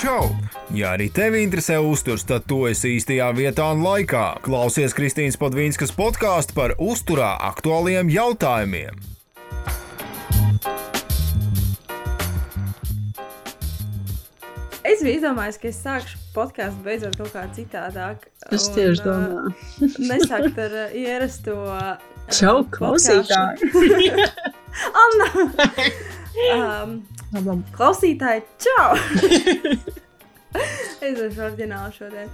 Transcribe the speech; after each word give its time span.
Čau! 0.00 0.30
Ja 0.72 0.94
arī 0.96 1.10
tevi 1.12 1.42
interesē 1.44 1.74
uzturs, 1.84 2.22
tad 2.24 2.46
tu 2.48 2.62
esi 2.64 2.94
īstajā 2.96 3.26
vietā 3.36 3.66
un 3.74 3.82
laikā. 3.84 4.38
Klausies 4.40 4.94
Kristīnas 4.96 5.36
Padvīnskas 5.36 5.92
podkāstu 5.92 6.56
par 6.56 6.72
uzturā 6.80 7.34
aktuāliem 7.50 8.08
jautājumiem. 8.08 8.96
Es 14.88 15.04
biju 15.04 15.18
izdomājis, 15.18 15.60
ka 15.60 15.68
es 15.68 15.82
sākšu 15.84 16.24
podkāstu 16.32 16.80
beidzot 16.88 17.20
kaut 17.20 17.36
kā 17.36 17.44
citādāk. 17.58 18.24
Es 18.48 18.70
tieši 18.72 19.04
domāju. 19.04 19.52
Nesākt 20.00 20.64
ar 20.64 20.78
uh, 20.86 20.96
ierasto. 20.96 21.60
Uh, 21.68 22.32
Čau, 22.32 22.62
klausītāji! 22.72 23.68
Anna! 25.04 25.28
um, 26.56 27.02
Labam. 27.30 27.60
klausītāji, 27.76 28.42
čau! 28.58 28.96
es 31.06 31.14
esmu 31.14 31.44
orģināli 31.46 31.94
šodien. 31.94 32.32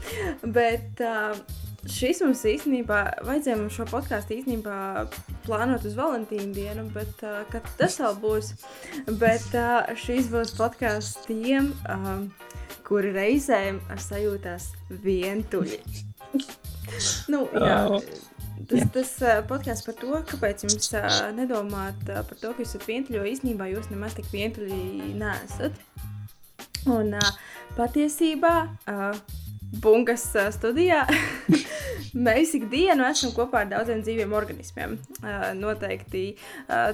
Bet 0.57 1.03
uh, 1.05 1.37
šis 1.93 2.23
mums 2.25 2.45
īstenībā, 2.49 3.01
vajadzēja 3.27 3.59
mums 3.61 3.77
šo 3.77 3.85
podkāstu 3.91 4.39
īstenībā 4.39 4.79
plānot 5.45 5.85
uz 5.85 5.99
Valentīna 5.99 6.49
dienu, 6.57 6.87
bet 6.95 7.25
uh, 7.29 7.43
kad 7.53 7.69
tas 7.77 7.99
vēl 8.01 8.17
būs. 8.23 8.55
Bet 9.21 9.45
uh, 9.53 9.85
šis 10.01 10.31
būs 10.33 10.55
podkāsts 10.57 11.29
tiem, 11.29 11.75
um, 11.93 12.31
kuri 12.89 13.13
reizēm 13.19 13.83
sajūtās 14.01 14.71
vientuļi. 15.05 15.83
nu, 17.35 17.45
jā. 17.53 17.83
Oh. 17.99 18.36
Tas, 18.71 18.87
tas 18.95 19.15
uh, 19.23 19.39
podkāsts 19.49 19.87
par 19.87 19.99
to, 20.01 20.13
kāpēc 20.33 20.67
jums 20.67 20.93
nedomāt 21.37 22.05
par 22.07 22.37
to, 22.41 22.53
ka 22.53 22.65
jūs 22.65 22.75
esat 22.75 22.87
vientuļi, 22.89 23.21
jo 23.21 23.31
īstenībā 23.33 23.71
jūs 23.73 23.91
nemaz 23.93 24.17
tik 24.19 24.31
vientuļi 24.33 25.15
neesat. 25.21 25.77
Un 26.87 27.17
patiesībā 27.77 28.55
Bungas 29.83 30.29
studijā 30.55 31.01
mēs 32.27 32.53
ikdienu 32.57 33.05
esam 33.09 33.33
kopā 33.35 33.65
ar 33.65 33.71
daudziem 33.73 34.03
dzīviem 34.05 34.33
organismiem. 34.37 34.95
Noteikti 35.59 36.23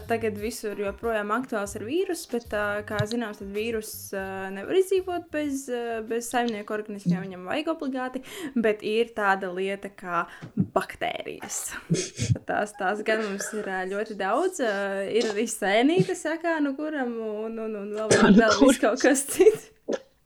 tagad 0.09 0.39
visur 0.41 0.81
joprojām 0.81 1.35
aktuāls 1.37 1.77
ir 1.77 1.85
vīruss, 1.87 2.25
bet, 2.33 2.49
kā 2.89 3.03
zināms, 3.09 3.43
tad 3.43 3.53
vīruss 3.55 4.15
nevar 4.57 4.81
izdzīvot 4.81 5.29
bez, 5.35 5.67
bez 6.09 6.33
saimnieku 6.33 6.75
organismiem. 6.75 7.21
Viņam 7.27 7.47
vajag 7.51 7.73
obligāti, 7.75 8.25
bet 8.57 8.83
ir 8.87 9.13
tāda 9.17 9.53
lieta 9.53 9.93
kā 9.93 10.25
baktērijas. 10.75 11.59
Tās, 12.49 12.75
tās 12.79 13.03
gan 13.07 13.23
mums 13.27 13.49
ir 13.57 13.69
uh, 13.69 13.83
ļoti 13.91 14.17
daudz. 14.21 14.63
Uh, 14.65 15.03
ir 15.13 15.29
arī 15.33 15.47
sēnītes, 15.51 16.25
kā 16.43 16.59
nu 16.65 16.75
kuram, 16.79 17.15
un, 17.47 17.59
un, 17.67 17.77
un 17.85 17.93
vēl, 17.97 18.17
nu 18.33 18.41
vēl 18.41 18.81
kaut 18.83 19.05
kas 19.05 19.27
cits. 19.31 19.71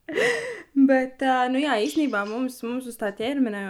Bet, 0.86 1.22
uh, 1.24 1.46
nu 1.50 1.58
jā, 1.58 1.74
īstenībā 1.82 2.20
mums, 2.28 2.58
mums 2.66 2.86
uz 2.90 2.98
tā 3.00 3.08
ķermeņa, 3.16 3.62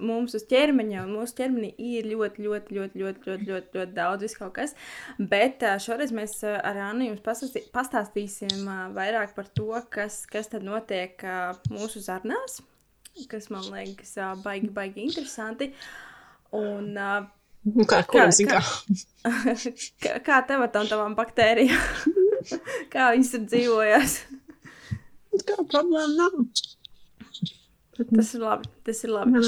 mums 0.00 0.36
uz 0.38 0.44
ķermeņa 0.48 1.02
un 1.04 1.10
mūsu 1.18 1.36
ķermenī 1.40 1.72
ir 1.76 2.06
ļoti, 2.12 2.44
ļoti, 2.46 2.76
ļoti, 2.78 3.02
ļoti, 3.02 3.28
ļoti, 3.28 3.48
ļoti, 3.50 3.78
ļoti 3.78 3.96
daudz 3.96 4.24
vis 4.24 4.36
kaut 4.38 4.54
kas. 4.56 4.76
Bet 5.18 5.64
uh, 5.66 5.76
šoreiz 5.82 6.14
mēs 6.14 6.38
uh, 6.46 6.54
ar 6.62 6.78
Annu 6.86 7.10
jums 7.10 7.24
pastāstī, 7.24 7.64
pastāstīsim 7.74 8.62
uh, 8.62 8.86
vairāk 8.96 9.34
par 9.36 9.50
to, 9.52 9.72
kas, 9.92 10.22
kas 10.30 10.48
tad 10.54 10.64
notiek 10.66 11.20
uh, 11.26 11.58
mūsu 11.74 12.00
zarnās, 12.04 12.62
kas 13.28 13.50
man 13.52 13.66
liekas 13.74 14.16
uh, 14.22 14.32
baigi, 14.46 14.70
baigi 14.72 15.04
interesanti. 15.10 15.72
Un, 16.52 16.90
uh, 16.96 17.22
Nu, 17.62 17.84
kā, 17.86 18.00
zin 18.34 18.48
kā? 18.50 18.58
kā, 20.02 20.16
kā 20.26 20.38
tev 20.48 20.64
ar 20.64 20.70
tām 20.74 20.88
tavām 20.90 21.12
baktērijām? 21.14 22.16
kā 22.92 23.12
viņas 23.14 23.30
tur 23.36 23.44
dzīvojas? 23.46 24.16
Kā 25.46 25.60
problēma 25.60 26.08
nav. 26.16 26.40
Tas 28.02 28.32
ir 28.34 28.42
labi. 28.42 28.72
Tas 28.82 29.04
ir 29.06 29.14
labi. 29.14 29.44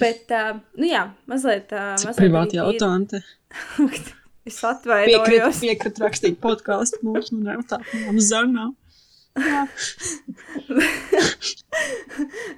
Bet, 0.00 0.32
uh, 0.32 0.56
nu 0.80 0.88
jā, 0.88 1.04
mazliet 1.30 1.68
tādu 1.70 2.16
Privāti 2.16 2.60
jautājumi. 2.62 3.20
Es 4.44 4.58
atvainojos. 4.60 5.24
Piekrīt, 5.24 5.60
piekrīt 5.62 5.98
rakstīt 6.02 6.34
podkāstu 6.42 6.98
mums 7.06 7.30
un 7.32 7.46
jautāt 7.48 7.86
mums 8.02 8.26
zarnā. 8.28 8.66
Jā. 8.68 8.83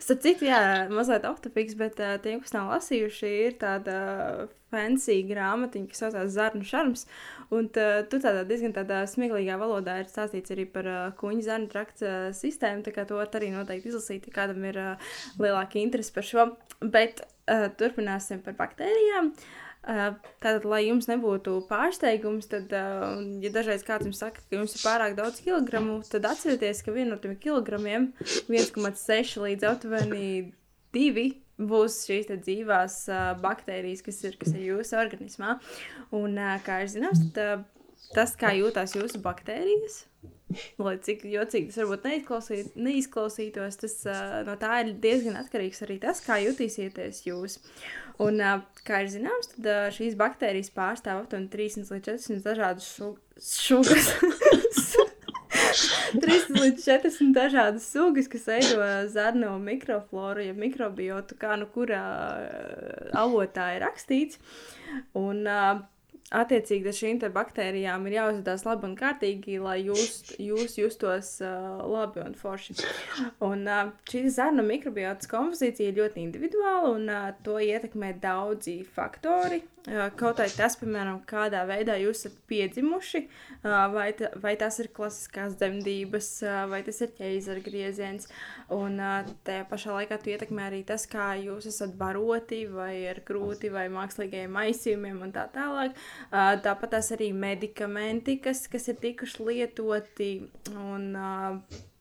Starp 0.04 0.20
citu, 0.20 0.44
jā, 0.44 0.84
mazliet 0.92 1.24
optifiks, 1.24 1.72
bet 1.78 1.96
uh, 2.04 2.18
tiem, 2.20 2.42
kas 2.44 2.52
nav 2.52 2.68
lasījuši, 2.74 3.30
ir 3.46 3.56
tāda 3.62 3.94
fancy 4.72 5.22
grāmatiņa, 5.24 5.88
kas 5.88 6.02
saucās 6.04 6.34
Zarnu 6.34 6.64
šarms. 6.68 7.06
Un 7.54 7.70
uh, 7.70 8.02
tu 8.10 8.20
tādā 8.20 8.42
diezgan 8.48 8.72
tādā 8.76 8.98
smieklīgā 9.08 9.56
valodā 9.60 9.94
ir 10.02 10.10
stāstīts 10.10 10.52
arī 10.52 10.66
par 10.68 10.86
uh, 10.90 11.12
kuņģa 11.16 11.48
zarnu 11.48 11.68
trakta 11.72 12.04
uh, 12.10 12.32
sistēmu, 12.36 12.84
tā 12.84 12.92
kā 12.92 13.06
to 13.08 13.16
var 13.16 13.32
arī 13.40 13.48
noteikti 13.54 13.88
izlasīt, 13.92 14.28
ja 14.28 14.36
kādam 14.36 14.60
ir 14.68 14.76
uh, 14.82 15.12
lielāka 15.40 15.80
interese 15.80 16.12
par 16.12 16.28
šo. 16.28 16.50
Bet 16.82 17.24
uh, 17.24 17.70
turpināsim 17.80 18.44
par 18.44 18.58
baktērijām. 18.58 19.32
Uh, 19.32 19.65
Tātad, 19.86 20.64
lai 20.66 20.80
jums 20.88 21.06
nebūtu 21.06 21.60
pārsteigums, 21.68 22.48
tad, 22.50 22.72
ja 22.74 23.50
dažreiz 23.54 23.84
kāds 23.86 24.08
jums 24.08 24.18
saka, 24.18 24.42
ka 24.42 24.58
jums 24.58 24.74
ir 24.74 24.82
pārāk 24.82 25.14
daudz 25.18 25.38
kilogramu, 25.44 26.00
tad 26.10 26.26
atcerieties, 26.26 26.82
ka 26.82 26.94
viena 26.94 27.12
no 27.14 27.20
tiem 27.22 27.36
kilogramiem, 27.38 28.08
1,6 28.50 29.36
līdz 29.44 29.68
aptuveni 29.70 30.30
2, 30.96 31.26
būs 31.70 32.00
šīs 32.08 32.32
dzīvās 32.34 32.98
baktērijas, 33.44 34.02
kas 34.04 34.18
ir, 34.26 34.34
kas 34.40 34.56
ir 34.56 34.66
jūsu 34.72 34.98
organismā. 34.98 35.56
Un, 36.18 36.34
kā 36.66 36.82
jūs 36.82 36.98
zināt, 36.98 37.22
tad, 37.36 37.62
tas, 38.10 38.34
kā 38.38 38.56
jūtas 38.58 38.98
jūsu 38.98 39.22
baktērijas, 39.22 40.02
lai 40.82 40.94
cik 41.02 41.24
jocīgi 41.30 41.70
tas 41.70 41.80
varbūt 41.82 42.06
neizklausīt, 42.06 42.76
neizklausītos, 42.78 43.78
tas 43.82 43.96
uh, 44.06 44.36
no 44.46 44.54
tā 44.60 44.80
ir 44.84 44.92
diezgan 45.02 45.38
atkarīgs 45.40 45.82
arī 45.86 45.98
tas, 46.02 46.22
kā 46.24 46.38
jutīsieties 46.44 47.24
jūs. 47.26 47.58
Un, 48.22 48.38
uh, 48.40 48.62
kā 48.86 49.02
ir 49.04 49.10
zināms, 49.12 49.50
tad 49.56 49.68
uh, 49.72 49.88
šīs 49.94 50.16
baktērijas 50.18 50.72
pārstāv 50.76 51.24
aptuveni 51.24 51.50
300 51.52 51.96
līdz 51.96 52.06
400 52.12 52.46
dažādas 52.46 52.86
šu- 52.94 53.16
šugas. 53.42 54.12
300 56.16 56.62
līdz 56.62 56.86
400 56.86 57.32
dažādas 57.36 57.90
sugas, 57.90 58.30
kas 58.30 58.46
veido 58.48 58.86
zarnu 59.12 59.50
mikrofloru, 59.60 60.44
ja 60.46 60.54
mikrobiotu, 60.56 61.36
kā 61.40 61.56
nu 61.60 61.68
kurā 61.74 62.04
avotā 63.18 63.72
ir 63.76 63.84
rakstīts. 63.84 64.40
Un, 65.18 65.42
uh, 65.44 65.82
Attiecīgi, 66.34 66.90
šīm 66.90 67.20
baktērijām 67.30 68.08
ir 68.08 68.16
jāuzvedās 68.16 68.64
labi 68.66 68.88
un 68.88 68.96
kārtīgi, 68.98 69.60
lai 69.62 69.76
jūs, 69.86 70.32
jūs 70.42 70.74
justos 70.80 71.36
uh, 71.38 71.78
labi 71.86 72.24
un 72.24 72.34
forši. 72.34 72.74
Un, 73.46 73.62
uh, 73.70 73.92
šī 74.10 74.24
zarnu 74.34 74.64
mikrobiotas 74.66 75.30
kompozīcija 75.30 75.92
ir 75.92 76.02
ļoti 76.02 76.24
individuāla 76.26 76.90
un 76.96 77.06
uh, 77.06 77.30
to 77.46 77.60
ietekmē 77.62 78.16
daudzi 78.18 78.80
faktori. 78.96 79.62
Uh, 79.86 80.08
kaut 80.18 80.40
arī 80.42 80.50
tas, 80.50 80.74
piemēram, 80.80 81.20
kādā 81.30 81.60
veidā 81.68 81.94
jūs 82.02 82.24
esat 82.24 82.40
piedzimuši, 82.50 83.22
uh, 83.62 83.86
vai, 83.94 84.08
ta, 84.18 84.32
vai 84.42 84.56
tas 84.58 84.80
ir 84.82 84.90
klasiskās 84.96 85.54
dzemdības, 85.60 86.32
uh, 86.42 86.64
vai 86.72 86.82
tas 86.82 86.98
ir 87.06 87.14
ķeizara 87.20 87.62
grieziens. 87.62 88.26
Un 88.74 88.98
uh, 88.98 89.30
tajā 89.46 89.62
pašā 89.70 89.94
laikā 90.00 90.18
tu 90.24 90.34
ietekmē 90.34 90.66
arī 90.72 90.82
tas, 90.90 91.06
kā 91.06 91.36
jūs 91.38 91.70
esat 91.70 91.94
baroti, 91.94 92.64
vai 92.66 93.06
ar 93.12 93.22
krūti, 93.22 93.70
vai 93.70 93.86
mākslīgajiem 93.94 94.58
aizsījumiem 94.66 95.22
un 95.22 95.36
tā 95.38 95.46
tālāk. 95.54 95.94
Uh, 95.94 96.15
tāpat 96.30 96.96
tās 96.96 97.12
arī 97.16 97.32
medikamenti, 97.36 98.38
kas, 98.42 98.66
kas 98.72 98.88
ir 98.92 99.00
tikuši 99.02 99.50
lietoti. 99.50 100.30
Un, 100.76 101.10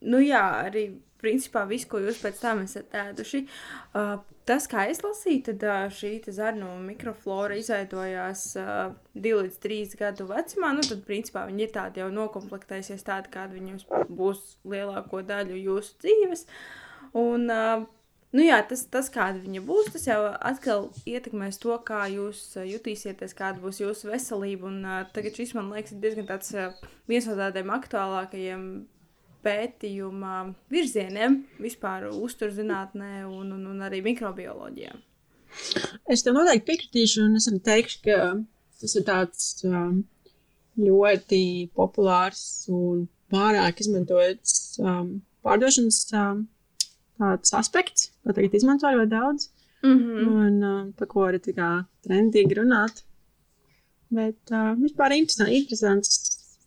nu 0.05 0.21
jā, 0.23 0.45
arī 0.67 0.89
principā 1.25 1.65
viss, 1.69 1.87
ko 1.89 2.01
jūs 2.03 2.21
pēc 2.21 2.39
tam 2.41 2.63
esat 2.65 2.93
ēduši. 2.99 3.41
Uh, 3.95 4.17
tas, 4.47 4.67
kā 4.71 4.85
es 4.91 5.01
lasīju, 5.05 5.41
tad 5.49 5.65
uh, 5.65 5.87
šī 5.93 6.13
zarnu 6.35 6.69
mikroflora 6.85 7.57
izveidojās 7.59 8.45
uh, 8.61 8.93
2 9.17 9.41
līdz 9.41 9.59
3 9.65 9.97
gadu 10.01 10.29
vecumā. 10.29 10.73
Nu, 10.77 10.85
tad, 10.85 11.03
principā, 11.07 11.47
viņi 11.49 11.67
ir 11.67 11.73
tādi 11.75 12.03
jau 12.03 12.11
nokomplektējušies, 12.13 13.05
tādi, 13.07 13.33
kādi 13.33 13.59
viņi 13.59 14.07
būs 14.13 14.43
lielāko 14.75 15.23
daļu 15.25 15.61
jūsu 15.65 15.99
dzīves. 16.05 16.47
Un, 17.15 17.49
uh, 17.49 17.85
Nu 18.35 18.43
jā, 18.43 18.57
tas, 18.67 18.81
tas 18.91 19.07
kāda 19.13 19.39
viņa 19.39 19.61
būs, 19.63 19.93
tas 19.93 20.09
jau 20.09 20.17
atkal 20.27 20.89
ietekmēs 21.07 21.59
to, 21.61 21.75
kā 21.87 22.01
jūs 22.11 22.41
uh, 22.57 22.65
jutīsieties, 22.67 23.35
kāda 23.37 23.61
būs 23.63 23.79
jūsu 23.79 24.09
veselība. 24.09 24.67
Un, 24.67 24.81
uh, 24.83 25.05
tagad 25.15 25.37
šis 25.39 25.53
man 25.55 25.69
liekas, 25.71 25.93
ir 25.95 26.01
diezgan 26.03 26.27
tāds 26.27 26.51
uh, 26.57 26.73
viens 27.07 27.29
no 27.29 27.37
tādiem 27.39 27.71
aktuālākajiem 27.71 28.65
pētījuma 29.45 30.33
virzieniem 30.73 31.43
vispār 31.61 32.09
uzturzinātnē 32.09 33.21
un, 33.29 33.53
un, 33.55 33.61
un 33.71 33.85
arī 33.85 34.01
mikrobioloģijā. 34.05 34.95
Es 36.11 36.25
tev 36.25 36.35
noteikti 36.35 36.67
piekritīšu, 36.71 37.27
un 37.29 37.37
es 37.39 37.47
arī 37.51 37.61
teikšu, 37.69 38.01
ka 38.07 38.17
tas 38.81 38.97
ir 38.99 39.05
tāds 39.07 39.45
um, 39.69 40.01
ļoti 40.81 41.43
populārs 41.77 42.43
un 42.73 43.05
pārāk 43.31 43.79
izmantots 43.85 44.75
um, 44.81 45.21
pārdošanas 45.45 46.01
um, 46.17 46.43
tāds 47.19 47.53
aspekts, 47.57 48.09
ko 48.23 48.35
tagad 48.35 48.57
izmanto 48.57 48.91
ļoti 48.91 49.11
daudz, 49.11 49.49
Mm 49.85 49.99
-hmm. 49.99 50.27
un 50.27 50.63
um, 50.63 50.93
par 50.97 51.07
ko 51.07 51.19
arī 51.29 51.39
trendīgi 52.07 52.55
runāt. 52.57 53.03
Bet 54.09 54.51
uh, 54.51 54.73
vispār 54.81 55.13
interesants, 55.13 55.51
interesants 55.51 56.09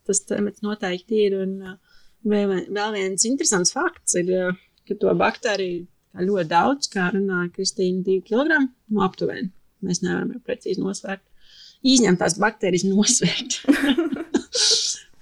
tas 0.07 0.21
temats 0.21 0.61
noteikti 0.61 1.15
ir. 1.27 1.35
Un, 1.43 1.63
uh, 1.63 1.77
vēl, 2.25 2.69
vēl 2.79 2.93
viens 2.93 3.25
interesants 3.25 3.73
fakts 3.73 4.15
ir, 4.15 4.31
uh, 4.31 4.55
ka 4.89 4.95
to 4.95 5.15
baktēriju 5.15 5.87
ļoti 6.29 6.49
daudz, 6.49 6.89
kā 6.95 7.11
runāja 7.15 7.53
Kristīna, 7.57 8.03
2 8.07 8.23
kg. 8.29 8.69
Nu, 8.89 9.03
aptuveni. 9.03 9.51
Mēs 9.83 10.03
nevaram 10.03 10.33
jau 10.33 10.41
precīzi 10.47 10.83
nosvērt. 10.83 11.23
Izņemt 11.83 12.19
tās 12.19 12.39
baktērijas, 12.39 12.85
nosvērt. 12.85 13.61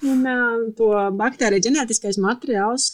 Un 0.07 0.27
uh, 0.29 0.65
to 0.79 0.91
baktēriju 1.19 1.67
ģenētiskais 1.69 2.19
materiāls 2.23 2.91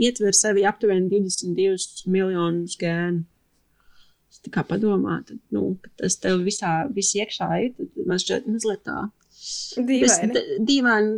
ietver 0.00 0.36
sevi 0.36 0.64
aptuveni 0.68 1.10
22 1.12 2.06
miljonus 2.12 2.76
gēnu. 2.80 3.24
Tā 4.46 4.52
kā 4.54 4.62
padomā, 4.68 5.18
tad, 5.26 5.40
nu, 5.50 5.72
tas 5.98 6.18
tev 6.22 6.44
visā, 6.46 6.84
iekšā 6.94 7.48
ir, 7.64 7.86
man 8.06 8.20
šķiet 8.22 8.46
mazliet 8.46 8.84
tā. 8.86 9.08
Dīvaini. 10.68 11.16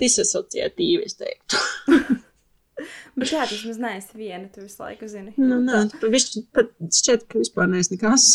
Disasociatīvi, 0.00 1.06
es 1.06 1.16
teiktu. 1.16 1.62
Bet 3.18 3.32
jā, 3.32 3.42
tas 3.42 3.56
vismaz 3.56 3.80
neesi 3.82 4.18
viena, 4.20 4.46
tu 4.52 4.62
visu 4.62 4.82
laiku 4.82 5.08
zini. 5.10 5.32
Nu, 5.40 5.58
nē, 5.64 5.86
pat, 5.96 6.34
pat 6.54 6.74
šķiet, 7.00 7.24
ka 7.30 7.40
vispār 7.40 7.70
neesi 7.72 7.96
nekas. 7.96 8.28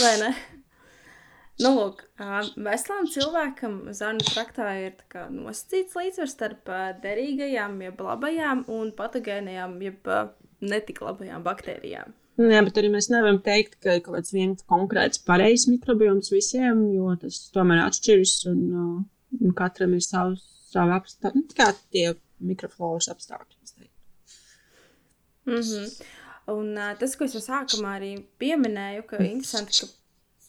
Vai 0.00 0.14
ne? 0.22 0.30
Nu, 1.64 1.70
lūk, 1.72 2.02
veselam 2.60 3.06
cilvēkam 3.08 3.78
zarnu 3.96 4.24
traktā 4.26 4.68
ir 4.82 4.98
nosacīts 5.32 5.96
līdzsvars 5.96 6.34
starp 6.36 6.68
derīgajām, 7.00 7.78
jeb 7.86 8.02
labajām 8.04 8.66
un 8.72 8.92
patogēnajām, 8.98 9.78
jeb 9.86 10.10
netik 10.60 11.00
labajām 11.04 11.46
baktērijām. 11.46 12.12
Jā, 12.36 12.60
bet 12.66 12.76
arī 12.76 12.90
mēs 12.92 13.08
nevaram 13.08 13.38
teikt, 13.40 13.78
ka 13.80 13.96
ir 13.96 14.02
kaut 14.04 14.18
kāds 14.18 14.34
viens 14.36 14.66
konkrēts 14.68 15.22
pareizs 15.24 15.64
mikrobioms 15.72 16.28
visiem, 16.34 16.82
jo 16.92 17.14
tas 17.22 17.46
tomēr 17.54 17.86
atšķiras 17.86 18.34
un, 18.52 18.60
un 19.40 19.56
katram 19.56 19.96
ir 19.96 20.04
savs, 20.04 20.44
savi 20.68 20.92
apstākļi, 20.98 21.40
nu, 21.40 21.56
kā 21.56 21.70
tie 21.94 22.10
mikrofloras 22.44 23.08
apstākļi. 23.14 23.56
Mm 25.46 25.60
-hmm. 25.60 26.02
Un 26.46 26.78
uh, 26.78 26.98
tas, 26.98 27.16
ko 27.16 27.24
es 27.24 27.34
jau 27.34 27.42
sākumā 27.42 27.96
arī 27.98 28.12
pieminēju, 28.38 29.02
ka 29.06 29.16
interesanti, 29.24 29.80
ka 29.80 29.86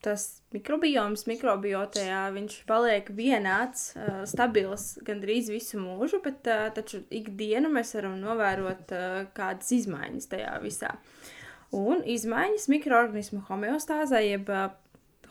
tas 0.04 0.26
mikrobioms 0.56 1.26
mikrobiotējā 1.30 2.22
viņš 2.36 2.58
paliek 2.70 3.12
vienāds, 3.18 3.92
stabils 4.30 4.90
gandrīz 5.08 5.52
visu 5.54 5.82
mūžu, 5.82 6.22
bet 6.24 6.48
taču 6.78 7.04
ikdienu 7.14 7.72
mēs 7.74 7.96
varam 7.98 8.18
novērot 8.22 8.94
kādas 9.38 9.72
izmaiņas 9.80 10.32
tajā 10.34 10.58
visā. 10.64 10.96
Un 11.76 12.04
izmaiņas 12.08 12.70
mikroorganismu 12.72 13.44
homeostāzē, 13.50 14.24
jeb 14.24 14.52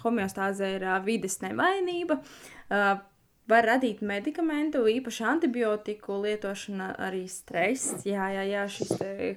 homeostāzē 0.02 0.74
ir 0.76 0.88
vides 1.06 1.40
nemainība, 1.40 2.18
uh, 2.20 2.98
var 3.46 3.66
radīt 3.70 4.02
medikamentu, 4.06 4.84
īpaši 4.90 5.24
antibiotiku 5.30 6.20
lietošana, 6.24 6.92
arī 7.06 7.24
stress. 7.30 8.02
Jā, 8.06 8.28
jā, 8.34 8.46
jā 8.50 8.64
šis 8.70 8.94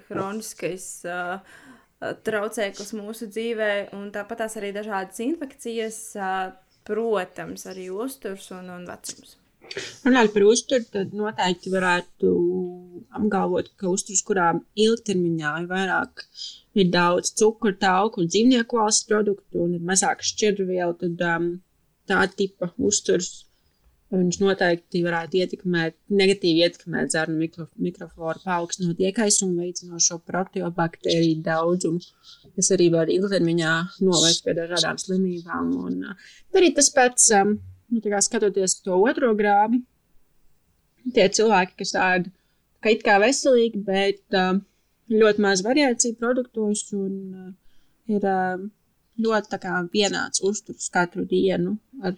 hroniskais 0.09 0.87
uh, 1.07 1.59
traucēklis 1.99 2.93
mūsu 2.95 3.27
dzīvē, 3.31 3.71
un 3.97 4.09
tāpat 4.15 4.45
tās 4.45 4.57
arī 4.59 4.71
dažādas 4.75 5.19
infekcijas, 5.25 5.99
uh, 6.19 6.51
protams, 6.87 7.65
arī 7.69 7.89
uzturs 7.91 8.49
un, 8.55 8.71
un 8.73 8.87
vecums. 8.87 9.35
Runājot 10.05 10.31
par 10.33 10.45
uzturu, 10.49 10.85
tad 10.93 11.11
noteikti 11.13 11.71
varētu 11.73 12.29
apgalvot, 13.19 13.69
ka 13.77 13.91
uzturs, 13.91 14.23
kurā 14.25 14.47
ilgtermiņā 14.79 15.51
ir 15.61 15.67
vairāk, 15.69 16.23
ir 16.79 16.89
daudz 16.93 17.33
cukuru, 17.37 17.75
tauku 17.77 18.23
un 18.23 18.31
dzīvnieku 18.31 18.79
valsts 18.79 19.05
produktu 19.09 19.65
un 19.65 19.75
ir 19.77 19.85
mazāk 19.85 20.23
šķidrvielu, 20.25 20.95
tad 21.03 21.23
um, 21.35 21.51
tā 22.09 22.23
tipa 22.33 22.71
uzturs 22.89 23.45
Viņš 24.09 24.39
noteikti 24.41 25.03
varētu 25.05 25.37
ietekmēt, 25.37 25.93
negatīvi 26.09 26.63
ietekmēt 26.65 27.11
zarnu 27.13 27.35
mikro, 27.37 27.67
mikrofloru, 27.77 28.41
paaugstinot 28.41 29.01
iekaisumu, 29.05 29.59
veicinot 29.61 30.01
šo 30.01 30.17
proteobaktēriju 30.25 31.43
daudzumu, 31.45 32.01
kas 32.55 32.71
arī 32.73 32.87
var 32.95 33.11
ilgtermiņā 33.13 33.73
novest 34.01 34.41
pie 34.47 34.55
dažādām 34.57 34.97
slimībām. 34.97 35.69
Un, 35.85 35.99
arī 36.57 36.71
tas 36.79 36.89
pats, 36.95 37.27
nu, 37.37 38.01
kā 38.01 38.21
skatoties 38.25 38.79
to 38.81 38.97
otro 38.97 39.29
grābi, 39.37 39.83
tie 41.13 41.27
cilvēki, 41.29 41.77
kas 41.83 41.93
tādi 41.93 42.33
kā 42.81 42.95
it 42.95 43.05
kā 43.05 43.19
veselīgi, 43.21 43.83
bet 43.85 44.39
ļoti 45.13 45.45
maz 45.45 45.61
variāciju 45.65 46.17
produktos 46.17 46.87
un 46.97 47.53
ir 48.09 48.25
ļoti 49.21 49.61
kā, 49.61 49.75
vienāds 49.93 50.41
uzturs 50.49 50.89
katru 50.93 51.27
dienu 51.29 51.77
ar 52.01 52.17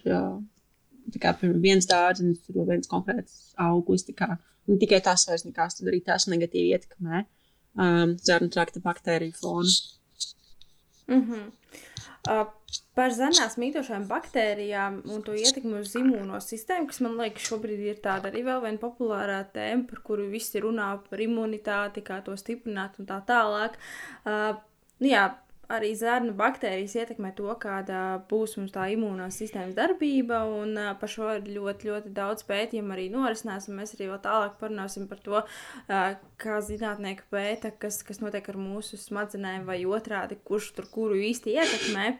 kā 1.22 1.34
viens 1.42 1.88
dārziņš, 1.90 2.42
tur 2.46 2.66
viens 2.68 2.90
konkrēts 2.90 3.54
auglis. 3.60 4.06
Un 4.70 4.78
tikai 4.78 5.00
tas 5.02 5.26
vairs 5.26 5.46
nekas, 5.46 5.78
tad 5.78 5.90
arī 5.90 6.02
tas 6.06 6.28
negatīvi 6.30 6.76
ietekmē 6.76 7.24
um, 7.74 8.16
zarnu 8.22 8.50
trakta 8.52 8.80
baktēriju 8.84 9.34
fonu. 9.40 9.72
Mm 11.10 11.22
-hmm. 11.22 11.50
uh, 12.30 12.52
par 12.94 13.10
zarnās 13.10 13.56
mītošām 13.58 14.06
baktērijām 14.08 15.00
un 15.04 15.22
to 15.22 15.34
ietekmi 15.34 15.80
uz 15.80 15.94
imūno 15.98 16.40
sistēmu, 16.40 16.86
kas 16.86 17.00
man 17.00 17.16
liekas, 17.18 17.42
šobrīd 17.42 17.78
ir 17.78 17.98
tāda 18.04 18.30
arī 18.30 18.44
vēl 18.44 18.62
viena 18.62 18.78
populārā 18.78 19.44
tēma, 19.54 19.88
par 19.90 20.02
kuru 20.02 20.28
visi 20.30 20.60
runā 20.60 20.98
par 21.10 21.20
imunitāti, 21.20 22.02
kā 22.02 22.22
to 22.24 22.36
stiprināt 22.36 22.98
un 22.98 23.06
tā 23.06 23.20
tālāk. 23.26 23.72
Uh, 24.24 24.56
nu 25.00 25.08
jā, 25.08 25.34
arī 25.72 25.92
zarnu 25.98 26.34
baktērijas 26.36 26.94
ietekmē 27.00 27.32
to, 27.38 27.48
kāda 27.62 28.00
būs 28.30 28.56
mums 28.58 28.74
tā 28.74 28.88
imūnās 28.94 29.38
sistēmas 29.40 29.76
darbība. 29.78 30.42
Un 30.62 30.76
uh, 30.76 30.92
par 31.00 31.12
šo 31.12 31.30
ir 31.38 31.48
ļoti, 31.56 31.90
ļoti 31.90 32.14
daudz 32.16 32.46
pētījumu 32.48 32.94
arī 32.96 33.08
norisinās. 33.12 33.70
Mēs 33.72 33.96
arī 33.96 34.10
vēl 34.12 34.22
tālāk 34.24 34.58
parunāsim 34.60 35.08
par 35.10 35.22
to, 35.24 35.42
uh, 35.42 36.08
kā 36.42 36.58
zinātnieki 36.64 37.28
pēta, 37.32 37.72
kas, 37.82 38.02
kas 38.06 38.22
notiek 38.24 38.48
ar 38.52 38.60
mūsu 38.60 39.00
smadzenēm 39.00 39.68
vai 39.68 39.82
otrādi, 39.88 40.40
kurš 40.48 40.72
tur 40.78 40.90
kuru 40.92 41.20
īsti 41.30 41.56
ietekmē. 41.56 42.10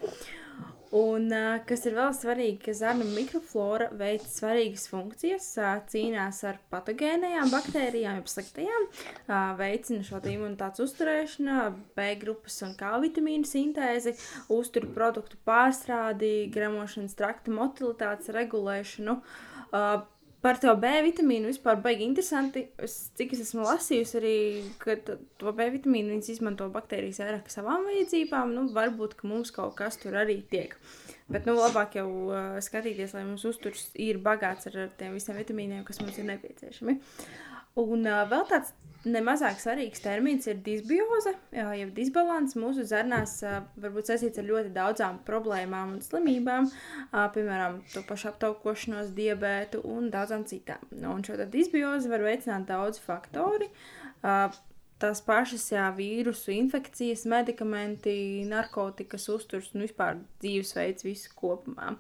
Un, 0.93 1.31
kas 1.65 1.87
ir 1.89 1.95
vēl 1.97 2.11
svarīgi, 2.13 2.59
ka 2.67 2.73
zarnu 2.77 3.07
mikroflora 3.15 3.87
veic 3.97 4.27
svarīgas 4.29 4.85
funkcijas, 4.93 5.47
cīnās 5.89 6.43
ar 6.45 6.59
patogēnajām 6.75 7.49
baktērijām, 7.49 8.19
jau 8.21 8.33
sliktajām, 8.35 8.85
veicina 9.57 10.05
šo 10.05 10.21
imunitātes 10.29 10.85
uzturēšanu, 10.85 11.57
B 11.97 12.11
grupas 12.21 12.61
un 12.69 12.77
K 12.77 12.93
vitamīnu 13.07 13.49
sintēzi, 13.49 14.13
uzturu 14.53 14.93
produktu 14.93 15.41
pārstrādi, 15.49 16.51
gremošanas 16.53 17.17
trakta 17.17 17.57
motilitātes 17.57 18.29
regulēšanu. 18.37 19.17
Uh, 19.73 20.03
Par 20.43 20.59
to 20.59 20.73
B 20.75 20.89
vitamīnu 21.07 21.53
vispār 21.53 21.77
baigi 21.85 22.03
interesanti. 22.03 22.65
Es, 22.83 22.97
cik 23.19 23.37
es 23.37 23.45
esmu 23.45 23.63
lasījusi, 23.63 24.17
arī 24.19 24.37
to 25.39 25.53
B 25.55 25.69
vitamīnu 25.77 26.17
viņas 26.17 26.33
izmanto 26.35 26.67
baktērijas 26.75 27.23
vairāk 27.23 27.53
savām 27.53 27.87
vajadzībām. 27.87 28.51
Nu, 28.57 28.67
varbūt, 28.75 29.15
ka 29.21 29.31
mums 29.31 29.55
kaut 29.55 29.77
kas 29.79 30.01
tur 30.03 30.19
arī 30.19 30.41
tiek. 30.51 30.75
Bet 31.31 31.47
nu, 31.47 31.55
labāk 31.61 31.95
jau 32.01 32.09
uh, 32.27 32.59
skatīties, 32.65 33.15
lai 33.15 33.23
mums 33.29 33.47
uzturs 33.49 33.93
ir 33.95 34.19
bagāts 34.25 34.67
ar, 34.73 34.81
ar 34.89 34.91
tiem 34.99 35.15
visiem 35.15 35.39
vitamīniem, 35.39 35.87
kas 35.87 36.03
mums 36.03 36.19
ir 36.19 36.27
nepieciešami. 36.33 36.99
Un 37.81 38.03
uh, 38.03 38.25
vēl 38.29 38.43
tāds 38.51 38.75
Nemazāk 39.03 39.59
svarīgs 39.59 40.03
termins 40.05 40.47
ir 40.47 40.61
disbioze, 40.63 41.33
jeb 41.51 41.89
disbalans. 41.97 42.55
Mūsu 42.55 42.85
zarnās 42.87 43.41
var 43.43 43.95
būt 43.95 44.13
saistīts 44.13 44.39
ar 44.39 44.47
ļoti 44.47 44.71
daudzām 44.77 45.19
problēmām 45.27 45.97
un 45.97 46.03
slimībām, 46.07 46.69
piemēram, 47.35 47.81
to 47.91 48.05
pašu 48.07 48.31
aptaukošanos, 48.31 49.11
diabētu 49.17 49.83
un 49.91 50.07
daudzām 50.15 50.47
citām. 50.47 50.85
Un 50.95 51.27
šo 51.27 51.41
disbiozi 51.51 52.13
var 52.13 52.23
veicināt 52.23 52.69
daudz 52.71 53.03
faktori. 53.03 53.73
Tās 55.03 55.23
pašas 55.27 55.65
jā, 55.73 55.89
vīrusu 55.97 56.55
infekcijas, 56.55 57.25
medikamenti, 57.27 58.45
narkotikas, 58.47 59.27
uzturs 59.35 59.73
un 59.75 59.83
vispār 59.83 60.21
dzīvesveids 60.45 61.09
visu 61.09 61.35
kopumā. 61.35 61.97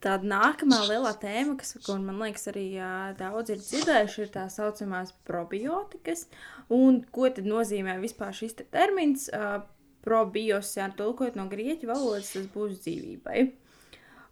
Tāda 0.00 0.24
nākamā 0.24 0.78
lielā 0.88 1.10
tēma, 1.20 1.58
kas 1.60 1.74
man 1.90 2.22
liekas, 2.22 2.46
arī 2.48 2.70
jā, 2.78 2.92
daudz 3.18 3.52
ir 3.52 3.60
dzirdējuši, 3.60 4.22
ir 4.24 4.30
tā 4.32 4.46
saucamās 4.48 5.12
probiotikas. 5.28 6.24
Un 6.72 7.02
ko 7.12 7.28
tad 7.28 7.48
nozīmē 7.48 7.98
vispār 8.00 8.32
šis 8.36 8.56
te 8.56 8.64
termins? 8.72 9.28
Uh, 9.28 9.60
probios, 10.04 10.72
jā, 10.78 10.88
tulkojot 10.96 11.36
no 11.36 11.44
grieķu 11.50 11.90
valodas, 11.90 12.32
tas 12.32 12.46
būs 12.54 12.78
dzīvībai. 12.84 13.50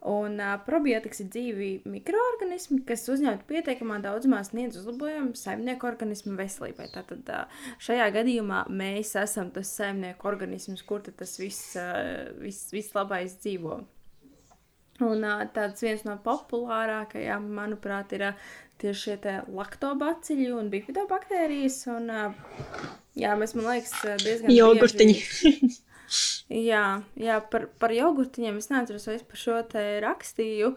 Un 0.09 0.39
uh, 0.39 0.55
probiotikas 0.63 1.25
ir 1.25 1.29
dzīvi 1.35 1.69
mikroorganismi, 1.91 2.81
kas 2.87 3.03
uzņemt 3.11 3.43
pietiekamā 3.51 3.99
daudzumā 4.05 4.41
sniedz 4.47 4.79
uzlabojumu 4.79 5.35
saimnieku 5.37 5.91
organismu 5.91 6.37
veselībai. 6.39 6.87
Tātad 6.95 7.33
uh, 7.35 7.63
šajā 7.83 8.07
gadījumā 8.15 8.65
mēs 8.71 9.17
esam 9.19 9.51
tas 9.53 9.75
saimnieku 9.75 10.31
organisms, 10.31 10.87
kur 10.87 11.03
tas 11.05 11.37
viss, 11.43 11.75
uh, 11.77 12.31
viss, 12.41 12.71
viss 12.73 12.95
labais 12.97 13.37
dzīvo. 13.43 13.83
Un 15.05 15.23
tāds 15.55 15.85
viens 15.85 16.01
no 16.03 16.17
populārākajiem, 16.25 17.45
manuprāt, 17.55 18.15
ir 18.17 18.25
tieši 18.83 19.19
šie 19.19 19.35
laktobacili 19.55 20.49
un 20.55 20.71
bifidobaktērijas. 20.73 21.77
Un, 21.95 22.09
jā, 23.19 23.35
mēs, 23.39 23.55
man 23.59 23.69
liekas, 23.73 23.93
diezgan. 24.25 24.55
Jogurtiņi. 24.55 25.19
Bieži... 25.19 25.77
jā, 26.71 26.87
jā 27.21 27.37
par, 27.53 27.69
par 27.79 27.95
jogurtiņiem 27.95 28.59
es 28.59 28.71
neatceros, 28.73 29.07
vai 29.11 29.19
es 29.21 29.29
par 29.29 29.43
šo 29.45 29.61
te 29.71 29.85
rakstīju. 30.03 30.73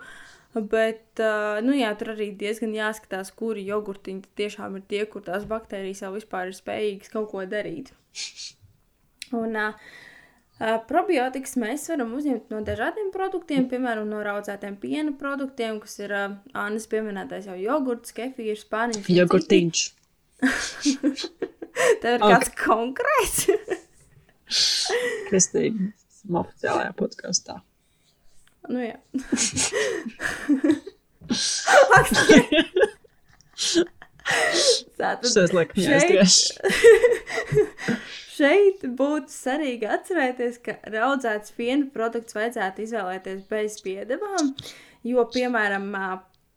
Bet, 0.51 1.23
nu 1.63 1.73
jā, 1.77 1.89
tur 1.97 2.13
arī 2.13 2.29
diezgan 2.37 2.75
jāskatās, 2.75 3.31
kuri 3.39 3.63
jogurtiņi 3.69 4.35
tiešām 4.37 4.77
ir 4.77 4.85
tie, 4.91 5.01
kur 5.09 5.23
tās 5.25 5.47
baktērijas 5.49 6.03
jau 6.03 6.13
vispār 6.17 6.51
ir 6.51 6.57
spējīgas 6.59 7.13
kaut 7.13 7.31
ko 7.33 7.45
darīt. 7.49 7.93
Un, 9.31 9.55
Uh, 9.55 10.10
probiotikas 10.89 11.55
mēs 11.61 11.85
varam 11.89 12.11
uzņemt 12.17 12.45
no 12.53 12.59
dažādiem 12.65 13.09
produktiem, 13.13 13.63
piemēram, 13.71 14.05
no 14.09 14.19
raudzētiem 14.25 14.75
piena 14.81 15.11
produktiem, 15.17 15.79
kas 15.81 15.93
ir 16.01 16.11
uh, 16.13 16.35
Annas 16.57 16.87
pieminētais 16.91 17.45
jau 17.49 17.57
jogurts, 17.57 18.13
kefīrs, 18.17 18.65
pāriņš. 18.71 19.05
Jogurtiņš. 19.15 19.77
Tev 22.01 22.13
ir 22.17 22.21
kāds 22.21 22.49
okay. 22.51 22.61
konkrēts? 22.61 23.39
Kristīna, 25.29 25.79
oficiālajā 26.29 26.91
podkāstā. 26.99 27.55
Nu 28.69 28.79
jā. 28.85 28.97
Tātad 35.01 35.27
šeit, 35.81 36.11
šeit 38.37 38.85
būtu 38.99 39.33
svarīgi 39.33 39.89
atcerēties, 39.97 40.61
ka 40.65 40.77
raudzēts 40.93 41.55
piena 41.57 41.89
produkts 41.93 42.37
vajadzētu 42.37 42.85
izvēlēties 42.85 43.43
bez 43.49 43.79
piedevām, 43.85 44.53
jo, 45.07 45.25
piemēram, 45.33 45.89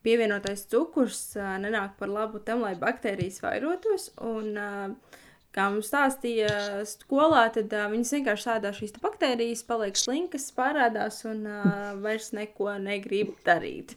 pievienotais 0.05 0.67
cukurs 0.69 1.27
nenāk 1.65 1.97
par 2.01 2.13
labu 2.13 2.43
tam, 2.45 2.67
lai 2.67 2.75
baktērijas 2.81 3.41
vairotos. 3.45 4.11
Un, 4.21 4.59
kā 5.55 5.69
mums 5.71 5.89
stāstīja 5.91 6.83
skolā, 6.89 7.47
tad 7.55 7.73
uh, 7.75 7.87
viņas 7.93 8.13
vienkārši 8.17 8.49
sēdā 8.49 8.73
šīs 8.75 8.97
baktērijas, 9.03 9.65
paliek 9.69 9.99
slinkas, 9.99 10.49
parādās 10.57 11.23
un 11.31 11.45
uh, 11.47 11.93
vairs 12.03 12.33
neko 12.37 12.75
negrib 12.83 13.35
darīt. 13.47 13.95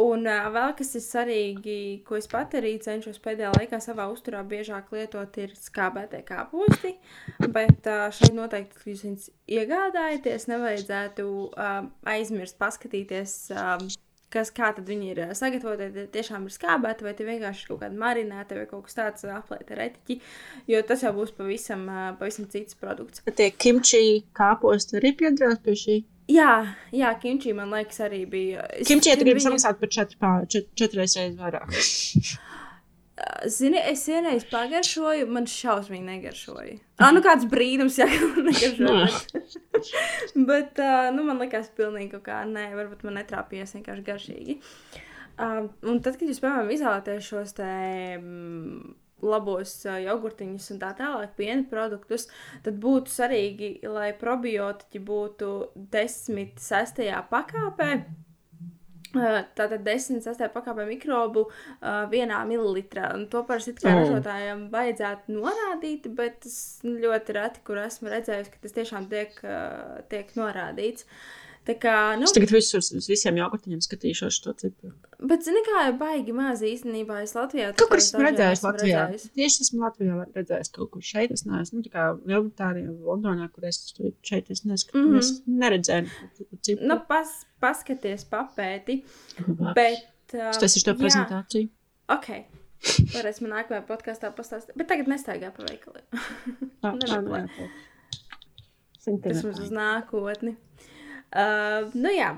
Un 0.00 0.24
uh, 0.24 0.46
vēl 0.54 0.74
kas 0.78 0.94
ir 0.96 1.02
svarīgi, 1.04 1.78
ko 2.06 2.16
es 2.16 2.28
pat 2.30 2.54
arī 2.56 2.76
cenšos 2.80 3.18
pēdējā 3.24 3.50
laikā 3.56 3.80
savā 3.82 4.06
uzturā 4.12 4.40
biežāk 4.48 4.92
lietot, 4.94 5.34
ir 5.42 5.56
skābētie 5.58 6.22
kāposti. 6.28 6.94
Bet 7.42 7.88
uh, 7.90 8.06
šeit 8.14 8.36
noteikti, 8.36 8.78
kad 8.78 8.92
jūs 8.92 9.02
viņus 9.08 9.26
iegādājaties, 9.58 10.46
nevajadzētu 10.52 11.26
uh, 11.50 11.82
aizmirst 12.14 12.56
paskatīties. 12.62 13.34
Uh, 13.52 13.90
kas, 14.30 14.52
kā 14.54 14.70
tad 14.76 14.86
viņi 14.88 15.10
ir 15.12 15.20
sagatavoti, 15.36 15.90
vai 15.96 16.06
tiešām 16.14 16.46
ir 16.46 16.54
skābēti, 16.54 17.06
vai 17.06 17.14
tie 17.18 17.26
vienkārši 17.26 17.64
ir 17.64 17.70
kaut 17.72 17.82
kādi 17.82 17.98
marināti, 18.00 18.58
vai 18.60 18.68
kaut 18.70 18.86
kas 18.86 18.98
tāds 18.98 19.26
aplēta 19.26 19.78
retiķi, 19.78 20.20
jo 20.70 20.82
tas 20.86 21.02
jau 21.02 21.12
būs 21.16 21.34
pavisam, 21.34 21.82
pavisam 22.20 22.46
cits 22.52 22.78
produkts. 22.78 23.24
Tie 23.26 23.50
kimči 23.50 24.22
kāposti 24.38 25.00
arī 25.00 25.16
piedarās 25.18 25.58
pie 25.64 25.76
šī? 25.82 25.98
Jā, 26.30 26.52
jā, 26.94 27.10
kimči 27.18 27.52
man 27.56 27.72
liekas 27.74 28.00
arī 28.06 28.22
bija. 28.30 28.62
Kimči, 28.86 29.10
ja 29.10 29.18
tu 29.18 29.26
gribi 29.26 29.42
samaksāt 29.42 29.80
par 29.80 29.90
četru, 29.90 30.30
čet, 30.52 30.70
četreiz 30.78 31.16
vairāk. 31.18 31.74
Zini, 33.48 33.78
es 33.90 34.02
vienreiz 34.08 34.44
pagaršoju, 34.48 35.26
man 35.32 35.46
šausmīgi 35.48 36.04
negaršoja. 36.06 36.76
Ah, 37.00 37.10
nu 37.14 37.22
kāds 37.24 37.46
brīnums, 37.50 37.98
ja 38.00 38.06
negaršoja. 38.48 39.08
Bet, 39.80 40.34
bet 40.36 40.80
uh, 40.84 41.06
nu, 41.14 41.22
man 41.24 41.38
likās 41.40 41.70
pilnīgi 41.72 42.10
kaut 42.12 42.26
kā, 42.26 42.42
nē, 42.44 42.66
varbūt 42.76 43.06
man 43.06 43.14
netrāpījās 43.16 43.72
vienkārši 43.78 44.04
garšīgi. 44.04 44.56
Uh, 45.40 45.70
un 45.88 46.02
tad, 46.04 46.18
kad 46.20 46.28
jūs, 46.28 46.42
piemēram, 46.42 46.68
izvēlaties 46.74 47.30
šos 47.30 47.56
te 47.56 47.70
mm, 48.18 48.90
labos 49.26 49.74
uh, 49.86 49.98
jogurtiņus 50.02 50.70
un 50.74 50.80
tā 50.82 50.94
tālāk, 50.98 51.34
piena 51.38 51.66
produktus, 51.70 52.28
tad 52.64 52.80
būtu 52.82 53.12
svarīgi, 53.12 53.74
lai 53.88 54.10
probiotiķi 54.20 55.04
būtu 55.06 55.52
desmit 55.92 56.60
sestajā 56.62 57.22
pakāpē. 57.30 57.92
Tātad 59.10 59.80
10 59.82 60.20
sastāvdaļu 60.22 60.52
pakāpē 60.54 60.84
mikrobu 60.86 61.48
uh, 61.48 62.04
vienā 62.12 62.44
mililitrā. 62.46 63.08
Un 63.16 63.24
to 63.32 63.42
parasti 63.46 63.74
kā 63.80 63.90
oh. 63.90 64.04
ražotājiem 64.04 64.68
vajadzētu 64.70 65.34
norādīt, 65.34 66.06
bet 66.14 66.46
es 66.46 66.78
ļoti 66.86 67.34
reti, 67.34 67.64
kur 67.66 67.80
esmu 67.82 68.12
redzējis, 68.12 68.52
ka 68.52 68.62
tas 68.62 68.76
tiešām 68.76 69.10
tiek, 69.10 69.34
uh, 69.42 69.98
tiek 70.12 70.30
norādīts. 70.38 71.08
Tā 71.70 71.76
kā, 71.78 71.94
nu, 72.18 72.24
es 72.26 72.32
tagad 72.34 72.50
visus, 72.50 72.88
visiem 73.06 73.36
jogurtiņiem 73.38 73.80
skatīšos 73.84 74.40
to 74.42 74.50
ciparu. 74.58 74.90
Bet, 75.30 75.44
zini, 75.46 75.60
kā 75.66 75.82
jau 75.86 75.92
baigi 76.00 76.32
maz 76.34 76.62
īstenībā 76.66 77.16
es 77.22 77.32
Latvijā. 77.36 77.68
Kaut 77.78 77.88
kur 77.92 77.98
esmu 78.00 78.22
redzējis 78.24 78.62
Latvijā. 78.64 79.00
Redzējis. 79.10 79.26
Tieši 79.36 79.58
esmu 79.66 79.78
Latvijā 79.84 80.12
redzējis 80.34 80.70
kaut 80.74 80.88
kur 80.94 81.02
šeit. 81.06 81.30
Es 81.36 81.42
neesmu, 81.46 81.74
nu, 81.78 81.82
tā 81.86 81.90
kā 81.94 82.02
Lielbritānijā, 82.16 82.88
Londonā, 83.06 83.46
kur 83.54 83.62
es 83.70 83.76
šeit 84.26 84.46
es 84.50 84.60
neskatu, 84.66 84.98
mm 84.98 85.04
-hmm. 85.12 85.20
es 85.20 85.28
neredzēju 85.46 86.06
ciparu. 86.58 86.86
Nu, 86.90 86.94
pas, 87.08 87.28
paskaties, 87.62 88.22
papēti. 88.32 88.94
Bet. 89.76 89.98
Uh, 90.32 90.38
tas 90.62 90.72
ir 90.76 90.82
to 90.86 90.92
prezentāciju. 90.98 91.66
Ok. 92.10 92.28
Varēs 93.12 93.38
man 93.44 93.50
nākamajā 93.58 93.82
podkāstā 93.86 94.26
pastāstīt. 94.34 94.74
Bet 94.80 94.88
tagad 94.88 95.06
nestaigā 95.10 95.48
pa 95.54 95.60
veikaliem. 95.68 96.06
Tas 99.04 99.44
mums 99.44 99.60
uz 99.64 99.70
nākotni. 99.74 100.56
Uh, 101.30 101.90
nu 101.94 102.10
jā, 102.10 102.32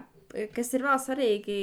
kas 0.54 0.70
ir 0.76 0.84
vēl 0.84 0.98
svarīgi, 1.00 1.56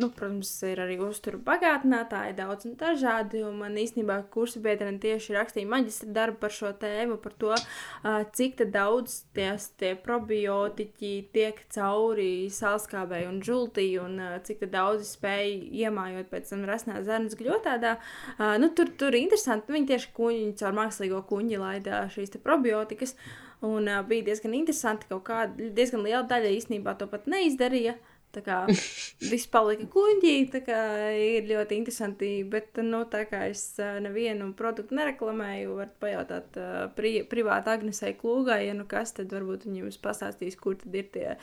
nu, 0.00 0.08
protams, 0.14 0.50
ir 0.66 0.80
arī 0.82 0.96
uzturu 1.02 1.38
bagātinātāji, 1.44 2.36
daudz 2.38 2.68
un 2.68 2.76
dažādi. 2.80 3.42
Un 3.46 3.58
man 3.60 3.76
īstenībā 3.80 4.20
kursa 4.32 4.62
biedrene 4.64 5.00
tieši 5.02 5.36
rakstīja 5.36 5.70
maģistra 5.70 6.10
darbu 6.16 6.40
par 6.44 6.54
šo 6.54 6.72
tēmu, 6.80 7.18
par 7.22 7.36
to, 7.40 7.52
uh, 7.54 8.24
cik 8.36 8.64
daudz 8.74 9.20
ties, 9.36 9.70
tie 9.80 9.94
probiotiķi 10.00 11.12
tiek 11.34 11.60
cauri 11.74 12.48
salskābei 12.54 13.24
un 13.28 13.40
žultī, 13.44 13.90
un 14.02 14.18
uh, 14.22 14.36
cik 14.44 14.66
daudz 14.72 15.14
spēj 15.16 15.56
iemājot 15.84 16.32
pēc 16.32 16.52
tam 16.54 16.66
rasnā 16.68 17.02
zarnas 17.06 17.36
gļotādā. 17.40 17.96
Uh, 18.38 18.54
nu, 18.62 18.72
tur, 18.76 18.92
tur 18.98 19.14
ir 19.14 19.24
interesanti, 19.24 19.74
viņi 19.74 19.92
tieši 19.94 20.14
kuņi, 20.16 20.52
caur 20.60 20.76
mākslīgo 20.80 21.24
kuņi 21.28 21.60
laida 21.60 22.06
šīs 22.14 22.38
probiotikas. 22.44 23.18
Un 23.64 23.88
uh, 23.88 24.02
bija 24.06 24.30
diezgan 24.30 24.56
interesanti, 24.56 25.08
ka 25.10 25.20
kāda 25.24 25.70
diezgan 25.76 26.04
liela 26.04 26.24
daļa 26.28 26.56
īstenībā 26.58 26.96
to 26.98 27.08
pat 27.10 27.28
neizdarīja. 27.30 27.96
Tā 28.34 28.42
kā 28.42 28.56
viss 29.30 29.46
palika 29.46 29.86
kuģī, 29.92 30.32
tā 30.50 30.60
kā 30.66 30.78
ir 31.14 31.46
ļoti 31.46 31.78
interesanti. 31.78 32.30
Bet, 32.50 32.80
nu, 32.82 33.04
tā 33.10 33.22
kā 33.30 33.44
es 33.50 33.62
nevienu 33.78 34.50
produktu 34.58 34.98
nereklamēju, 34.98 35.76
varat 35.78 35.94
pajautāt 36.02 36.58
uh, 36.58 36.72
pri, 36.96 37.12
privāti 37.30 37.70
Agnesei 37.70 38.16
Klūgai, 38.18 38.64
ja 38.68 38.74
nu 38.74 38.88
kas, 38.90 39.14
tad 39.14 39.32
varbūt 39.34 39.68
viņi 39.68 39.84
jums 39.84 40.00
pastāstīs, 40.02 40.58
kur 40.60 40.74
tad 40.80 40.96
ir 40.98 41.06
tie, 41.14 41.36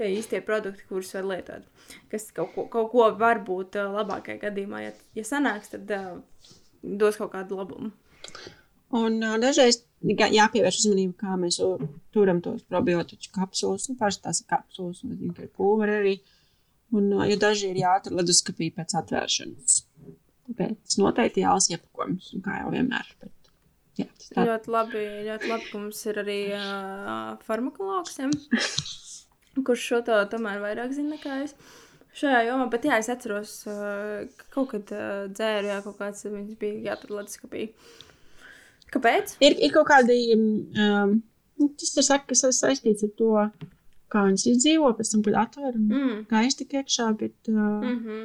tie 0.00 0.10
īstie 0.16 0.42
produkti, 0.46 0.88
kurus 0.90 1.14
var 1.14 1.30
lietot. 1.30 1.68
Kas 2.10 2.30
kaut 2.34 2.56
ko, 2.56 2.66
kaut 2.72 2.90
ko 2.94 3.06
varbūt 3.22 3.78
labākajā 3.94 4.42
gadījumā, 4.48 4.82
ja, 4.88 4.96
ja 5.18 5.28
sanāks, 5.28 5.70
tad 5.76 5.94
uh, 5.94 6.18
dos 6.82 7.20
kaut 7.20 7.32
kādu 7.36 7.62
labumu. 7.62 7.94
Un 8.92 9.22
uh, 9.24 9.38
dažreiz 9.40 9.80
jāpievērš 10.02 10.82
uzmanība, 10.82 11.14
kā 11.22 11.36
mēs 11.40 11.60
turam 12.12 12.42
tos 12.44 12.64
probiotiķu 12.68 13.32
kapsulas. 13.34 13.88
Nu, 13.88 13.96
Parasti 14.00 14.26
tās 14.26 14.42
ir 14.42 14.48
kapsulas, 14.50 15.02
un 15.06 15.32
ka 15.36 15.46
ir 15.46 15.52
pulveri 15.56 15.98
arī. 16.00 16.14
Un, 16.92 17.08
uh, 17.16 17.24
jo 17.28 17.38
daži 17.40 17.70
ir 17.72 17.80
jāatur 17.80 18.18
leduskapī 18.18 18.68
pēc 18.74 18.96
atvēršanas. 19.00 19.78
Tāpēc 20.50 20.96
noteikti 21.00 21.44
jālasa 21.44 21.76
iepakojums, 21.76 22.32
kā 22.44 22.58
jau 22.60 22.72
vienmēr. 22.74 23.12
Bet, 23.22 23.52
jā, 24.00 24.08
tā. 24.34 24.44
ļoti 24.48 24.74
labi, 24.74 25.04
ļoti 25.28 25.52
labi, 25.52 25.68
ka 25.70 25.80
mums 25.80 26.02
ir 26.10 26.20
arī 26.24 26.40
uh, 26.56 27.38
farmakologs, 27.46 28.18
kurš 29.68 29.86
šo 29.86 30.02
to 30.08 30.18
tomēr 30.34 30.60
vairāk 30.64 30.92
zina 30.96 31.16
nekā 31.16 31.40
es. 31.46 31.56
Šajā 32.12 32.42
jomā, 32.50 32.66
bet 32.68 32.84
jā, 32.84 32.98
es 33.00 33.08
atceros, 33.08 33.54
uh, 33.70 34.26
ka 34.36 34.50
kaut 34.52 34.74
kad 34.74 34.90
uh, 34.92 35.28
dzēru, 35.32 35.70
jā, 35.70 35.78
kaut 35.86 35.96
kāds 36.02 36.26
viņas 36.26 36.58
bija 36.60 36.90
jāatur 36.90 37.14
leduskapī. 37.16 37.70
Kāpēc? 38.92 39.36
Ir, 39.40 39.56
ir 39.64 39.72
kaut 39.72 39.88
kādi, 39.88 40.18
um, 40.36 41.14
nu, 41.60 41.68
tas 41.80 41.94
ir 41.96 42.06
saka, 42.06 42.28
kas 42.32 42.44
saistīts 42.58 43.06
ar 43.06 43.12
to, 43.18 43.32
kā 44.12 44.26
viņas 44.26 44.46
izdzīvo, 44.52 44.92
pēc 44.98 45.12
tam, 45.14 45.24
kad 45.26 45.38
atver 45.46 45.76
un 45.78 45.84
mm. 45.88 46.16
gaisa 46.30 46.58
tik 46.60 46.76
iekšā, 46.80 47.08
bet 47.20 47.52
uh, 47.52 47.56
mm 47.56 47.98
-hmm. 47.98 48.24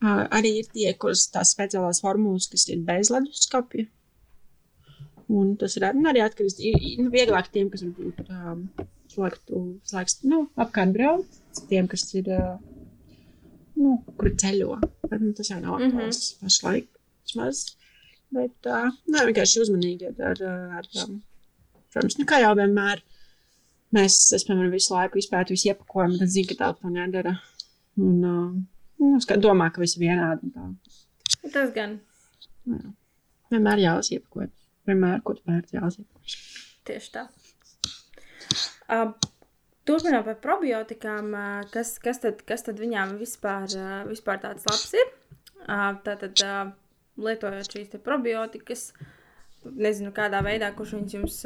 uh, 0.00 0.22
arī 0.38 0.54
ir 0.62 0.70
tie, 0.72 0.92
kuras 0.94 1.26
tās 1.34 1.52
speciālās 1.56 2.00
formulas, 2.04 2.48
kas 2.52 2.68
ir 2.68 2.80
bez 2.86 3.12
leduskapja. 3.12 3.86
Un 5.30 5.52
tas 5.56 5.76
ir 5.76 5.86
arī 5.86 6.24
atkarīgs 6.24 6.56
no 6.58 7.04
nu, 7.04 7.10
vieglāk 7.10 7.52
tiem, 7.52 7.68
kas 7.70 7.84
varbūt 7.84 8.32
um, 8.34 8.64
slēgtu, 9.12 9.60
slēgst, 9.90 10.24
nu, 10.32 10.48
apkārt 10.56 10.92
brauc, 10.96 11.26
tiem, 11.68 11.86
kas 11.90 12.08
ir, 12.14 12.30
uh, 12.34 12.56
nu, 13.76 14.00
kur 14.16 14.32
ceļo. 14.42 14.80
Bet, 15.10 15.20
nu, 15.20 15.32
tas 15.36 15.50
jau 15.50 15.60
nav 15.60 15.76
aktuāls 15.76 15.92
mm 15.92 16.00
-hmm. 16.00 16.40
pašlaik. 16.40 16.88
Vismaz. 17.26 17.76
Bet 18.34 18.68
uh, 18.70 18.90
nē, 19.10 19.24
vienkārši 19.30 19.62
uzmanīgi 19.64 20.10
ar, 20.12 20.42
ar 20.78 20.88
um, 21.02 21.16
protams, 21.90 22.18
nu, 22.20 22.26
kā 22.30 22.38
jau 22.44 22.52
vienmēr. 22.58 23.02
Mēs, 23.96 24.20
es, 24.36 24.44
piemēram, 24.46 24.70
visu 24.70 24.94
laiku 24.94 25.18
izpētu 25.18 25.56
visu 25.56 25.72
iepakojumu, 25.72 26.20
tad 26.20 26.30
zinu, 26.30 26.50
ka 26.52 26.58
tā 26.60 26.68
to 26.78 26.92
nedara. 26.94 27.34
Un, 27.98 28.20
uh, 28.22 28.52
nu, 29.02 29.10
es 29.18 29.26
domā, 29.42 29.70
ka 29.74 29.82
viss 29.82 29.98
ir 29.98 30.06
vienādi. 30.06 30.52
Tas 31.50 31.74
gan. 31.74 31.98
Jā. 32.70 32.84
Vienmēr 33.50 33.82
jālas 33.82 34.12
iepakojums. 34.14 34.68
Vienmēr, 34.86 35.18
pērci, 35.26 35.76
jālas 35.80 35.98
iepakojums. 35.98 36.38
Tieši 36.86 37.12
tā. 37.16 37.26
Uh, 38.90 39.10
Turpinot 39.88 40.26
par 40.26 40.36
probiotikām, 40.44 41.32
kas, 41.72 41.94
kas, 42.02 42.20
tad, 42.22 42.42
kas 42.46 42.62
tad 42.66 42.78
viņām 42.78 43.16
vispār, 43.18 43.64
vispār 44.06 44.38
tāds 44.42 44.68
labs 44.68 44.92
ir? 44.94 45.08
Tātad, 46.04 46.42
lietojot 47.18 47.72
šīs 47.74 47.96
probiotikas, 48.04 48.90
nezinu, 49.60 50.08
kādā 50.16 50.40
veidā, 50.44 50.70
kurš 50.72 50.94
viņus 50.96 51.14
jums, 51.16 51.38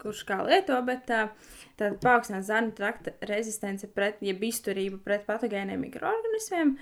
kurš 0.00 0.24
kā 0.26 0.40
lieto, 0.42 0.74
bet 0.86 1.04
tātad 1.06 2.00
paaugstināt 2.02 2.46
zarnu 2.48 2.74
trakta 2.74 3.12
rezistence 3.30 3.86
pret, 3.94 4.18
jeb 4.26 4.42
izturību 4.42 4.98
pret 5.04 5.22
patogēniem 5.28 5.84
mikroorganismiem, 5.86 6.74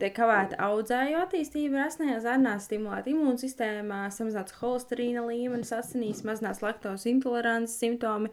tiek 0.00 0.16
kavēta 0.16 0.60
audzēju 0.70 1.20
attīstība 1.26 1.84
rasnajā 1.84 2.22
zarnā, 2.24 2.56
stimulēt 2.64 3.10
imūnsistēmā, 3.12 4.06
samazināts 4.14 4.56
holesterīna 4.62 5.26
līmenis 5.28 5.74
asinīs, 5.76 6.24
mazinās 6.24 6.64
laktozes 6.64 7.10
intolerances 7.12 7.76
simptomi, 7.84 8.32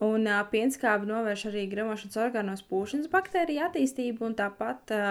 Un 0.00 0.24
uh, 0.24 0.40
pienskābi 0.48 1.08
novērš 1.10 1.50
arī 1.50 1.66
gremošanas 1.68 2.16
orgānos 2.22 2.62
pūšanas 2.70 3.10
baktēriju 3.12 3.66
attīstību 3.66 4.24
un 4.30 4.36
tāpat 4.38 4.94
uh, 4.96 5.10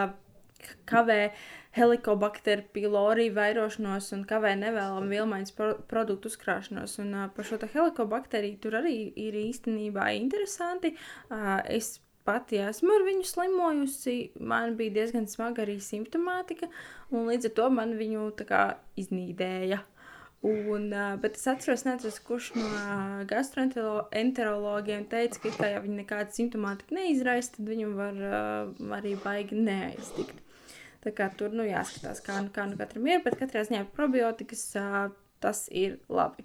kavē 0.89 1.31
helikobakteru 1.77 2.65
pylori 2.73 3.29
vairošanos 3.33 4.09
un 4.17 4.25
kavē 4.29 4.55
nevēlamu 4.57 5.13
vilmaiņas 5.13 5.55
pro 5.57 5.71
produktu 5.91 6.31
uzkrāšanos. 6.31 6.97
Un 7.03 7.15
uh, 7.15 7.27
par 7.35 7.47
šo 7.47 7.59
helikobakteriju 7.61 8.61
tur 8.63 8.79
arī 8.81 8.95
ir 9.15 9.37
īstenībā 9.37 10.09
interesanti. 10.17 10.95
Uh, 11.29 11.59
es 11.69 11.99
pati 12.29 12.59
esmu 12.61 12.93
ar 12.97 13.05
viņu 13.07 13.25
slimojusi, 13.25 14.17
man 14.39 14.75
bija 14.79 14.99
diezgan 14.99 15.29
smaga 15.29 15.63
arī 15.63 15.79
simptomātika, 15.81 16.69
un 17.09 17.29
līdz 17.29 17.49
ar 17.49 17.55
to 17.57 17.69
man 17.73 17.95
viņu 17.97 18.27
tā 18.41 18.65
iznīdēja. 18.99 19.79
Un, 20.49 20.85
bet 21.19 21.35
es 21.35 21.47
atceros, 21.51 21.81
neatceros, 21.83 22.19
kurš 22.23 22.53
no 22.55 22.67
gastroenterologiem 23.27 25.03
teica, 25.11 25.41
ka, 25.43 25.67
ja 25.67 25.81
viņi 25.83 25.97
nekādu 25.97 26.37
simptomātiku 26.37 26.95
neizraisa, 26.95 27.57
tad 27.57 27.67
viņu 27.67 27.89
var 27.97 28.21
arī 29.01 29.17
baigi 29.25 29.59
neaiztikt. 29.59 30.39
Tā 31.03 31.13
kā 31.15 31.29
tur 31.39 31.53
nu, 31.55 31.63
jāskatās, 31.63 32.19
kā, 32.25 32.41
nu, 32.43 32.51
kā 32.55 32.65
nu 32.67 32.75
katram 32.79 33.07
ir, 33.07 33.21
bet 33.23 33.37
katrā 33.39 33.63
ziņā 33.67 33.85
probiotikas 33.95 34.65
tas 35.39 35.65
ir 35.71 35.99
labi. 36.11 36.43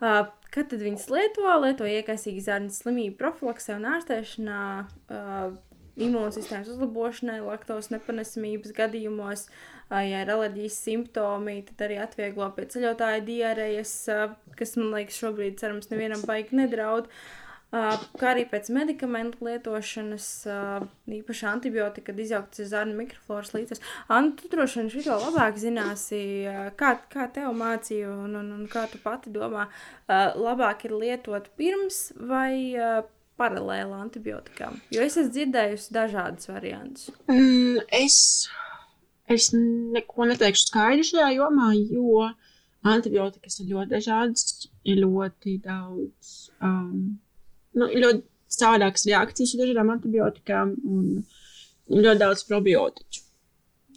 Kad 0.00 0.68
tad 0.72 0.80
viņas 0.80 1.08
lieto? 1.12 1.46
Lieto 1.62 1.88
iekaisīgi 1.88 2.44
zarnu 2.44 2.72
slimību 2.72 3.16
profilaksē 3.20 3.78
un 3.78 3.88
ārstēšanā, 3.94 4.60
imūnsistēmas 6.00 6.70
uzlabošanai, 6.74 7.40
laktos 7.44 7.90
nepanesamības 7.92 8.72
gadījumos, 8.76 9.46
uh, 9.48 9.80
ja 9.90 10.22
ir 10.22 10.30
alerģijas 10.30 10.76
simptomi, 10.84 11.56
tad 11.66 11.82
arī 11.88 11.98
atvieglo 12.02 12.46
pie 12.54 12.66
ceļotāja 12.70 13.22
diarējas, 13.26 13.94
kas 14.58 14.76
man 14.78 14.92
liekas 14.94 15.18
šobrīd, 15.18 15.58
cerams, 15.58 15.90
nevienam 15.90 16.22
baigi 16.28 16.58
nedraud. 16.60 17.10
Kā 17.70 18.30
arī 18.32 18.46
pēc 18.50 18.70
medikamentu 18.74 19.46
lietošanas, 19.46 20.26
īpaši 21.20 21.46
antibiotika, 21.50 22.08
kad 22.10 22.22
izjauktas 22.22 22.64
ir 22.64 22.70
zarnu 22.72 22.96
mikrofloras 22.98 23.52
līdzes. 23.54 23.82
Anna, 24.10 24.34
tu 24.38 24.50
droši 24.50 24.80
vien 24.80 24.90
šito 24.90 25.18
labāk 25.22 25.60
zināsi, 25.62 26.22
kā, 26.80 26.96
kā 27.12 27.28
tev 27.34 27.52
mācīja 27.58 28.10
un, 28.10 28.34
un, 28.40 28.50
un 28.58 28.64
kā 28.70 28.88
tu 28.90 28.98
pati 29.02 29.30
domā, 29.34 29.68
labāk 30.10 30.88
ir 30.88 30.96
lietot 30.98 31.46
pirms 31.60 32.08
vai 32.18 32.82
paralēli 33.40 33.94
antibiotikām? 34.02 34.82
Jo 34.90 35.06
es 35.06 35.14
esmu 35.20 35.36
dzirdējusi 35.36 35.94
dažādas 35.94 36.50
variantus. 36.50 37.12
Mm, 37.30 37.86
es 38.02 38.18
Es 39.30 39.52
neko 39.54 40.26
neteikšu 40.26 40.66
skaidru 40.72 41.06
šajā 41.06 41.28
jomā, 41.36 41.70
jo 41.94 42.24
antibiotikas 42.90 43.60
ir 43.62 43.68
ļoti 43.70 43.92
dažādas, 43.92 44.66
ir 44.82 45.02
ļoti 45.04 45.54
daudz, 45.62 46.32
um, 46.66 47.20
nu, 47.78 47.88
ļoti 48.02 48.22
savādākas 48.50 49.06
reakcijas 49.08 49.54
ar 49.54 49.62
dažādām 49.62 49.92
antibiotikām 49.94 50.74
un 50.84 51.06
ļoti 51.90 52.22
daudz 52.22 52.44
probiotiķu. 52.48 53.24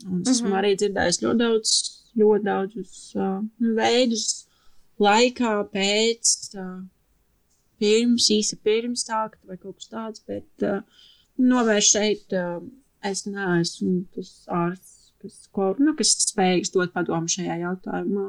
Un 0.09 0.21
es 0.27 0.41
mm 0.41 0.47
-hmm. 0.47 0.57
arī 0.59 0.73
dzirdējis 0.75 1.21
ļoti 1.23 1.39
daudz, 1.41 1.75
ļoti 2.19 2.43
daudzus 2.43 2.97
uh, 3.15 3.39
veidus 3.77 4.25
laikā 4.99 5.53
pēc, 5.73 6.33
uh, 6.59 6.81
pirms, 7.79 8.29
īsi 8.29 8.59
pirms 8.63 9.05
tā, 9.07 9.29
vai 9.47 9.57
kaut 9.57 9.75
kas 9.79 9.89
tāds, 9.89 10.25
bet 10.27 10.67
uh, 10.67 10.81
novērst 11.37 11.95
šeit 11.97 12.35
uh, 12.37 12.59
es 13.03 13.25
neesmu 13.25 14.05
tas 14.15 14.45
ārsts 14.47 15.03
kas, 15.23 15.37
ko, 15.55 15.71
nu, 15.79 15.95
kas 15.97 16.13
spējīgs 16.27 16.73
dot 16.75 16.93
padomu 16.95 17.31
šajā 17.31 17.59
jautājumā. 17.63 18.27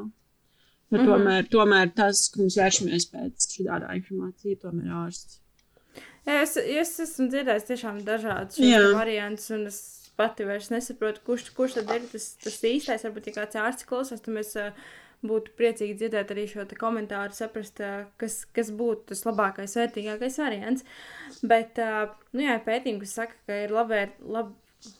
Bet 0.91 1.01
mm 1.01 1.07
-hmm. 1.07 1.11
tomēr, 1.11 1.47
tomēr 1.49 1.91
tas, 1.97 2.27
ka 2.29 2.43
mēs 2.43 2.57
vēršamies 2.59 3.09
pēc 3.11 3.47
šādā 3.57 3.95
informācija, 3.97 4.61
tomēr 4.61 4.91
ārsts. 5.05 5.39
Jā, 6.25 6.41
es, 6.41 6.57
es 6.57 6.99
esmu 6.99 7.29
dzirdējis 7.29 7.67
tiešām 7.69 8.01
dažādus 8.05 8.59
variantus, 8.93 9.49
un 9.53 9.67
es 9.69 9.79
pati 10.17 10.45
vairs 10.47 10.71
nesaprotu, 10.73 11.21
kurš, 11.25 11.49
kurš 11.57 11.79
tad 11.79 11.91
ir 11.95 12.05
tas, 12.11 12.27
tas 12.41 12.59
īstais. 12.65 13.03
Varbūt, 13.05 13.29
ja 13.29 13.35
kāds 13.39 13.59
ārsts 13.61 13.87
klausās, 13.89 14.23
tad 14.25 14.33
mēs 14.37 14.55
uh, 14.59 14.71
būtu 15.25 15.53
priecīgi 15.59 15.97
dzirdēt 15.99 16.33
arī 16.33 16.47
šo 16.49 16.65
komentāru, 16.79 17.35
saprast, 17.35 17.81
uh, 17.83 18.07
kas, 18.21 18.43
kas 18.55 18.71
būtu 18.75 19.11
tas 19.11 19.25
labākais, 19.27 19.77
vērtīgākais 19.79 20.39
variants. 20.41 20.85
Bet, 21.43 21.81
uh, 21.83 22.13
nu 22.33 22.47
jā, 22.47 22.57
pētījumi, 22.65 23.03
kas 23.03 23.17
saka, 23.21 23.39
ka 23.45 23.61
ir 23.67 23.75
labvēr, 23.75 24.15
lab, 24.37 24.53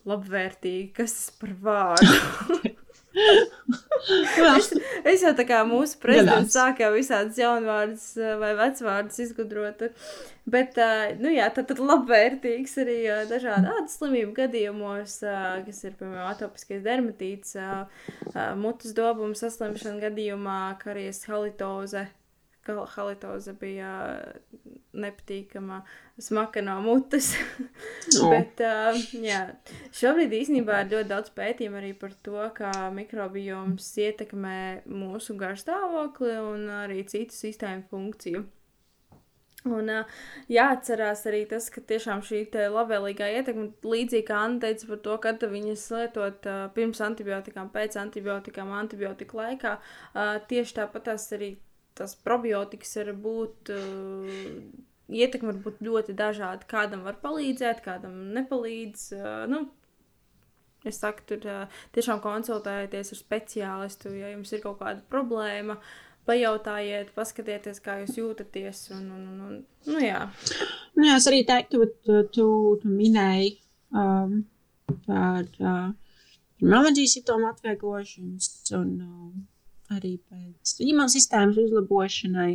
labvērtīgi, 0.09 0.89
kas 0.97 1.19
tas 1.19 1.29
par 1.41 1.55
vārdu. 1.69 2.73
es, 3.15 4.69
es 5.07 5.23
jau 5.23 5.31
tā 5.37 5.45
kā 5.47 5.61
mūsu 5.67 5.99
prezidents 6.01 6.55
sākā 6.55 6.89
visādas 6.93 7.39
jaunvārdas 7.39 8.07
eh, 8.19 8.33
vai 8.41 8.51
vecvārdas 8.59 9.21
izgudrot. 9.23 9.85
Bet, 10.49 10.77
eh, 10.81 11.15
nu 11.21 11.31
jā, 11.33 11.47
tad, 11.55 11.69
tad 11.71 11.81
labvērtīgs 11.81 12.75
arī 12.83 12.97
eh, 13.07 13.23
dažādu 13.29 13.73
slimību 13.91 14.35
gadījumos, 14.41 15.17
kas 15.67 15.81
ir, 15.87 15.95
piemēram, 15.99 16.29
atopiskais 16.33 16.83
dermatīts, 16.85 17.55
mutes 18.59 18.93
dobuma 18.97 19.37
saslimšana 19.37 20.03
gadījumā, 20.09 20.59
karijas 20.83 21.23
halitoze, 21.29 22.07
halitoze 22.67 23.53
bija 23.59 23.91
nepatīkama, 24.95 25.81
smaka 26.21 26.63
no 26.65 26.79
mutes. 26.81 27.33
oh. 28.21 28.29
Bet, 28.33 28.61
uh, 28.63 28.97
jā, 29.21 29.41
šobrīd 29.95 30.33
īstenībā 30.39 30.81
ir 30.83 30.91
ļoti 30.95 31.11
daudz 31.11 31.33
pētījumu 31.35 31.81
arī 31.81 31.93
par 31.99 32.15
to, 32.25 32.39
kā 32.57 32.73
mikrobioms 32.95 33.91
ietekmē 34.07 34.59
mūsu 34.89 35.37
garstāvokli 35.39 36.37
un 36.41 36.69
arī 36.83 37.03
citu 37.11 37.35
sistēmu 37.35 37.87
funkciju. 37.91 38.45
Un 39.65 39.89
uh, 39.89 40.17
jāatcerās 40.51 41.23
arī 41.25 41.41
tas, 41.49 41.71
ka 41.73 41.81
tiešām 41.89 42.21
šī 42.25 42.43
labvēlīgā 42.69 43.31
ietekme, 43.39 43.71
līdzīgi 43.81 44.27
kā 44.27 44.43
Anna 44.45 44.61
teica 44.61 44.91
par 44.91 44.99
to, 45.07 45.15
kad 45.23 45.45
viņas 45.49 45.85
lietot 45.95 46.49
uh, 46.49 46.65
pirms 46.75 47.01
antibiotikām, 47.01 47.71
pēc 47.73 47.97
antibiotikām, 47.97 48.73
antibiotika 48.77 49.39
laikā, 49.41 49.77
uh, 49.81 50.35
tieši 50.51 50.77
tāpat 50.83 51.15
arī 51.17 51.55
tas 51.97 52.15
probiotikas 52.25 52.97
var 53.01 53.15
būt. 53.27 53.71
Uh, 53.73 54.59
Ietekme 55.05 55.51
var 55.51 55.57
būt 55.61 55.83
ļoti 55.85 56.15
dažāda. 56.17 56.65
Kādam 56.65 57.03
var 57.05 57.19
palīdzēt, 57.21 57.83
kādam 57.85 58.15
nepalīdz. 58.33 59.03
Uh, 59.13 59.43
nu, 59.51 59.59
es 60.85 60.97
saku, 61.01 61.27
tur 61.29 61.45
uh, 61.45 61.83
tiešām 61.93 62.23
konsultējieties 62.23 63.13
ar 63.13 63.19
speciālistu, 63.19 64.15
ja 64.17 64.33
jums 64.33 64.53
ir 64.55 64.63
kaut 64.65 64.79
kāda 64.81 65.05
problēma. 65.13 65.77
Pajautājiet, 66.25 67.11
paskatieties, 67.13 67.77
kā 67.85 67.99
jūs 68.01 68.17
jūtaties. 68.17 68.79
Un, 68.95 69.03
un, 69.13 69.25
un, 69.45 69.59
nu, 69.91 69.99
jā. 70.01 70.23
Nu, 70.97 71.05
jā, 71.05 71.19
es 71.19 71.29
arī 71.29 71.43
teiktu, 71.45 71.83
ka 71.85 72.23
tu, 72.33 72.47
tu, 72.81 72.89
minēji 72.89 73.59
um, 73.93 74.39
par 75.05 75.45
uh, 75.61 75.91
melodijas 76.65 77.13
simptomu 77.13 77.51
atvieglošanas 77.51 78.49
un 78.73 78.89
uh, 79.05 79.27
arī 79.93 80.15
pēc 80.29 80.75
imūnsistēmas 80.85 81.59
uzlabošanai 81.61 82.53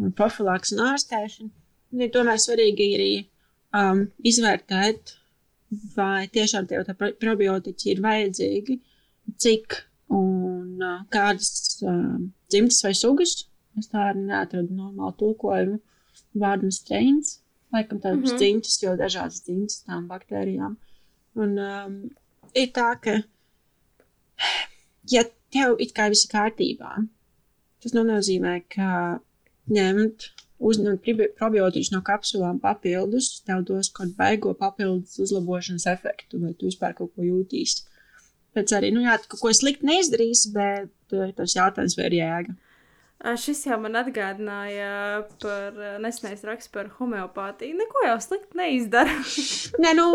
un 0.00 0.14
profilaks 0.16 0.74
un 0.74 0.84
ārstēšanu. 0.90 1.50
Un 1.90 2.04
ir 2.04 2.12
tomēr 2.14 2.38
svarīgi 2.40 2.88
arī 2.96 3.12
um, 3.76 4.04
izvērtēt, 4.26 5.14
vai 5.96 6.26
tiešām 6.32 6.66
tā 6.70 6.82
probiotiķi 6.96 7.92
ir 7.94 8.02
vajadzīgi, 8.04 8.78
cik 9.40 9.78
un 10.14 10.82
uh, 10.82 11.00
kādas 11.14 11.80
uh, 11.84 12.18
dzimtas 12.50 12.82
vai 12.86 12.94
sugas. 12.98 13.36
Es 13.78 13.90
tā 13.90 14.10
arī 14.10 14.26
neatradu 14.26 14.74
normālu 14.74 15.14
tulkojumu 15.18 15.78
vārdam 16.42 16.72
strains. 16.74 17.38
Laikam 17.70 18.00
tādas 18.02 18.18
mm 18.18 18.24
-hmm. 18.24 18.38
dzimtas, 18.38 18.82
jo 18.82 18.96
dažādas 18.98 19.42
dzimtas 19.46 19.84
tām 19.86 20.08
baktērijām. 20.10 20.76
Un 21.34 21.58
um, 21.58 22.10
ir 22.54 22.72
tā, 22.74 22.88
ka, 23.02 23.22
ja 25.10 25.22
tev 25.54 25.80
it 25.82 25.94
kā 25.96 26.08
viss 26.12 26.26
ir 26.26 26.34
kārtībā. 26.34 26.94
Tas 27.80 27.96
nu 27.96 28.04
nozīmē, 28.04 28.60
ka 28.72 29.20
ņemt, 29.72 30.26
uzņemt 30.60 31.06
probiotiķus 31.38 31.92
no 31.94 32.02
kapsulām 32.04 32.58
papildus, 32.62 33.38
tev 33.46 33.64
dos 33.68 33.88
kaut 33.96 34.12
baigo 34.18 34.52
papildus 34.58 35.16
uzlabošanas 35.24 35.86
efektu, 35.94 36.40
vai 36.42 36.52
tu 36.52 36.68
vispār 36.68 36.96
kaut 36.98 37.14
ko 37.14 37.24
jūtīsi. 37.24 37.86
Pēc 38.56 38.74
arī, 38.76 38.90
nu 38.92 39.04
jā, 39.04 39.14
kaut 39.30 39.40
ko 39.44 39.52
slikti 39.54 39.86
neizdarīs, 39.86 40.48
bet 40.54 40.90
tas 41.38 41.54
jautājums 41.56 41.96
vai 41.98 42.10
ir 42.10 42.18
jēga. 42.18 42.56
Šis 43.36 43.66
jau 43.68 43.76
man 43.82 43.98
atgādināja 44.00 45.26
par 45.42 45.76
nesenais 46.00 46.40
raksts 46.48 46.72
par 46.72 46.88
homeopātiju. 46.96 47.76
Neko 47.76 48.06
jau 48.06 48.16
slikti 48.24 48.56
neizdara. 48.56 49.12
Nē, 49.82 49.92
nu, 49.98 50.06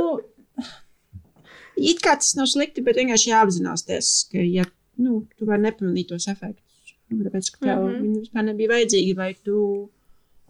it 1.78 2.02
kā 2.04 2.16
tas 2.18 2.34
nav 2.38 2.50
slikti, 2.50 2.84
bet 2.86 2.98
vienkārši 2.98 3.30
jāapzinās, 3.32 3.86
ka, 3.86 4.42
ja 4.42 4.66
nu, 5.02 5.20
tu 5.38 5.48
vari 5.50 5.66
nepamanīt 5.66 6.10
tos 6.12 6.28
efektus, 6.32 6.96
nu, 7.12 7.24
tāpēc, 7.26 7.52
ka 7.54 7.62
tev 7.66 7.82
mm. 7.82 7.90
-hmm. 7.90 8.02
viņi 8.06 8.24
vispār 8.24 8.48
nebija 8.50 8.74
vajadzīgi, 8.74 9.14
vai 9.18 9.30
tu 9.48 9.58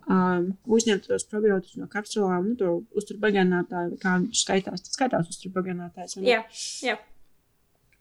um, 0.10 0.48
uzņemt 0.78 1.08
tos 1.10 1.28
probiotikus 1.32 1.80
no 1.82 1.90
kapsulām, 1.92 2.52
nu, 2.52 2.56
to 2.60 2.78
uzturbagānātāju, 3.02 3.96
vai 3.96 4.00
kā 4.02 4.16
viņš 4.20 4.46
skaitās, 4.46 4.86
tas 4.86 4.98
skaitās 4.98 5.30
ne? 6.18 6.30
jā, 6.30 6.42
jā. 6.86 6.98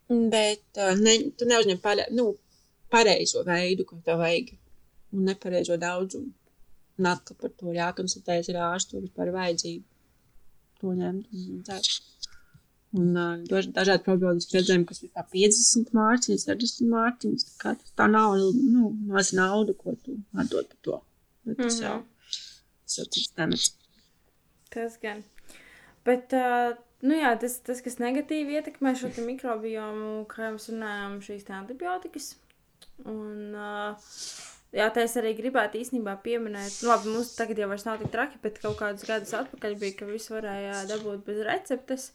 Bet 0.09 0.81
uh, 0.81 0.93
ne, 1.01 1.17
tu 1.39 1.49
neuzņem 1.49 1.81
pare, 1.83 2.07
nu, 2.13 2.35
pareizo 2.93 3.43
veidu, 3.47 3.87
ko 3.89 3.99
tev 4.05 4.21
vajag, 4.23 4.53
un 5.15 5.29
nepareizo 5.31 5.79
daudzumu. 5.81 6.33
Un 6.99 7.09
atkal 7.11 7.37
par 7.41 7.51
to 7.59 7.73
jākonsultējas 7.75 8.53
ar 8.53 8.61
ārstu, 8.69 9.01
vispār 9.03 9.31
ir 9.31 9.35
vajadzība 9.35 9.85
to 10.81 10.93
ņemt. 10.99 11.33
un 11.33 11.63
dzert. 11.67 12.14
Un 12.95 13.17
uh, 13.19 13.37
daž- 13.51 13.73
dažādi 13.75 14.05
probiotiski 14.07 14.55
redzējumi, 14.61 14.87
kas 14.87 15.01
ir 15.03 15.11
kā 15.17 15.25
50 15.33 15.89
mārciņas, 15.99 16.45
60 16.47 16.91
mārciņas. 16.93 17.47
Tā, 17.49 17.55
kā 17.65 17.73
tā 17.99 18.07
nav 18.11 18.37
nu, 18.55 18.93
maz 19.11 19.33
nauda, 19.35 19.75
ko 19.75 19.97
tu 20.05 20.15
atdod 20.39 20.69
par 20.71 20.79
to. 20.87 21.01
Bet 21.45 21.59
tas 21.59 21.81
Mhm. 21.81 21.85
jau 21.89 21.97
tas 22.85 22.99
jau 23.01 23.05
cits 23.11 23.33
temats. 23.35 23.73
Tas 24.71 24.97
gan. 25.03 25.25
Bet, 26.05 26.33
uh, 26.37 26.77
nu 27.03 27.15
jā, 27.19 27.33
tas, 27.41 27.59
tas, 27.67 27.81
kas 27.83 27.97
negatīvi 27.99 28.59
ietekmē 28.61 28.95
šo 28.99 29.11
mikrobiomu, 29.27 30.27
kā 30.31 30.47
jau 30.49 30.55
mēs 30.57 30.69
runājām, 30.71 31.19
šīs 31.27 31.47
antibiotikas. 31.51 32.35
Un, 33.05 33.55
uh, 33.55 33.97
jā, 34.73 34.87
tā 34.95 35.03
es 35.09 35.17
arī 35.17 35.33
gribētu 35.39 35.81
īstenībā 35.81 36.15
pieminēt, 36.23 36.77
nu, 36.83 36.89
labi, 36.93 37.11
mums 37.11 37.35
tagad 37.35 37.59
jau 37.59 37.69
vairs 37.73 37.87
nav 37.89 37.99
tik 37.99 38.13
traki, 38.15 38.39
bet 38.43 38.61
kaut 38.63 38.77
kādus 38.79 39.07
gadus 39.09 39.35
atpakaļ 39.35 39.79
bija, 39.81 39.97
ka 39.99 40.07
visu 40.07 40.35
varēja 40.37 40.85
dabūt 40.93 41.25
bez 41.27 41.43
receptes. 41.49 42.13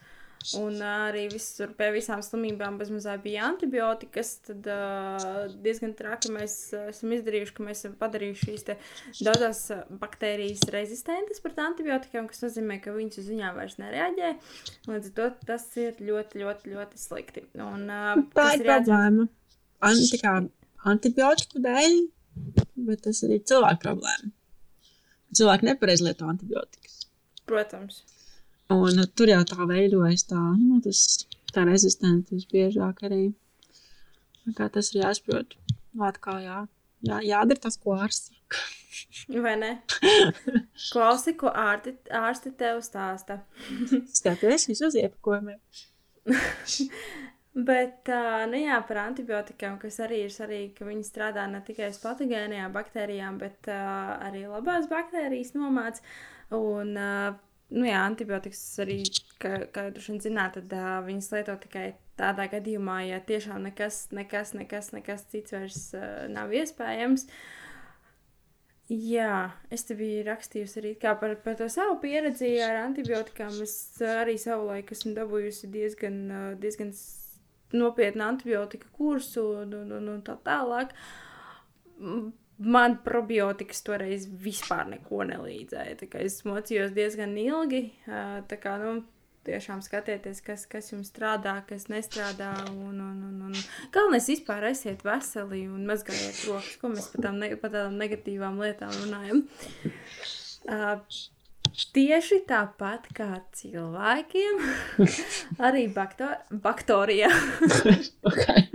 Un 0.55 0.77
arī 0.85 1.25
visur 1.33 1.73
pie 1.75 1.89
visām 1.91 2.21
slimībām 2.23 2.77
bezmazliet 2.79 3.19
bija 3.25 3.43
antibiotikas. 3.49 4.37
Tad 4.47 4.67
uh, 4.71 5.49
diezgan 5.65 5.91
traki 5.99 6.31
mēs 6.31 6.53
esam 6.79 7.11
izdarījuši, 7.17 7.55
ka 7.57 7.65
mēs 7.67 7.81
esam 7.81 7.97
padarījuši 7.99 8.47
šīs 8.47 8.67
daudzas 9.27 9.59
baktērijas 9.99 10.63
rezistentas 10.71 11.43
pret 11.43 11.59
antibiotikām, 11.63 12.29
kas 12.31 12.45
nozīmē, 12.45 12.79
ka 12.83 12.95
viņas 12.95 13.19
uz 13.19 13.27
viņām 13.33 13.59
vairs 13.59 13.75
nereaģē. 13.81 14.29
Līdz 14.87 15.11
ar 15.11 15.17
to 15.17 15.27
tas 15.49 15.65
ir 15.81 15.99
ļoti, 15.99 16.43
ļoti, 16.45 16.71
ļoti 16.75 17.01
slikti. 17.01 17.43
Un, 17.59 17.89
uh, 17.91 18.13
Tā 18.37 18.53
ir 18.55 18.63
problēma. 18.69 19.27
An, 19.89 20.03
tā 20.11 20.21
kā 20.23 20.37
antibiotiku 20.87 21.59
dēļ, 21.63 21.99
bet 22.87 23.03
tas 23.09 23.19
ir 23.27 23.35
cilvēku 23.43 23.83
problēma. 23.83 24.31
Cilvēki 25.35 25.67
nepareizi 25.67 26.07
lieto 26.07 26.31
antibiotikas. 26.31 27.03
Protams. 27.49 28.01
Un 28.69 29.01
tur 29.17 29.31
jau 29.31 29.41
tā 29.49 29.65
veidojas 29.65 30.27
tā, 30.29 30.39
nu, 30.61 30.77
tas, 30.85 31.25
tā 31.53 31.63
rezistence 31.65 32.29
visbiežāk 32.35 33.01
arī. 33.07 33.23
Tā 34.45 34.53
kā 34.59 34.67
tas 34.75 34.91
ir 34.93 35.01
jāsaprot. 35.03 35.55
Atkal 36.05 36.43
jā, 36.43 36.59
jā, 37.05 37.17
jādara 37.25 37.63
tas, 37.65 37.79
ko 37.81 37.97
ārsts 37.97 38.29
saka. 38.29 38.61
Vai 39.43 39.55
ne? 39.57 39.71
Klausi, 40.93 41.33
ko 41.39 41.49
ārti, 41.49 41.95
ārsti 42.13 42.53
tev 42.59 42.83
stāsta. 42.85 43.41
Skaties 44.19 44.69
visos 44.69 44.97
iepakojumiem. 45.01 45.57
Bet, 47.59 48.09
nu 48.53 48.61
jā, 48.61 48.77
par 48.85 49.01
antibiotikām, 49.07 49.81
kas 49.81 49.97
arī 50.05 50.23
ir 50.27 50.33
svarīgi, 50.33 50.75
ka 50.77 50.85
viņi 50.87 51.07
strādā 51.07 51.47
ne 51.49 51.63
tikai 51.65 51.89
uz 51.89 51.97
patogēnajām 52.05 52.75
baktērijām, 52.75 53.41
bet 53.41 53.69
arī 53.73 54.45
labās 54.45 54.85
baktērijas 54.91 55.55
nomāc. 55.57 56.03
Un, 56.53 56.93
nu 57.75 57.85
jā, 57.87 58.01
antibiotikas 58.01 58.61
arī, 58.83 58.99
kā, 59.41 59.55
kā 59.73 59.87
jūs 59.87 59.95
droši 59.95 60.13
vien 60.13 60.21
zināt, 60.25 60.57
tad 60.57 60.75
uh, 60.75 60.97
viņas 61.05 61.31
lieto 61.35 61.55
tikai 61.65 61.85
tādā 62.19 62.49
gadījumā, 62.51 62.99
ja 63.07 63.21
tiešām 63.23 63.63
nekas, 63.67 64.07
nekas, 64.15 64.53
nekas, 64.57 64.91
nekas 64.95 65.25
cits 65.31 65.55
vairs 65.55 65.81
uh, 65.97 66.27
nav 66.31 66.53
iespējams. 66.55 67.27
Jā, 68.89 69.51
es 69.69 69.85
te 69.85 69.93
biju 69.93 70.23
rakstījusi 70.25 70.79
arī 70.81 70.95
par, 70.97 71.35
par 71.43 71.57
to 71.59 71.67
savu 71.69 71.99
pieredzi 72.01 72.55
ar 72.65 72.79
antibiotikām. 72.87 73.53
Es 73.61 73.75
arī 74.01 74.33
savulaik 74.41 74.89
esmu 74.95 75.13
dabūjusi 75.13 75.69
diezgan, 75.69 76.15
diezgan 76.57 76.89
nopietnu 77.77 78.25
antibiotika 78.25 78.89
kursu 78.97 79.43
un, 79.61 79.75
un, 79.83 79.91
un, 79.99 80.09
un 80.15 80.23
tā 80.25 80.39
tālāk. 80.41 80.95
Man 82.59 82.97
probiotikas 83.05 83.79
toreiz 83.87 84.25
vispār 84.27 84.89
neko 84.89 85.23
nelīdzēja. 85.29 85.95
Es 86.19 86.41
mocījos 86.43 86.91
diezgan 86.95 87.37
ilgi. 87.39 87.85
Tā 88.03 88.57
kā, 88.59 88.75
nu, 88.81 88.97
tiešām 89.47 89.81
skatieties, 89.85 90.41
kas, 90.45 90.65
kas 90.69 90.91
jums 90.91 91.11
strādā, 91.13 91.55
kas 91.69 91.87
nestrādā. 91.91 92.51
Un, 92.73 92.99
un, 92.99 93.17
un, 93.29 93.41
un. 93.49 93.57
Galvenais 93.95 94.27
vispār 94.31 94.69
esiet 94.73 95.03
veseli 95.07 95.65
un 95.71 95.87
mazgājiet 95.89 96.43
rokas, 96.49 96.77
ko 96.81 96.93
mēs 96.93 97.09
par, 97.13 97.25
tām 97.27 97.39
ne, 97.41 97.53
par 97.61 97.73
tādām 97.73 97.99
negatīvām 98.01 98.59
lietām 98.61 98.93
runājam. 99.03 99.43
Uh, 100.69 100.99
tieši 101.95 102.41
tāpat 102.49 103.07
kā 103.15 103.29
cilvēkiem, 103.55 104.59
arī 105.69 105.87
bakterijā, 105.95 107.31
Okay. 108.29 108.67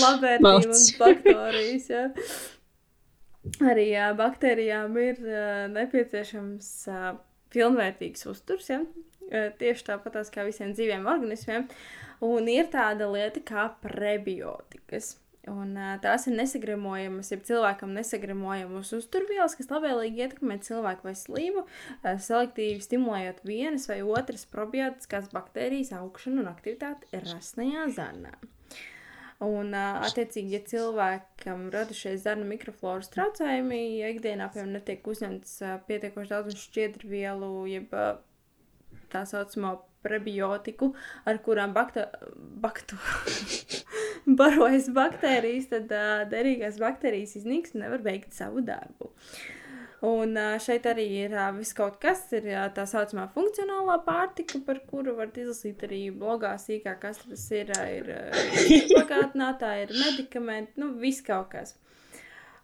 labvērtība 0.00 0.56
un 0.58 0.80
bakterijas. 0.98 1.84
Ja. 1.92 2.08
Arī 3.64 3.90
jā, 3.90 4.08
baktērijām 4.16 4.94
ir 5.02 5.18
uh, 5.20 5.64
nepieciešams 5.72 6.70
uh, 6.88 7.10
pilnvērtīgs 7.52 8.24
uzturs. 8.30 8.70
Ja. 8.72 8.80
Uh, 9.28 9.50
tieši 9.60 9.90
tāpat 9.90 10.16
kā 10.32 10.46
visiem 10.46 10.72
dzīviem 10.76 11.04
organismiem. 11.10 11.68
Un 12.24 12.48
ir 12.48 12.70
tāda 12.72 13.10
lieta 13.10 13.42
kā 13.44 13.68
prebiotikas. 13.82 15.18
Un, 15.50 15.74
uh, 15.76 15.92
tās 16.00 16.24
ir 16.24 16.38
nesagremojamas, 16.38 17.28
ja 17.34 17.36
cilvēkam 17.50 17.92
nesagremojamas 17.92 18.94
uzturvielas, 18.96 19.56
kas 19.58 19.68
labvēlīgi 19.68 20.24
ietekmē 20.24 20.56
cilvēku 20.64 21.10
veselību, 21.10 21.66
uh, 21.66 22.14
selektīvi 22.16 22.80
stimulējot 22.80 23.44
vienas 23.44 23.84
vai 23.90 24.00
otras 24.08 24.48
probiotiskās 24.48 25.28
baktērijas 25.36 25.92
augšanu 26.00 26.46
un 26.46 26.48
aktivitāti 26.54 27.20
rasnajā 27.26 27.90
zarnā. 27.98 28.32
Un, 29.44 29.74
attiecīgi, 29.76 30.56
ja 30.56 30.60
cilvēkam 30.70 31.66
radušies 31.74 32.22
zarnu 32.24 32.46
mikrofloras 32.48 33.10
traucējumi, 33.14 33.80
ja 34.00 34.12
ikdienā 34.14 34.50
piemēram 34.52 34.76
netiek 34.78 35.06
uzņemts 35.10 35.56
pietiekoši 35.88 36.32
daudz 36.32 36.60
šķiedru 36.60 37.10
vielu, 37.10 37.50
jeb 37.70 37.92
tā 39.12 39.24
saucamo 39.28 39.76
prebiotiku, 40.04 40.92
ar 41.28 41.40
kurām 41.44 41.74
bakta, 41.76 42.06
baktu, 42.64 42.98
barojas 44.40 44.90
baktērijas, 44.94 45.70
tad 45.72 45.92
derīgās 46.32 46.80
baktērijas 46.82 47.38
iznīks 47.40 47.74
un 47.74 47.86
nevar 47.86 48.04
veikt 48.04 48.36
savu 48.36 48.64
darbu. 48.64 49.12
Un 50.04 50.36
šeit 50.60 50.84
arī 50.90 51.04
ir 51.22 51.34
viss 51.56 51.72
kaut 51.76 51.96
kas, 52.02 52.26
ir 52.36 52.48
tā 52.76 52.84
saucamā 52.88 53.24
funkcionālā 53.32 53.94
pārtika, 54.04 54.58
par 54.66 54.82
kuru 54.90 55.14
var 55.16 55.30
izlasīt 55.32 55.84
arī 55.86 56.00
blogā 56.12 56.50
sīkāk, 56.60 56.98
kas 57.00 57.22
tas 57.24 57.44
ir. 57.56 57.72
Ir 57.94 58.10
pagātnātāji, 58.98 59.86
ir 59.86 59.94
medikamenti, 59.96 60.76
nu 60.82 60.90
viss 61.00 61.24
kaut 61.24 61.48
kas. 61.54 61.76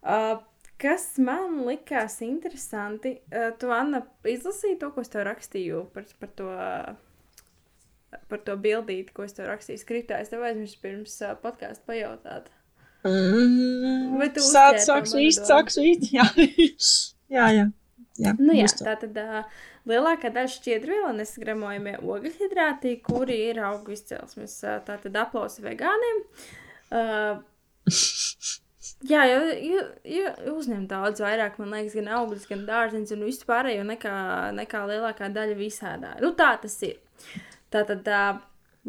Uh, 0.00 0.40
kas 0.80 1.06
man 1.20 1.62
likās 1.66 2.18
interesanti, 2.24 3.18
uh, 3.32 3.50
tu, 3.60 3.70
Anna, 3.72 4.02
izlasīji 4.28 4.80
to, 4.80 4.90
ko 4.94 5.04
es 5.04 5.12
tev 5.12 5.24
rakstīju 5.28 5.86
par, 5.94 6.08
par 6.20 6.34
to. 6.40 6.50
ā, 6.50 6.96
Par 8.26 8.40
to 8.42 8.56
bildīti, 8.58 9.12
ko 9.14 9.22
es 9.22 9.36
tev 9.36 9.46
rakstīju, 9.46 9.78
skritā. 9.78 10.16
Es 10.18 10.32
tev 10.32 10.42
aizmirsu 10.42 10.80
pirms 10.82 11.12
uh, 11.22 11.36
podkāstu 11.38 11.84
pajautāt. 11.86 12.48
Mm, 13.06 14.16
Vai 14.18 14.26
tu 14.34 14.42
to 14.42 14.48
manu 14.50 15.22
īsti, 15.22 15.46
sāks 15.46 15.78
īsti. 15.78 16.10
Jā, 16.16 16.26
jā. 17.32 17.50
jā. 17.54 17.66
jā. 18.20 18.34
Nu, 18.38 18.54
jā, 18.56 18.68
tā 18.80 18.96
tad 19.00 19.18
uh, 19.20 19.60
lielākā 19.90 20.32
daļa 20.34 20.52
šķiedrvielu 20.54 21.12
nesagramojamie 21.18 21.98
ogļhidrāti, 22.02 22.96
kuri 23.06 23.38
ir 23.50 23.62
augu 23.68 23.94
izcelsmes, 23.96 24.56
uh, 24.66 24.80
tā 24.86 24.98
tad 25.02 25.20
aplausi 25.22 25.64
vegāniem. 25.64 26.24
Uh, 26.90 27.40
jā, 29.06 29.24
jo, 29.30 29.40
jo, 29.70 29.86
jo 30.16 30.34
uzņem 30.56 30.84
daudz 30.90 31.22
vairāk, 31.24 31.58
man 31.62 31.74
liekas, 31.76 31.96
gan 32.00 32.12
augļus, 32.18 32.50
gan 32.50 32.66
dārzeņus 32.68 33.16
un 33.16 33.24
visu 33.28 33.48
pārējo 33.48 33.86
nekā, 33.88 34.14
nekā 34.58 34.84
lielākā 34.90 35.30
daļa 35.34 35.58
visādā. 35.58 36.14
Nu, 36.22 36.34
tā 36.38 36.54
tas 36.62 36.76
ir. 36.86 37.00
Tā 37.70 37.84
tad 37.86 38.08
uh, 38.10 38.40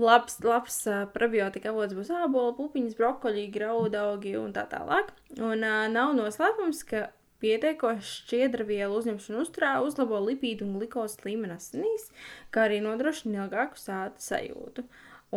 labs, 0.02 0.40
labs 0.44 0.82
uh, 0.90 1.06
probiotika 1.14 1.72
avots 1.72 1.96
būs 1.98 2.12
ābola, 2.16 2.56
pupiņas, 2.58 2.98
brokoļi, 2.98 3.48
graudaugi 3.54 4.36
un 4.40 4.54
tā 4.56 4.66
tālāk. 4.72 5.12
Un 5.38 5.62
uh, 5.62 5.86
nav 5.92 6.16
noslēpums, 6.18 6.84
ka 6.90 7.10
pietiekoši 7.42 8.12
šķiedra 8.22 8.66
vielu 8.68 8.98
uzņemšana 9.00 9.42
uzturā 9.44 9.72
uzlabo 9.86 10.20
lipīdu 10.26 10.68
un 10.68 10.76
glikozi 10.80 11.24
līmeni 11.26 11.58
asinīs, 11.58 12.10
kā 12.54 12.68
arī 12.68 12.82
nodrošina 12.86 13.46
ilgāku 13.46 13.82
sāta 13.82 14.22
sajūtu. 14.22 14.86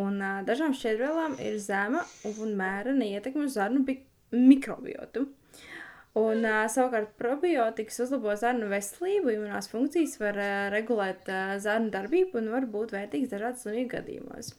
Un 0.00 0.18
uh, 0.20 0.42
dažām 0.46 0.74
šķiedrvielām 0.74 1.38
ir 1.42 1.60
zema 1.62 2.02
un 2.34 2.56
mērena 2.58 3.06
ietekme 3.14 3.46
uz 3.48 3.56
zarnu 3.58 3.84
bi- 3.86 4.02
mikrobiotu. 4.34 5.28
Un 6.18 6.44
uh, 6.46 6.60
savukārt 6.70 7.16
probiotikas 7.18 7.98
uzlabo 8.04 8.34
zarnu 8.38 8.68
veselību, 8.70 9.32
imunās 9.34 9.70
funkcijas, 9.72 10.18
var 10.22 10.38
uh, 10.38 10.52
regulēt 10.74 11.26
uh, 11.30 11.56
zarnu 11.62 11.90
darbību 11.94 12.38
un 12.38 12.52
var 12.54 12.68
būt 12.70 12.94
vērtīgs 12.94 13.32
dažādas 13.32 13.66
slimību 13.66 13.96
gadījumos. 13.96 14.52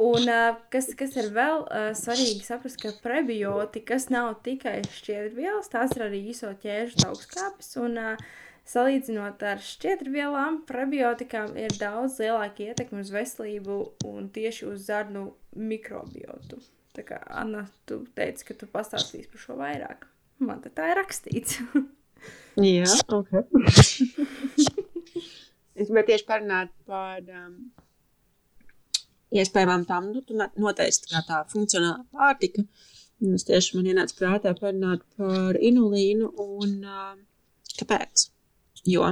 Un 0.00 0.30
kas, 0.72 0.86
kas 0.96 1.16
ir 1.20 1.26
vēl 1.34 1.66
uh, 1.66 1.90
svarīgi 1.96 2.46
saprast, 2.46 2.78
ka 2.80 2.94
prebiotikas 3.04 4.08
nav 4.08 4.38
tikai 4.46 4.78
šķiedrvielas, 4.88 5.68
tās 5.68 5.92
ir 5.96 6.06
arī 6.06 6.22
īso 6.32 6.54
ķēžu 6.62 7.04
augstskāpes. 7.10 7.74
Un 7.82 7.98
uh, 8.00 8.30
salīdzinot 8.70 9.42
ar 9.46 9.60
šķiedrvielām, 9.64 10.62
prebiotikām 10.68 11.56
ir 11.58 11.74
daudz 11.80 12.20
lielāka 12.22 12.70
ietekme 12.70 13.02
uz 13.04 13.10
veselību 13.14 13.78
un 14.08 14.28
tieši 14.32 14.68
uz 14.70 14.86
zarnu 14.88 15.30
mikrobiotu. 15.56 16.60
Tā 16.96 17.04
kā 17.06 17.20
Anna, 17.30 17.66
tu 17.86 18.02
teici, 18.16 18.46
ka 18.48 18.56
tu 18.58 18.68
pastāstīsi 18.70 19.30
par 19.30 19.42
šo 19.44 19.58
vairāk. 19.60 20.06
Man 20.42 20.62
te 20.64 20.72
tā 20.74 20.90
ir 20.92 21.00
rakstīts. 21.00 21.60
Jā, 22.60 22.88
ok. 23.14 23.30
es 25.76 25.88
gribēju 25.88 26.08
tieši 26.10 26.26
parunāt 26.28 26.72
par 26.88 27.22
um, 27.24 27.54
iespējamām 29.30 29.86
tām, 29.88 30.10
nu, 30.14 30.22
noteikti 30.60 31.12
kā 31.12 31.22
tā 31.28 31.42
funkcionālā 31.52 32.04
pārtika. 32.14 32.64
Un 33.20 33.36
es 33.36 33.44
tieši 33.44 33.76
man 33.76 33.90
ienāca 33.92 34.16
prātā 34.16 34.54
parunāt 34.56 35.04
par 35.20 35.58
inulīnu 35.60 36.32
un 36.40 36.76
uh, 36.88 37.14
kāpēc. 37.76 38.30
Jo 38.88 39.04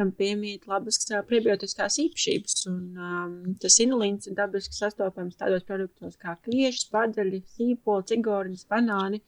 tam 0.00 0.12
piemīt 0.16 0.68
labas 0.70 1.02
prebiotiskās 1.28 1.98
īpašības. 2.04 2.56
Un, 2.70 2.80
um, 2.96 3.34
tas 3.62 3.76
inulīns 3.84 4.30
ir 4.30 4.36
dabiski 4.38 4.76
sastopams 4.76 5.38
tādos 5.40 5.66
produktos 5.68 6.16
kā 6.20 6.36
kvieši, 6.46 6.86
spadzeļi, 6.86 7.42
sīpoli, 7.56 8.06
cigoriņas, 8.12 8.66
banāni. 8.70 9.20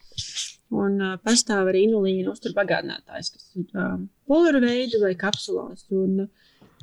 Un 0.72 0.96
uh, 1.03 1.18
pastāv 1.20 1.68
arī 1.72 1.85
inulīna 1.88 2.33
uzturbagātinātājs, 2.33 3.33
kas 3.35 3.51
ir 3.61 3.66
um, 3.77 4.07
pulveru 4.29 4.62
veidu 4.64 5.03
vai 5.03 5.12
kapsulās. 5.20 5.85
Un, 5.92 6.25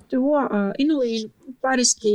To 0.10 0.22
uh, 0.34 0.72
inulīnu 0.82 1.54
parasti 1.62 2.12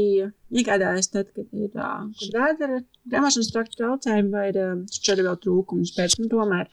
iegādājas 0.51 1.13
tad, 1.13 1.29
kad 1.37 1.51
ir 1.55 1.71
uh, 1.79 2.09
vēdera, 2.35 2.81
grāmašanas 3.11 3.53
traktu 3.55 3.79
traucējumi 3.79 4.33
vai 4.33 4.49
uh, 4.51 4.81
šķiet 4.97 5.23
vēl 5.23 5.39
trūkums. 5.45 5.95
Bet, 5.95 6.17
nu, 6.19 6.27
tomēr 6.33 6.67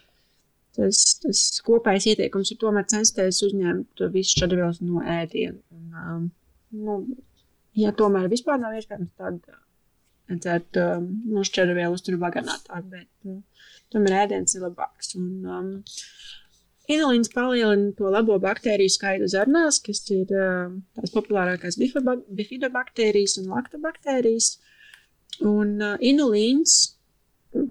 tas, 0.78 1.02
tas 1.22 1.44
kopējais 1.68 2.10
ieteikums 2.14 2.54
ir 2.54 2.62
tomēr 2.62 2.88
censties 2.90 3.44
uzņemt 3.46 4.06
visu 4.16 4.38
šķidrvielas 4.38 4.82
no 4.86 5.04
ēdiena. 5.06 5.60
Un, 5.78 6.00
um, 6.02 6.26
nu, 6.82 6.98
ja 7.78 7.94
tomēr 7.98 8.30
vispār 8.32 8.62
nav 8.62 8.80
iespējams, 8.80 9.14
tad 9.22 9.42
dzert 10.32 10.80
um, 10.82 11.10
no 11.30 11.46
šķidrvielu 11.46 11.98
uzturu 11.98 12.22
vagānātāk. 12.22 12.88
Bet, 12.92 13.10
uh, 13.30 13.68
tomēr 13.94 14.24
ēdiens 14.24 14.58
ir 14.58 14.66
labāks. 14.66 15.14
Un, 15.20 15.32
um, 15.46 15.72
Inulīns 16.92 17.32
palielina 17.32 17.92
to 17.98 18.10
labo 18.12 18.38
baktēriju 18.42 18.92
skaitu 18.92 19.30
zarnās, 19.32 19.80
kas 19.86 20.04
ir 20.14 20.28
tās 20.32 21.14
populārākās 21.14 21.78
bifidobakterijas 21.80 23.38
un 23.42 23.52
laktobaktērijas. 23.54 24.56
Un 25.48 25.78
inulīns, 26.04 26.74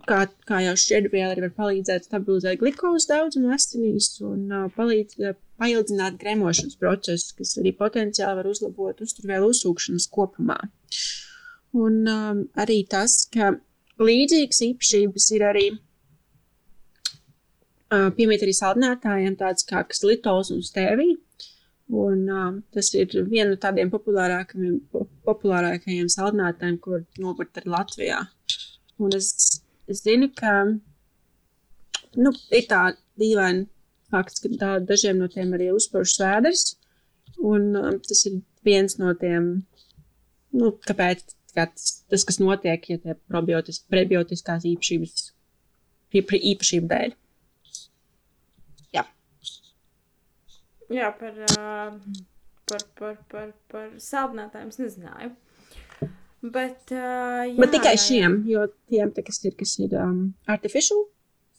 kā, 0.09 0.25
kā 0.49 0.63
jau 0.65 0.77
šķiedrviela, 0.81 1.35
arī 1.35 1.45
var 1.49 1.55
palīdzēt 1.59 2.09
stabilizēt 2.09 2.63
glukozes 2.63 3.11
daudzumu 3.11 3.53
asinīs 3.55 4.15
un 4.25 4.49
palīdz 4.77 5.35
paildzināt 5.61 6.17
gremošanas 6.21 6.79
procesu, 6.81 7.35
kas 7.39 7.59
arī 7.61 7.75
potenciāli 7.77 8.41
var 8.41 8.49
uzlabot 8.49 9.03
uzturvielu 9.05 9.51
uzsūkšanas 9.53 10.09
kopumā. 10.15 10.57
Un 11.77 12.01
um, 12.09 12.45
arī 12.59 12.81
tas, 12.91 13.27
ka 13.35 13.53
līdzīgas 14.01 14.63
īpašības 14.71 15.29
ir 15.37 15.45
arī 15.47 15.67
piemīt 17.91 18.45
arī 18.45 18.55
saldinātājiem, 18.57 19.37
tāds 19.41 19.67
kā 19.69 19.83
slitols 19.97 20.53
un 20.55 20.63
stēvija. 20.67 21.19
Un, 21.91 22.21
uh, 22.31 22.51
tas 22.71 22.93
ir 22.95 23.11
viena 23.27 23.49
no 23.51 23.57
tādiem 23.59 23.91
populārākajiem, 23.91 24.77
populārākajiem 25.27 26.11
saldinātājiem, 26.13 26.77
kur 26.85 27.03
nopirkt 27.19 27.59
arī 27.59 27.73
Latvijā. 27.75 28.21
Un 29.03 29.17
es, 29.17 29.33
es 29.91 30.05
zinu, 30.05 30.29
ka 30.37 30.53
nu, 30.71 32.33
ir 32.55 32.69
tā 32.71 32.85
dīvaina 33.19 33.67
fakts, 34.11 34.45
ka 34.45 34.53
tā, 34.61 34.71
dažiem 34.87 35.19
no 35.19 35.27
tiem 35.33 35.51
arī 35.57 35.73
uzspērš 35.75 36.15
svēders. 36.19 36.65
Un 37.41 37.75
um, 37.79 37.99
tas 38.07 38.23
ir 38.29 38.39
viens 38.67 38.97
no 39.01 39.15
tiem, 39.19 39.51
nu, 40.55 40.73
kāpēc 40.87 41.25
kā 41.57 41.67
tas, 41.73 42.05
tas, 42.11 42.25
kas 42.29 42.39
notiek, 42.43 42.87
ja 42.93 43.01
tie 43.03 43.17
prebiotiskās 43.91 44.67
īpašības, 44.71 45.27
īpašību 46.15 46.91
dēļ. 46.91 47.17
Jā, 50.91 51.13
par, 51.15 51.37
uh, 51.47 51.93
par, 52.67 52.83
par, 52.99 53.15
par, 53.31 53.53
par 53.71 53.87
saldinātājiem 54.03 54.73
es 54.73 54.81
nezināju. 54.81 55.31
Bet, 56.41 56.91
uh, 56.97 57.45
jā, 57.45 57.55
Bet 57.61 57.75
tikai 57.77 57.95
jā, 57.95 58.03
šiem, 58.07 58.37
jo 58.49 58.65
tiem, 58.91 59.13
te, 59.15 59.23
kas 59.23 59.39
ir, 59.45 59.55
kas 59.61 59.77
ir 59.79 59.95
um, 60.01 60.33
artificial 60.51 61.05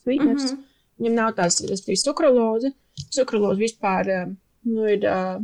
sweetness, 0.02 0.50
mm 0.50 0.58
-hmm. 0.58 0.86
viņam 1.00 1.18
nav 1.20 1.34
tās, 1.38 1.62
bija 1.62 2.04
sukraloze. 2.04 2.74
Sukraloze 3.10 3.62
vispār 3.62 4.12
um, 4.18 4.38
nu, 4.68 4.86
ir. 4.90 5.08
Uh, 5.08 5.42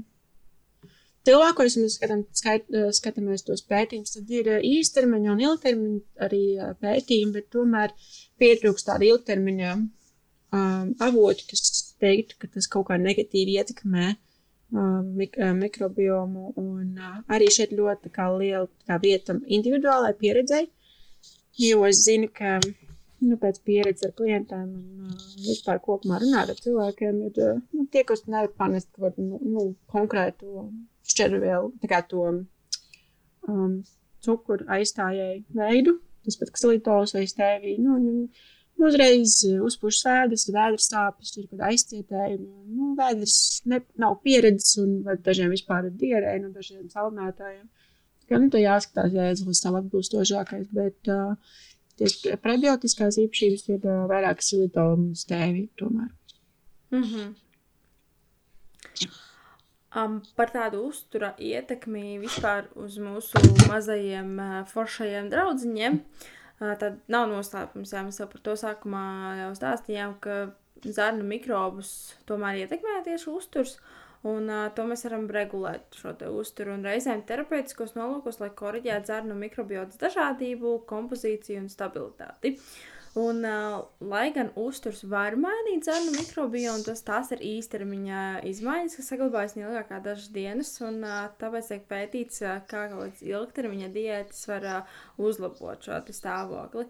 Cilvēkos 1.27 1.73
mēs 1.75 1.97
skatām, 1.97 2.21
skait, 2.31 2.69
skatāmies 2.95 3.43
tos 3.43 3.59
pētījumus, 3.67 4.13
tad 4.15 4.29
ir 4.31 4.47
īstermiņa 4.63 5.33
un 5.33 5.41
ilgtermiņa 5.43 6.23
arī 6.23 6.43
pētījumi, 6.79 7.33
bet 7.33 7.49
tomēr 7.51 7.91
pietrūkst 8.39 8.87
tāda 8.87 9.03
ilgtermiņa 9.09 9.73
um, 9.75 10.93
avoti, 11.03 11.43
kas 11.49 11.86
teiktu, 12.03 12.37
ka 12.41 12.49
tas 12.53 12.69
kaut 12.71 12.89
kā 12.89 12.97
negatīvi 13.01 13.57
ietekmē 13.59 14.07
uh, 14.13 14.99
mik 15.03 15.37
uh, 15.41 15.53
mikrobiomu. 15.57 16.51
Un 16.61 16.97
uh, 16.97 17.21
arī 17.33 17.49
šeit 17.53 17.75
ļoti 17.77 18.13
kā 18.15 18.29
liela 18.35 18.67
kā 18.89 18.99
vieta 19.03 19.37
individuālai 19.45 20.13
pieredzei, 20.19 20.67
jo 21.61 21.85
es 21.89 22.03
zinu, 22.05 22.29
ka 22.33 22.57
nu, 22.61 23.37
pēc 23.41 23.61
pieredzes 23.65 24.09
ar 24.09 24.15
klientiem 24.17 24.67
un 24.67 25.07
uh, 25.11 25.29
vispār 25.45 25.81
kopumā 25.83 26.21
runāt 26.23 26.53
ar 26.53 26.61
cilvēkiem 26.65 27.23
ir 27.29 27.41
uh, 27.45 27.61
nu, 27.73 27.87
tie, 27.93 28.03
kas 28.07 28.27
nevar 28.27 28.51
panest 28.59 28.91
kaut 28.95 29.17
nu, 29.21 29.39
nu, 29.41 29.69
konkrētu 29.93 30.67
šķervielu, 31.07 31.71
tā 31.81 31.89
kā 31.91 32.03
to 32.11 32.25
um, 33.47 33.79
cukuru 34.23 34.67
aizstājēju 34.77 35.57
veidu, 35.57 35.97
tas 36.27 36.37
pat 36.39 36.53
ksilitols 36.55 37.15
vai 37.15 37.25
stēvī. 37.29 37.77
Nu, 37.81 37.97
nu, 38.01 38.27
Nu, 38.77 38.85
uzreiz 38.91 39.39
eh, 39.47 39.57
uzpūš 39.65 40.01
sēdes, 40.03 40.45
vēders 40.53 40.89
sāpes, 40.91 41.31
ir 41.33 41.47
kaut 41.47 41.55
kāda 41.55 41.71
aizcietējuma. 41.71 42.65
Nu, 42.69 42.91
vēders 42.97 43.37
ne, 43.71 43.81
nav 43.97 44.19
pieredzes, 44.25 44.75
un 44.83 44.99
dažiem 45.25 45.49
vispār 45.53 45.89
ir 45.89 45.95
dierēja 45.97 46.43
no 46.43 46.51
dažiem 46.53 46.85
salmētājiem. 46.93 47.65
Kā, 48.27 48.37
nu, 48.37 48.51
tā 48.53 48.61
jāskatās, 48.61 49.15
ēzelis 49.23 49.63
nav 49.65 49.79
atbilstošākais, 49.79 50.69
bet 50.75 51.09
uh, 51.09 51.57
tieši 51.97 52.37
prebiotiskās 52.43 53.17
īpašības 53.23 53.67
ir 53.71 53.87
uh, 53.87 54.05
vairāk 54.11 54.45
silitolu 54.45 54.99
un 54.99 55.11
stēvi 55.17 55.69
tomēr. 55.79 56.13
Mm 56.93 57.03
-hmm. 57.03 57.35
Um, 59.97 60.21
par 60.35 60.51
tādu 60.53 60.83
uztura 60.85 61.33
ietekmi 61.39 62.19
vispār 62.21 62.67
uz 62.75 62.97
mūsu 63.01 63.39
mazajiem 63.71 64.37
uh, 64.37 64.65
foršajiem 64.69 65.29
draudziņiem. 65.31 65.93
Uh, 65.95 66.36
Tad 66.57 67.03
nav 67.11 67.27
noslēpums, 67.29 67.93
jā, 67.93 68.01
mēs 68.05 68.17
jau 68.21 68.25
par 68.31 68.41
to 68.45 68.55
sākumā 68.57 69.03
jau 69.43 69.51
stāstījām, 69.59 70.15
ka 70.23 70.39
zarnu 70.81 71.25
mikrobus 71.27 71.91
tomēr 72.29 72.63
ietekmē 72.63 73.03
tieši 73.05 73.29
uzturs. 73.29 73.77
Un 74.27 74.49
uh, 74.49 74.65
to 74.73 74.83
mēs 74.89 75.05
varam 75.05 75.27
regulēt 75.29 75.93
šo 75.95 76.15
uzturu 76.33 76.73
un 76.73 76.83
reizēm 76.87 77.21
terapeitiskos 77.29 77.93
nolūkos, 77.95 78.41
lai 78.41 78.49
korģētu 78.57 79.11
zarnu 79.13 79.37
mikrobiotas 79.37 80.01
dažādību, 80.01 80.79
kompozīciju 80.89 81.61
un 81.61 81.69
stabilitāti. 81.71 82.55
Uh, 82.57 82.96
Un, 83.17 83.41
uh, 83.47 83.85
lai 84.11 84.27
gan 84.35 84.51
uzturs 84.61 84.99
var 85.09 85.33
mainīt 85.41 85.87
zarnu 85.87 86.11
mikrobionu, 86.13 86.83
tas 86.85 87.01
tās 87.07 87.31
ir 87.33 87.41
īstermiņa 87.47 88.19
izmaiņas, 88.45 88.97
kas 88.99 89.09
saglabājas 89.09 89.55
neilgāk 89.57 89.89
kā 89.89 89.97
dažas 90.05 90.29
dienas. 90.35 90.75
Un, 90.85 90.99
uh, 91.01 91.25
tāpēc 91.41 91.71
tiek 91.71 91.87
pētīts, 91.89 92.43
uh, 92.45 92.59
kā 92.69 92.85
ilgtermiņa 93.25 93.89
diētas 93.95 94.45
var 94.51 94.69
uh, 94.69 94.95
uzlabot 95.17 95.87
šo 95.87 95.97
stāvokli. 96.13 96.85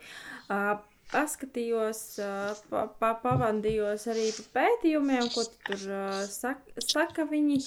Uh, 0.51 0.75
paskatījos, 1.13 2.01
pa, 2.67 2.83
pa, 2.99 3.13
pavadījos 3.23 4.09
arī 4.11 4.27
pa 4.35 4.47
pētījumiem, 4.59 5.29
ko 5.31 5.45
tur 5.47 5.85
uh, 5.87 6.23
saka, 6.27 6.83
saka 6.83 7.27
viņi. 7.29 7.61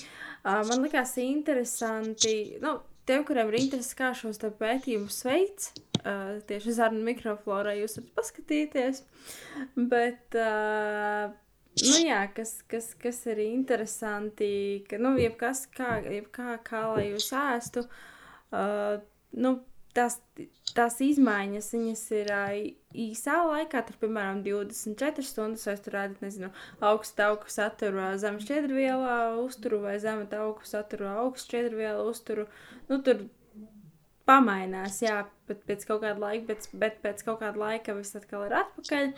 Uh, 0.44 0.61
man 0.68 0.85
likās 0.85 1.16
interesanti, 1.23 2.59
nu, 2.61 2.77
tiem, 3.09 3.25
kuriem 3.25 3.49
ir 3.55 3.62
interesi, 3.62 3.96
kā 3.96 4.12
šos 4.16 4.42
pētījumus 4.61 5.25
veids, 5.25 5.73
uh, 6.05 6.41
tieši 6.49 6.75
zarnu 6.79 7.05
mikroflorā 7.07 7.77
jūs 7.79 7.99
varat 7.99 8.13
paskatīties. 8.19 9.03
Bet, 9.77 10.37
uh, 10.39 11.33
nu 11.85 12.03
jā, 12.05 12.23
kas, 12.37 12.59
kas, 12.71 12.93
kas 13.01 13.23
ir 13.31 13.43
interesanti, 13.47 14.53
ka, 14.91 15.01
nu, 15.03 15.17
jebkas, 15.21 15.67
kā, 15.77 15.99
jebkā, 16.05 16.59
kā 16.67 16.85
lai 16.95 17.11
jūs 17.13 17.31
ēstu, 17.37 17.87
uh, 17.87 19.01
nu, 19.39 19.57
tās, 19.97 20.19
tās 20.75 20.99
izmaiņas, 21.05 21.71
viņas 21.75 22.05
ir 22.19 22.31
uh, 22.35 22.55
īsā 23.07 23.41
laikā, 23.47 23.83
tur, 23.87 23.99
piemēram, 24.05 24.43
24 24.47 25.27
stundas, 25.27 25.67
vai 25.69 25.77
tur 25.83 25.97
rādīt, 25.99 26.23
nezinu, 26.25 26.53
augstu 26.93 27.21
tauku 27.23 27.51
saturu 27.53 28.11
zem 28.23 28.41
šķiedrvielā 28.43 29.19
uzturu 29.43 29.83
vai 29.85 29.99
zem 30.03 30.25
tauku 30.31 30.67
saturu 30.69 31.11
augstu 31.11 31.53
šķiedrvielu 31.53 32.09
uzturu. 32.11 32.47
Nu, 32.91 33.01
tur 33.07 33.27
pamainās, 34.31 35.03
jā, 35.03 35.21
bet 35.51 35.62
pēc 35.66 35.87
kaut 35.88 36.05
kāda 36.05 36.23
laika, 36.23 36.47
bet, 36.53 36.66
bet 36.79 36.99
pēc 37.03 37.25
kaut 37.27 37.40
kāda 37.43 37.59
laika 37.59 37.97
viss 37.99 38.19
atkal 38.19 38.47
ir 38.47 38.55
atpakaļ. 38.61 39.09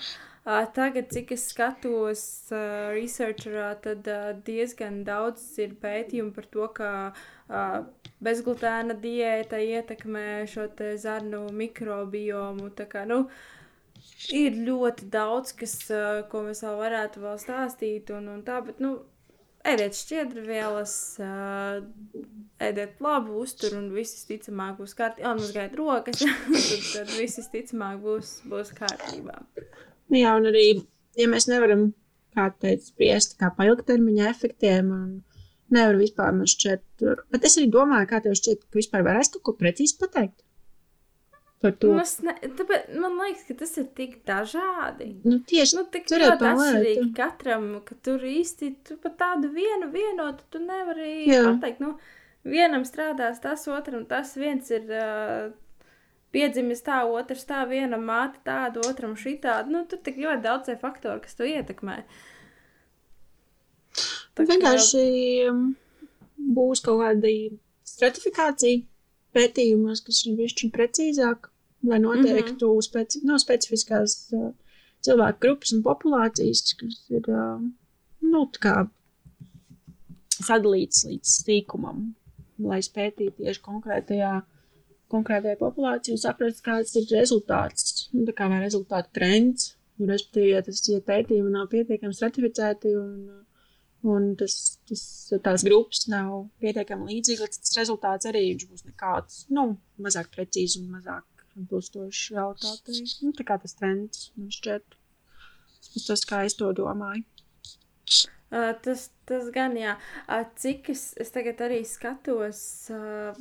Uh, 0.43 0.65
tagad, 0.75 1.07
cik 1.15 1.37
es 1.37 1.45
skatos 1.53 2.23
uh, 2.51 2.91
researcherā, 2.97 3.69
tad 3.85 4.09
uh, 4.11 4.33
diezgan 4.47 5.03
daudz 5.07 5.45
ir 5.63 5.77
pētījumu 5.83 6.35
par 6.35 6.49
to, 6.57 6.67
ka 6.75 6.89
uh, 7.13 7.77
bezglutēna 8.25 8.97
diēta 9.05 9.61
ietekmē 9.63 10.43
šo 10.51 10.67
zarnu 10.99 11.45
mikrobiomu. 11.55 12.73
Tā 12.75 12.89
kā, 12.91 13.05
nu, 13.07 13.27
ir 14.35 14.59
ļoti 14.67 15.13
daudz, 15.15 15.55
kas, 15.63 15.77
uh, 15.95 16.25
ko 16.33 16.43
mēs 16.49 16.65
vēl 16.67 16.81
varētu 16.81 17.23
vēl 17.23 17.39
stāstīt 17.45 18.11
un, 18.17 18.33
un 18.35 18.43
tā, 18.49 18.59
bet, 18.67 18.83
nu, 18.83 18.97
ēdiet 19.69 19.97
šķiedrvielas, 19.97 20.95
ēdiet 22.63 23.03
labu 23.05 23.41
uzturu 23.43 23.79
un 23.81 23.89
viss 23.95 24.27
ticamāk 24.29 24.79
būs 24.81 24.95
kārtībā. 24.99 25.33
Atmazgājiet 25.33 25.77
rokas, 25.79 26.23
tad, 26.25 26.87
tad 26.93 27.13
viss 27.17 27.51
ticamāk 27.53 28.01
būs, 28.03 28.37
būs 28.51 28.73
kārtībā. 28.79 29.39
Nu 30.13 30.21
Jā, 30.21 30.37
un 30.39 30.49
arī, 30.51 30.67
ja 31.19 31.29
mēs 31.31 31.49
nevaram, 31.51 31.91
kā 32.37 32.49
teikt, 32.63 32.89
spriest 32.91 33.37
kā 33.41 33.53
pa 33.57 33.69
ilgtermiņa 33.69 34.31
efektiem 34.31 34.91
un 34.93 35.11
nevar 35.73 35.99
vispār 36.01 36.35
man 36.37 36.49
šķiet, 36.49 37.05
bet 37.33 37.47
es 37.49 37.59
arī 37.59 37.69
domāju, 37.73 38.09
kā 38.11 38.23
tev 38.25 38.37
šķiet, 38.39 38.67
ka 38.69 38.81
vispār 38.81 39.07
varēs 39.07 39.33
kaut 39.33 39.47
ko 39.47 39.57
precīzi 39.61 39.99
pateikt. 40.01 40.43
Par 41.63 41.75
to. 41.79 41.93
Mas 41.95 42.17
ne, 42.27 42.33
tāpēc, 42.59 42.89
man 42.99 43.15
liekas, 43.23 43.45
ka 43.47 43.55
tas 43.61 43.77
ir 43.79 43.85
tik 43.95 44.17
dažādi. 44.27 45.13
Nu, 45.23 45.37
tieši 45.47 45.77
Nu, 45.79 45.85
tik 45.95 46.09
Tur 46.11 46.25
tā 46.25 46.33
atšķirīgi 46.35 47.13
katram, 47.15 47.69
ka 47.87 47.95
tur 48.03 48.25
īsti 48.27 48.73
tu 48.89 48.97
pat 49.03 49.15
tādu 49.21 49.53
vienu 49.55 49.93
vienotu 49.95 50.43
tu 50.51 50.59
nevari 50.63 51.29
Jā. 51.31 51.45
pateikt. 51.53 51.79
Nu, 51.85 51.93
vienam 52.43 52.83
strādās 52.89 53.39
tas, 53.45 53.69
otram 53.71 54.03
tas 54.11 54.35
viens 54.35 54.73
ir 54.75 54.91
uh, 54.91 55.53
piedzimis 56.35 56.83
tā, 56.83 56.99
otrs 57.07 57.47
tā, 57.47 57.63
viena 57.71 58.01
māte 58.01 58.43
tāda, 58.49 58.83
otram 58.91 59.15
šitāda. 59.15 59.71
Nu, 59.71 59.85
tur 59.87 60.03
tik 60.03 60.19
ļoti 60.19 60.43
daudz 60.43 60.67
tie 60.67 60.77
faktori, 60.83 61.23
kas 61.23 61.39
to 61.39 61.47
ietekmē. 61.47 62.01
Tā 64.35 64.43
kā- 64.43 64.49
vienkārši 64.51 65.07
um, 65.53 65.63
būs 66.59 66.83
kaut 66.83 67.05
kāda 67.05 67.33
stratifikācija 67.87 68.83
pētījumos, 69.37 70.03
kas 70.05 70.25
ir 70.27 70.35
bišķiņ 70.43 70.73
precīzāk, 70.75 71.52
lai 71.83 71.99
noteiktu 71.99 72.67
mm 72.67 72.79
-hmm. 72.79 72.89
speci 72.89 73.21
no, 73.25 73.39
specifiskās 73.39 74.17
uh, 74.33 74.51
cilvēku 75.03 75.39
grupas 75.41 75.73
un 75.73 75.83
populācijas, 75.83 76.75
kas 76.79 76.99
ir, 77.11 77.29
uh, 77.29 77.63
nu, 78.21 78.49
sadalīts 80.43 81.05
līdz 81.09 81.37
sīkumam, 81.43 82.09
lai 82.63 82.81
spētītu 82.85 83.43
tieši 83.43 83.63
konkrētajā, 83.65 84.33
konkrētajā 85.13 85.59
populācijā, 85.61 86.17
saprast, 86.21 86.65
kāds 86.65 86.97
ir 86.97 87.07
rezultāts, 87.13 88.09
nu, 88.13 88.25
tā 88.29 88.35
kā 88.37 88.49
vai 88.49 88.63
rezultātu 88.63 89.13
trends, 89.19 89.73
respektīvi, 90.01 90.53
ja 90.57 90.63
tas 90.67 90.83
ja 90.89 91.01
pētījumi 91.07 91.53
nav 91.53 91.69
pietiekami 91.73 92.17
stratificēti 92.17 92.95
un, 92.99 93.43
un 94.09 94.33
tas, 94.41 94.57
tas, 94.89 95.05
tās 95.45 95.67
grupas 95.69 96.07
nav 96.11 96.49
pietiekami 96.63 97.11
līdzīgas, 97.13 97.59
tad 97.59 97.69
tas 97.69 97.79
rezultāts 97.83 98.31
arī 98.31 98.47
būs 98.65 98.87
nekāds, 98.89 99.45
nu, 99.51 99.77
mazāk 100.03 100.33
precīzi 100.35 100.81
un 100.83 100.91
mazāk 100.97 101.27
atbilstošs 101.57 102.33
realitātei. 102.35 103.05
Nu, 103.23 103.33
tā 103.37 103.47
kā 103.49 103.59
tas 103.63 103.77
trends, 103.79 104.31
man 104.39 104.53
šķiet, 104.55 104.97
tas, 106.07 106.25
kā 106.29 106.43
es 106.49 106.59
to 106.59 106.73
domāju. 106.77 107.25
Uh, 108.53 108.73
tas, 108.85 109.09
tas 109.29 109.51
gan, 109.55 109.77
jā. 109.79 109.97
Cik 110.63 110.93
es, 110.95 111.13
es 111.21 111.35
tagad 111.35 111.61
arī 111.67 111.83
skatos, 111.89 112.63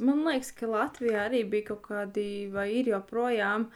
man 0.01 0.25
liekas, 0.27 0.51
ka 0.57 0.69
Latvijā 0.71 1.27
arī 1.27 1.45
bija 1.49 1.71
kaut 1.71 1.87
kādi, 1.89 2.27
vai 2.53 2.69
ir 2.81 2.91
joprojām 2.93 3.69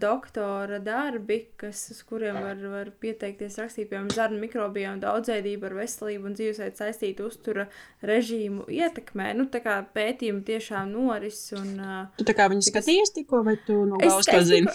doktora 0.00 0.78
darbi, 0.80 1.42
kas, 1.60 1.90
uz 1.92 1.98
kuriem 2.08 2.38
var, 2.40 2.56
var 2.72 2.88
pieteikties 3.02 3.58
rakstīt, 3.60 3.90
piemēram, 3.90 4.08
zarnu 4.14 4.38
mikrobiomu 4.40 5.02
daudzveidību 5.02 5.68
ar 5.68 5.74
veselību 5.82 6.30
un 6.30 6.36
dzīvesveidu 6.38 6.80
saistītu 6.80 7.26
uztura 7.28 7.66
režīmu 8.00 8.64
ietekmē. 8.72 9.34
Nu, 9.36 9.44
tā 9.52 9.60
kā 9.64 9.74
pētījumi 9.92 10.40
tiešām 10.48 10.94
noris 10.94 11.42
un... 11.58 11.74
Tu 12.16 12.24
tā 12.28 12.36
kā 12.38 12.48
viņi 12.48 12.64
skatījies 12.70 13.12
tikko, 13.18 13.42
vai 13.44 13.58
tu 13.66 13.76
no 13.90 14.00
galvas 14.00 14.30
to 14.30 14.40
zini? 14.48 14.72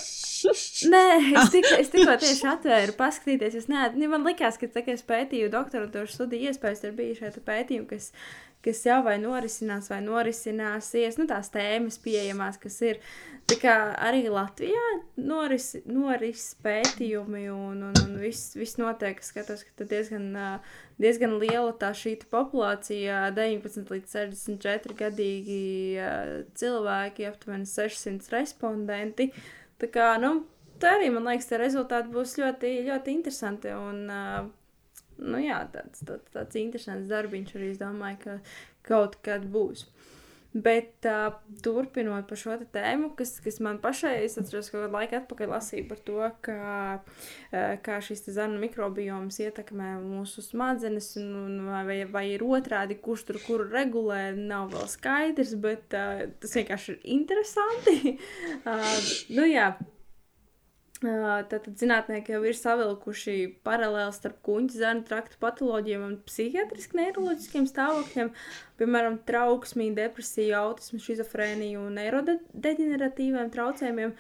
Nē, 0.94 1.04
es 1.42 1.50
tikko, 1.56 1.74
es 1.82 1.90
tikko 1.96 2.18
tieši 2.22 2.48
atvēru, 2.54 2.94
paskatīties. 3.02 3.58
Es 3.64 3.68
ne, 3.74 3.82
man 4.06 4.30
likās, 4.30 4.62
ka 4.62 4.70
tā, 4.70 4.86
kad 4.86 4.94
es 4.94 5.06
pētīju 5.10 5.50
doktorantūras 5.58 6.14
studiju 6.14 6.47
iespējas, 6.47 6.47
tur 6.47 6.47
bija 6.96 7.18
šie 7.20 7.32
te 7.36 7.42
pētījumi, 7.44 7.88
kas, 7.90 8.12
kas 8.66 8.84
jau 8.88 9.02
vai 9.06 9.18
norisinās, 9.22 9.90
vai 9.92 10.00
norisināsies. 10.06 11.20
Nu, 11.20 11.28
tās 11.30 11.52
tēmas 11.54 12.00
pieejamās, 12.04 12.60
kas 12.62 12.80
ir. 12.86 13.02
Tā 13.48 13.56
kā 13.62 13.74
arī 14.04 14.26
Latvijā 14.28 14.88
noris, 15.16 15.70
noris 15.88 16.50
pētījumi 16.66 17.46
un, 17.54 17.86
un, 17.90 18.00
un 18.02 18.18
viss, 18.20 18.58
viss 18.60 18.80
notiek. 18.80 19.22
Es 19.24 19.32
skatos, 19.32 19.64
ka 19.64 19.88
diezgan, 19.88 20.34
diezgan 21.00 21.38
liela 21.40 21.72
tā 21.80 21.94
šī 21.96 22.18
populācija, 22.32 23.30
19 23.38 23.94
līdz 23.94 24.18
64 24.18 25.00
gadīgi 25.00 25.62
cilvēki, 26.60 27.30
aptuveni 27.32 27.70
600 27.72 28.36
respondenti. 28.36 29.32
Tā 29.80 29.92
kā, 29.94 30.12
nu, 30.20 30.42
tā 30.82 30.98
arī 30.98 31.10
man 31.14 31.30
liekas, 31.30 31.48
tie 31.50 31.60
rezultāti 31.62 32.12
būs 32.14 32.36
ļoti, 32.42 32.74
ļoti 32.88 33.16
interesanti. 33.16 33.72
Un, 33.78 34.08
uh, 34.12 34.48
nu, 35.20 35.42
jā, 35.44 35.62
tāds, 35.74 36.04
tāds, 36.08 36.34
tāds 36.34 36.60
interesants 36.60 37.10
darbiņš 37.12 37.56
arī 37.58 37.72
es 37.74 37.82
domāju, 37.82 38.24
ka 38.24 38.40
kaut 38.88 39.20
kad 39.26 39.46
būs. 39.52 39.88
Bet 40.58 41.06
uh, 41.06 41.36
turpinot 41.62 42.26
par 42.30 42.40
šo 42.40 42.56
tēmu, 42.74 43.12
kas, 43.20 43.36
kas 43.44 43.60
man 43.62 43.78
pašai, 43.84 44.14
es 44.26 44.38
atceros, 44.40 44.72
ka 44.72 44.86
laiku 44.90 45.18
atpakaļ 45.20 45.52
lasīju 45.52 45.88
par 45.90 46.00
to, 46.08 46.30
ka, 46.46 46.56
uh, 47.04 47.74
kā 47.84 47.98
šis 48.02 48.24
zarnu 48.32 48.58
mikrobioms 48.62 49.38
ietekmē 49.44 49.98
mūsu 50.06 50.42
smadzenes, 50.46 51.12
un, 51.22 51.28
un 51.44 51.68
vai, 51.68 52.00
vai 52.10 52.24
ir 52.32 52.46
otrādi, 52.48 52.98
kurš 53.04 53.28
tur 53.28 53.42
kuru 53.44 53.68
regulē, 53.70 54.32
nav 54.40 54.72
vēl 54.74 54.88
skaidrs, 54.96 55.54
bet 55.62 55.94
uh, 56.00 56.26
tas 56.42 56.58
vienkārši 56.58 56.96
ir 56.96 57.06
interesanti. 57.20 58.16
uh, 58.72 58.98
nu 59.38 59.46
jā, 59.52 59.74
Tātad 60.98 61.76
zinātnieki 61.78 62.34
jau 62.34 62.40
ir 62.50 62.56
savilkuši 62.58 63.36
paralēli 63.68 64.16
starp 64.16 64.40
kuģa 64.46 64.80
zarnu 64.80 65.04
traktu 65.06 65.38
patoloģiem 65.44 66.06
un 66.08 66.16
psihiatriski 66.26 66.98
neiroloģiskiem 66.98 67.68
stāvokļiem, 67.70 68.32
piemēram, 68.82 69.20
trauksmī, 69.30 69.92
depresiju, 69.98 70.56
autismu, 70.58 70.98
schizofrēniju 71.04 71.84
un 71.86 72.00
neirodeģeneratīviem 72.00 73.54
traucējumiem. 73.54 74.16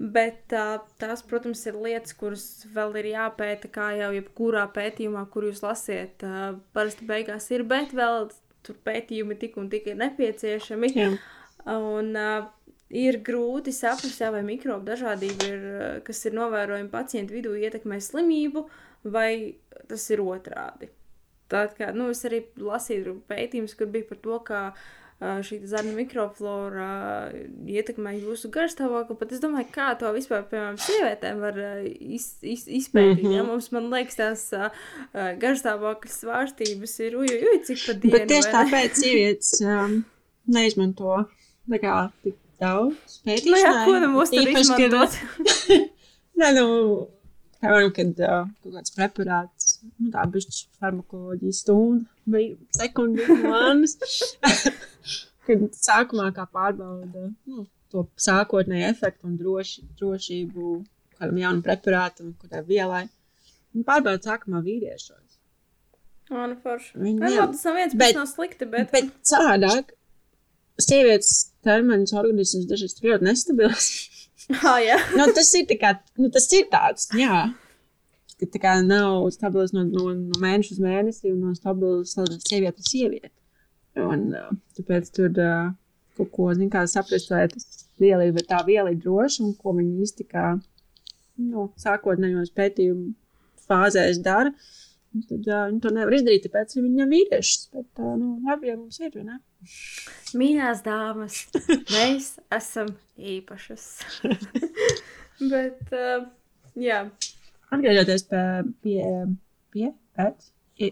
Bet 0.00 0.54
tās, 1.02 1.24
protams, 1.28 1.64
ir 1.68 1.76
lietas, 1.76 2.14
kuras 2.16 2.46
vēl 2.72 2.94
ir 3.02 3.10
jāpēta, 3.10 3.68
kā 3.74 3.90
jau 3.98 4.14
jebkurā 4.14 4.62
pētījumā, 4.72 5.26
kur 5.34 5.50
jūs 5.50 5.60
lasiet. 5.66 6.22
Parasti 6.72 7.10
beigās 7.10 7.50
ir, 7.52 7.66
bet 7.68 7.92
vēl 7.92 8.30
tur 8.64 8.78
pētījumi 8.86 9.36
tik 9.42 9.58
un 9.60 9.68
tik 9.72 9.90
ir 9.90 9.98
nepieciešami. 10.00 10.94
Jā. 10.94 11.10
Un, 11.68 12.14
uh, 12.16 12.48
ir 12.90 13.20
grūti 13.24 13.72
saprast, 13.74 14.22
vai 14.34 14.42
mikrobu 14.46 14.84
dažādība, 14.90 15.48
ir, 15.48 15.66
uh, 15.70 15.98
kas 16.06 16.24
ir 16.26 16.36
novērojama 16.36 16.90
pacientu 16.92 17.36
vidū, 17.38 17.54
ietekmē 17.58 18.00
slimību, 18.02 18.66
vai 19.10 19.32
tas 19.88 20.08
ir 20.10 20.24
otrādi. 20.24 20.90
Tad, 21.50 21.74
kā, 21.78 21.90
nu, 21.94 22.10
es 22.14 22.22
arī 22.26 22.44
lasīju 22.58 23.20
pētījumus, 23.30 23.76
kur 23.78 23.90
bija 23.90 24.06
par 24.10 24.18
to, 24.22 24.36
ka 24.46 24.58
uh, 24.70 25.38
šī 25.46 25.60
zarnu 25.70 25.94
mikroflora 25.96 26.90
uh, 27.30 27.38
ietekmē 27.70 28.16
jūsu 28.18 28.50
garstāvokli. 28.54 29.18
Pat 29.22 29.34
es 29.34 29.42
domāju, 29.42 29.70
kā 29.74 29.88
to 29.98 30.10
vispār, 30.14 30.44
piemēram, 30.50 30.78
sievietēm 30.82 31.42
var 31.42 31.58
iz, 31.86 32.32
iz, 32.42 32.66
izpētīt. 32.66 33.22
Mm. 33.22 33.26
-hmm. 33.26 33.36
ja? 33.38 33.46
Mums, 33.46 33.70
man 33.74 33.90
liekas, 33.94 34.18
tās 34.18 34.46
garstāvokļa 35.14 36.14
svārstības 36.14 36.98
ir 37.06 37.18
uju, 37.22 37.38
uju, 37.38 37.64
cik 37.70 37.86
pa 37.86 37.98
dienu. 37.98 38.14
Bet 38.18 38.30
tieši 38.34 38.54
tāpēc 38.54 39.02
sievietes 39.02 39.58
um, 39.62 40.00
neizmanto 40.46 41.24
tā 41.70 41.78
kā 41.82 41.96
tik 42.24 42.38
daudz 42.60 43.16
Nu, 43.24 43.32
jā, 43.32 43.38
pētīšanai. 43.40 43.86
ko 43.88 43.94
nu 44.04 44.10
mums 44.14 44.30
kad- 44.34 44.52
izmantot? 44.62 45.16
Nē, 46.40 46.50
nu, 46.56 46.66
piemēram, 47.60 47.90
kad 47.96 48.20
uh, 48.24 48.46
kaut 48.62 48.76
kāds 48.78 48.94
preparāts, 48.96 49.74
nu, 49.98 50.08
tā 50.14 50.22
bišķi 50.32 50.62
farmakoloģija 50.80 51.56
stunda, 51.58 52.06
bija 52.30 52.56
sekundi 52.78 53.26
manas, 53.50 53.96
kad 55.46 55.66
sākumā 55.76 56.30
kā 56.36 56.46
pārbauda 56.54 57.26
nu, 57.50 57.66
to 57.92 58.06
sākotnēju 58.22 58.88
efektu 58.92 59.28
un 59.28 59.36
droši, 59.40 59.84
drošību 60.00 60.74
kādam 61.18 61.40
jaunam 61.42 61.62
preparātam, 61.66 62.32
kādai 62.40 62.62
vielai. 62.68 63.02
Un 63.76 63.84
pārbauda 63.86 64.22
sākumā 64.30 64.62
vīriešos. 64.64 65.26
O, 66.30 66.44
nu 66.46 66.54
forši. 66.62 66.92
Nē, 67.02 67.28
jau- 67.34 67.42
labi, 67.44 67.56
tas 67.58 67.64
nav 67.66 67.76
viens, 67.80 67.94
bet- 67.98 68.00
bet 68.14 68.18
nav 68.20 68.28
slikti, 68.30 68.66
bet... 68.70 68.92
Bet 68.94 69.08
savādāk, 69.26 69.90
sievietes 70.84 71.50
ķermeņa 71.66 72.16
organisms 72.20 72.68
dažreiz 72.70 72.96
ir 72.98 73.12
ļoti 73.12 73.30
nestabils. 73.30 73.90
Ah, 74.50 74.80
jā. 74.82 74.96
nu, 75.14 75.28
tas 75.30 75.46
ir 75.54 75.68
kā, 75.78 75.92
nu, 76.18 76.26
tas 76.34 76.48
ir 76.56 76.64
tāds, 76.72 77.04
jā. 77.14 77.52
Ka 78.40 78.46
tā 78.50 78.58
kā 78.58 78.72
nav 78.82 79.28
stabils 79.30 79.70
no, 79.76 79.84
no, 79.86 80.08
no 80.16 80.40
mēneša 80.42 80.72
uz 80.74 80.80
mēnesi 80.82 81.30
un 81.30 81.44
nav 81.44 81.52
stabils 81.54 82.16
no 82.18 82.24
sieviete 82.32 82.82
uz 82.82 82.88
sievieti. 82.90 83.30
Un 84.00 84.24
uh, 84.34 84.48
tāpēc 84.74 85.12
tur 85.14 85.38
uh, 85.38 85.70
kaut 86.18 86.32
ko, 86.34 86.48
zin 86.56 86.72
kā 86.72 86.82
saprast, 86.90 87.30
vai 87.30 87.44
tas 87.52 87.86
viela 88.00 88.26
ir 88.26 88.42
tā 88.48 88.60
viela 88.66 88.90
ir 88.90 88.98
droša 89.04 89.44
un 89.44 89.54
ko 89.60 89.76
viņi 89.76 90.06
īsti 90.06 90.26
kā, 90.32 90.46
nu, 91.46 91.68
sākotnējos 91.80 92.50
pētījumu 92.56 93.12
fāzēs 93.68 94.20
dara. 94.24 94.52
Un 95.10 95.24
Tad 95.26 95.48
uh, 95.50 95.64
viņi 95.66 95.80
to 95.82 95.90
nevar 95.94 96.14
izdarīt, 96.14 96.44
tāpēc 96.46 96.76
viņi 96.76 96.86
viņam 96.86 97.14
vīriešus. 97.16 97.64
Bet, 97.74 97.88
uh, 97.98 98.12
nu, 98.20 98.36
labi, 98.46 98.70
ja 98.70 98.76
mums 98.78 99.00
ir, 99.02 99.16
ne? 99.26 99.40
Mīļās 100.38 100.84
dāmas, 100.86 101.40
mēs 101.96 102.36
esam 102.54 102.94
īpašas. 103.18 103.88
Bet, 105.52 105.82
uh, 105.90 106.28
jā, 106.78 107.02
Atgriežoties 107.70 108.24
pie, 108.30 108.40
pie, 108.82 109.02
pie, 109.70 109.90
pēc, 110.18 110.48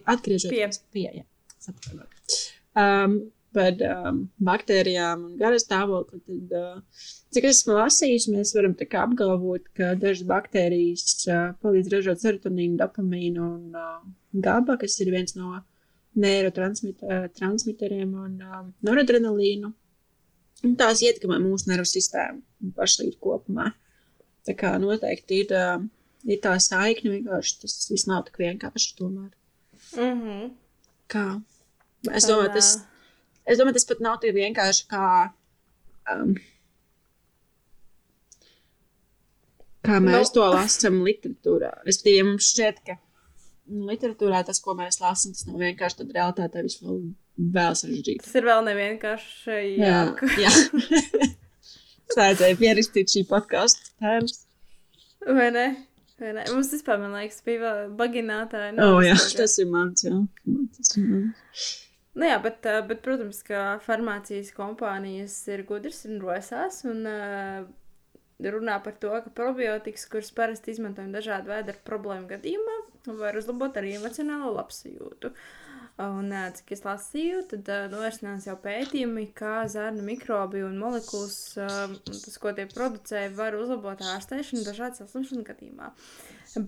atgriežoties 0.07 0.79
pie, 0.79 0.93
pie 0.95 1.07
jā, 1.21 1.25
saprotu. 1.59 2.37
Um, 2.79 3.17
par 3.59 3.83
um, 3.89 4.21
baktērijām 4.49 5.25
un 5.27 5.33
garas 5.41 5.65
stāvokli, 5.67 6.21
tad, 6.27 6.53
uh, 6.55 7.07
cik 7.35 7.49
es 7.49 7.61
esmu 7.61 7.75
lasījis, 7.79 8.29
mēs 8.33 8.55
varam 8.57 8.77
apgalvot, 9.03 9.67
ka 9.77 9.95
dažas 9.99 10.27
baktērijas 10.29 11.27
uh, 11.27 11.51
palīdz 11.65 11.91
ražot 11.97 12.23
serotonīnu, 12.23 12.79
dopamīnu 12.79 13.43
un 13.43 13.75
uh, 13.75 13.99
GABA, 14.47 14.79
kas 14.85 14.99
ir 15.03 15.11
viens 15.15 15.35
no 15.39 15.59
neurotransmiteriem 16.19 18.15
un 18.15 18.39
um, 18.43 18.73
noradrenalīnu. 18.87 19.73
Un 20.67 20.73
tās 20.79 21.03
ietekmē 21.07 21.39
mūsu 21.43 21.71
nervu 21.71 21.87
sistēmu 21.87 22.41
un 22.65 22.73
pašlīdz 22.75 23.19
kopumā. 23.23 23.71
Tā 24.47 24.57
kā 24.59 24.73
noteikti 24.83 25.43
ir, 25.45 25.55
uh, 25.55 25.83
ir 26.27 26.41
tā 26.43 26.57
saikne, 26.63 27.19
vienkārši 27.19 27.61
tas 27.63 27.77
viss 27.93 28.09
nav 28.11 28.25
tik 28.27 28.41
vienkārši 28.43 28.97
tomēr. 28.99 29.31
mm 29.97 30.23
-hmm. 30.23 30.51
Kā? 31.09 31.41
Es 32.15 32.27
domāju, 32.29 32.53
tas, 32.55 32.69
es 33.49 33.59
domāju, 33.61 33.79
tas 33.79 33.89
pat 33.89 34.01
nav 34.05 34.21
tik 34.23 34.37
vienkārši 34.37 34.87
kā. 34.93 35.09
Um, 36.13 36.35
kā 39.87 39.99
mēs 40.05 40.29
Nu. 40.31 40.35
to 40.37 40.47
lasām 40.55 41.01
literatūrā. 41.07 41.73
Respektīvi, 41.89 42.21
ja 42.21 42.27
mums 42.29 42.49
šķiet, 42.53 42.81
ka 42.87 42.99
nu, 43.73 43.87
literatūrā 43.91 44.43
tas, 44.49 44.61
ko 44.65 44.75
mēs 44.79 45.01
lasām, 45.03 45.35
tas 45.37 45.47
nav 45.49 45.61
vienkārši 45.63 46.01
tad 46.03 46.15
realitātē 46.17 46.65
viss 46.67 46.83
vēl, 46.85 47.01
vēl 47.57 47.77
sarežģītāk. 47.83 48.25
tas 48.27 48.39
ir 48.41 48.49
vēl 48.49 48.65
nevienkārši. 48.71 49.59
Jā, 49.81 50.01
jā. 50.45 50.55
Es 52.09 52.17
vajadzēju 52.17 52.57
pierakstīt 52.57 53.11
šī 53.13 53.21
podkāstu 53.29 53.91
tēmas. 54.01 54.39
vai 55.29 55.51
ne? 55.53 55.65
Vai 56.19 56.31
ne? 56.39 56.47
Mums 56.55 56.71
vispār, 56.73 56.97
man 57.03 57.13
liekas, 57.19 57.43
bija 57.45 57.73
baginātāji. 57.99 58.79
O, 58.81 58.95
oh, 58.95 59.01
jā, 59.05 59.13
tas 59.37 59.59
ir 59.61 59.69
mans, 59.69 60.07
jā. 60.07 60.15
Tas 60.79 60.97
ir 60.97 61.05
mans. 61.05 61.67
Nu 62.17 62.27
jā, 62.27 62.39
bet, 62.43 62.65
ā, 62.67 62.81
bet, 62.89 63.03
protams, 63.05 63.43
ka 63.47 63.79
farmācijas 63.85 64.51
kompānijas 64.57 65.37
ir 65.53 65.65
gudras 65.69 66.05
un 66.09 66.19
rosās 66.23 66.81
un 66.89 67.05
uh, 67.07 67.69
runā 68.47 68.79
par 68.83 68.97
to, 69.03 69.13
ka 69.25 69.33
probiotikas, 69.35 70.07
kuras 70.11 70.33
parasti 70.35 70.73
izmantojam 70.75 71.13
dažādu 71.15 71.53
veidu 71.53 71.77
problēmu 71.87 72.31
gadījumā, 72.31 72.77
var 73.21 73.39
uzlabot 73.39 73.77
arī 73.79 73.97
emocionālo 73.99 74.55
labsajūtu. 74.57 75.33
Un, 75.99 76.29
ā, 76.31 76.45
cik 76.55 76.77
es 76.77 76.85
lasīju, 76.87 77.41
tad 77.51 77.69
uh, 77.75 77.89
norisinās 77.91 78.47
jau 78.47 78.55
pētījumi, 78.63 79.25
kā 79.39 79.65
zarnu 79.71 80.05
mikrobi 80.07 80.63
un 80.63 80.77
molekulas, 80.79 81.39
uh, 81.59 81.97
tas, 82.07 82.37
ko 82.39 82.53
tie 82.55 82.69
producē, 82.71 83.25
var 83.35 83.59
uzlabot 83.59 84.05
ārstēšanu 84.15 84.63
dažādu 84.67 85.03
saslimšanu 85.03 85.43
gadījumā. 85.49 85.91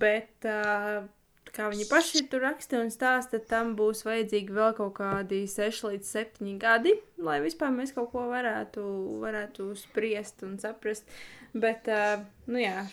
Bet 0.03 0.51
uh, 0.51 1.07
kā 1.55 1.69
viņi 1.73 1.87
paši 1.91 2.25
tur 2.31 2.45
raksta 2.45 2.81
un 2.83 2.91
stāsta, 2.93 3.41
tam 3.51 3.75
būs 3.79 4.05
vajadzīgi 4.07 4.55
vēl 4.57 4.75
kaut 4.79 4.95
kādi 4.99 5.43
6 5.51 5.87
līdz 5.89 6.13
7 6.17 6.57
gadi, 6.63 6.95
lai 7.23 7.39
vispār 7.45 7.73
mēs 7.75 7.95
kaut 7.97 8.11
ko 8.15 8.27
varētu, 8.31 8.85
varētu 9.23 9.71
spriest 9.79 10.45
un 10.47 10.59
saprast. 10.63 11.09
Bet, 11.51 11.89
uh, 11.91 12.21
nu 12.47 12.61
jā, 12.63 12.85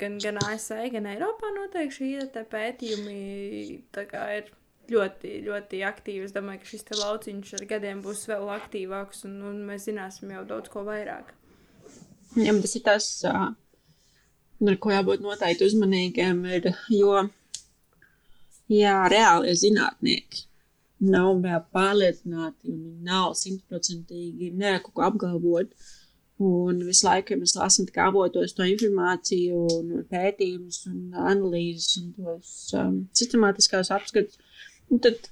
gan, 0.00 0.16
gan 0.22 0.40
ASV, 0.42 0.88
gan 0.96 1.06
Eiropā 1.12 1.52
noteikti 1.54 2.16
te 2.34 2.42
pētījumi 2.50 3.20
ir 4.02 4.50
ļoti, 4.90 5.36
ļoti 5.46 5.82
aktīvi. 5.86 6.24
Es 6.26 6.34
domāju, 6.34 6.62
ka 6.62 6.70
šis 6.72 6.88
lauciņš 6.98 7.54
ar 7.58 7.66
gadiem 7.70 8.02
būs 8.04 8.24
vēl 8.30 8.50
aktīvāks 8.56 9.26
un, 9.28 9.38
un 9.50 9.62
mēs 9.68 9.86
zināsim 9.88 10.32
jau 10.34 10.42
daudz 10.48 10.72
ko 10.72 10.82
vairāk. 10.88 11.30
Jā, 12.40 12.54
tas 12.64 12.74
ir 12.78 12.84
tas, 12.86 13.08
ā, 13.28 13.52
ar 14.72 14.78
ko 14.80 14.92
jābūt 14.92 15.22
noteikti 15.24 15.68
uzmanīgiem, 15.68 16.42
ir, 16.58 16.70
jo, 16.90 17.26
jā, 18.72 18.96
reāli 19.12 19.54
zinātnieki 19.58 20.46
nav 21.02 21.42
pārliecināti 21.74 22.70
un 22.70 23.02
nav 23.06 23.34
simtprocentīgi 23.38 24.52
nevar 24.54 24.82
kaut 24.84 24.94
ko 24.96 25.04
apgalvot. 25.08 25.74
Un 26.42 26.80
visu 26.82 27.06
laiku, 27.06 27.34
ja 27.34 27.38
mēs 27.38 27.54
lasām 27.54 27.86
avotos 28.02 28.54
to 28.56 28.66
informāciju, 28.66 29.60
un 29.76 29.90
pētījumus, 30.10 30.80
un 30.90 31.12
analīzes, 31.14 32.00
un 32.00 32.08
tos 32.16 32.72
um, 32.74 32.96
sistemātiskās 33.14 33.92
apskatus, 33.94 34.40
un 34.90 35.02
tad 35.04 35.28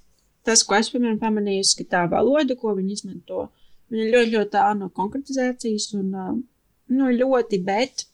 tas, 0.46 0.62
ko 0.62 0.76
es 0.78 0.92
piemēram 0.92 1.18
pamanīju, 1.18 1.66
ka 1.80 1.88
tā 1.96 2.04
valoda, 2.12 2.54
ko 2.60 2.76
viņi 2.76 2.94
izmanto, 2.98 3.48
viņa 3.90 4.06
ir 4.06 4.14
ļoti, 4.14 4.32
ļoti 4.36 4.54
tālu 4.54 4.84
no 4.84 4.90
konkretizācijas 5.00 5.88
un 5.98 6.14
um, 6.14 6.38
nu, 6.94 7.10
ļoti 7.16 7.58
bet, 7.66 8.06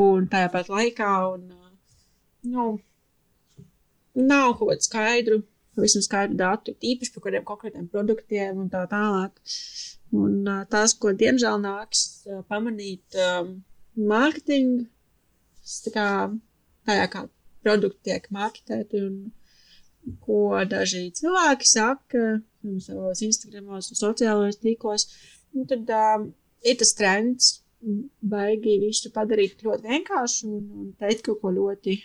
un 0.00 0.30
tajā 0.32 0.48
pat 0.54 0.72
laikā, 0.72 1.12
un, 1.34 1.44
uh, 1.52 2.08
nu, 2.54 2.70
nav 4.26 4.54
kaut 4.58 4.72
kādu 4.72 4.86
skaidru, 4.86 5.40
pavisam 5.76 6.04
skaidru 6.04 6.38
datu, 6.40 6.74
īpaši 6.74 7.14
par 7.14 7.26
kādiem 7.26 7.46
konkrētiem 7.48 7.88
produktiem 7.92 8.62
un 8.64 8.70
tā 8.72 8.84
tālāk. 8.90 9.36
Un 10.16 10.40
uh, 10.42 10.62
tās, 10.70 10.96
ko 10.98 11.12
diemžēl 11.14 11.60
nāks 11.62 12.04
uh, 12.26 12.40
pamanīt 12.50 13.18
um, 13.22 13.60
mārketinga, 14.10 14.88
tā 15.94 16.08
tajā, 16.88 17.06
kā 17.12 17.26
produkti 17.62 18.10
tiek 18.10 18.26
marketēti 18.34 19.04
un 19.06 19.20
ko 20.24 20.58
daži 20.66 21.10
cilvēki 21.14 21.68
saka 21.68 22.22
um, 22.40 22.78
savos 22.82 23.22
Instagramos 23.22 23.92
un 23.92 24.00
sociālajos 24.00 24.60
tīklos, 24.64 25.06
nu, 25.54 25.66
tad 25.70 25.90
um, 25.94 26.30
ir 26.66 26.78
tas 26.80 26.94
trends 26.98 27.52
baigi 28.32 28.76
visu 28.82 29.12
padarīt 29.14 29.62
ļoti 29.64 29.88
vienkārši 29.88 30.48
un, 30.48 30.64
un 30.82 30.90
teikt 31.00 31.24
kaut 31.28 31.40
ko 31.44 31.52
ļoti, 31.54 31.96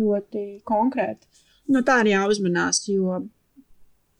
ļoti 0.00 0.44
konkrētu. 0.68 1.28
No 1.68 1.82
tā 1.84 1.98
ir 2.02 2.12
jāuzmanās, 2.14 2.82
jo 2.88 3.18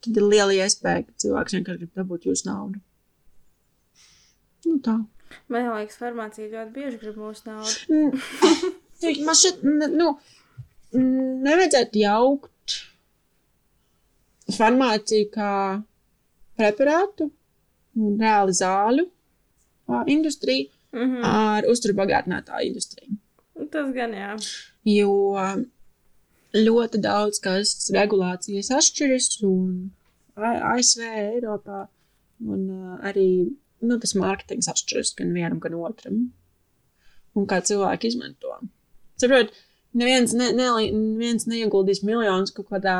tad 0.03 0.19
ir 0.19 0.25
liela 0.25 0.55
iespēja, 0.55 1.05
ka 1.07 1.23
cilvēks 1.23 1.55
vienkārši 1.57 1.81
grib 1.81 2.01
dabūt 2.01 2.27
jūsu 2.29 2.49
naudu. 2.49 2.81
Nu 4.67 4.77
tā. 4.85 4.99
Man 5.49 5.69
liekas, 5.71 5.97
farmācija 6.01 6.49
ļoti 6.51 6.75
bieži 6.75 7.01
grib 7.01 7.17
mūsu 7.21 7.49
naudu. 7.49 7.73
Mm. 7.89 9.23
Man 9.25 9.37
šeit, 9.39 9.61
nu, 9.63 10.13
nevajadzētu 10.93 12.01
jaukt 12.01 12.75
farmāciju 14.57 15.29
kā 15.33 15.51
preparātu 16.59 17.29
un 17.99 18.19
reāli 18.19 18.57
zāļu 18.57 19.05
industriju 20.11 20.67
Mm 20.91 21.01
-hmm. 21.01 21.21
ar 21.23 21.63
uzturbagātinātāju 21.69 22.67
industriju. 22.67 23.17
Tas 23.71 23.91
gan 23.93 24.13
jā. 24.13 24.31
Jo 24.85 25.11
ļoti 26.55 27.01
daudz 27.03 27.39
kas 27.43 27.73
regulācijas 27.93 28.71
atšķiras 28.73 29.39
un 29.47 29.89
ASV, 30.39 31.03
Eiropā 31.35 31.85
un 32.47 32.67
arī 33.05 33.29
nu, 33.85 33.97
tas 33.99 34.15
mārketings 34.17 34.69
atšķiras 34.71 35.13
gan 35.19 35.33
vienam, 35.35 35.59
gan 35.63 35.77
otram. 35.79 36.21
Un 37.37 37.45
kā 37.49 37.59
cilvēki 37.63 38.09
izmanto. 38.09 38.55
Saprot, 39.21 39.51
neviens, 39.99 40.33
ne, 40.37 40.49
ne, 40.55 40.69
neviens 40.89 41.45
neieguldīs 41.49 42.01
miljonus 42.07 42.53
kaut 42.55 42.71
kādā, 42.71 42.97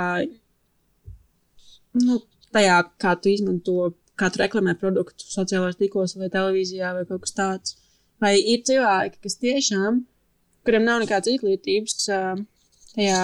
nu, 1.98 2.20
tajā, 2.56 2.78
kā 3.02 3.16
tu 3.20 3.34
izmanto, 3.34 3.92
kā 4.20 4.30
tu 4.32 4.42
reklamē 4.42 4.76
produktu 4.80 5.26
sociālajos 5.26 5.80
tīklos 5.80 6.16
vai 6.20 6.30
televīzijā 6.34 6.94
vai 6.98 7.06
kaut 7.10 7.26
kas 7.26 7.36
tāds. 7.36 7.76
Vai 8.20 8.36
ir 8.38 8.64
cilvēki, 8.68 9.22
kas 9.24 9.38
tiešām, 9.40 10.04
kuriem 10.68 10.84
nav 10.86 11.00
nekādas 11.02 11.32
izglītības 11.32 12.10
uh, 12.12 12.42
tajā 12.96 13.22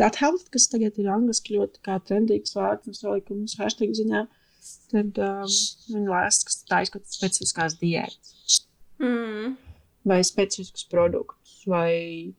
gut 0.00 0.20
health, 0.22 0.46
kas 0.54 0.68
tagad 0.70 0.98
ir 1.02 1.10
angliski 1.10 1.56
ļoti 1.58 1.82
kā 1.86 1.98
trendīgs 2.06 2.54
vārds 2.56 2.90
un 2.90 2.96
salikums 2.96 3.56
hashtag 3.58 3.96
ziņā, 3.98 4.24
tad 4.92 5.18
um, 5.18 5.56
viņi 5.90 6.06
lēst, 6.12 6.46
kas 6.46 6.62
tā 6.70 6.84
izskatās 6.86 7.18
specifiskās 7.18 7.78
diētas 7.80 8.30
Mm. 9.00 9.56
vai 10.04 10.20
specifiskus 10.24 10.84
produktus, 10.84 11.62
vai 11.64 12.34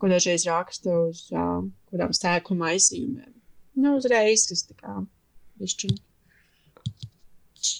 ko 0.00 0.08
dažreiz 0.08 0.46
raksta 0.48 0.94
uz 1.08 1.26
um, 1.32 1.70
kādām 1.90 2.14
sēklu 2.16 2.56
maisījumiem. 2.56 3.34
Nu, 3.76 3.96
uzreiz, 3.98 4.46
kas 4.48 4.64
tā 4.64 4.76
kā 4.80 4.94
višķiņ 5.60 5.92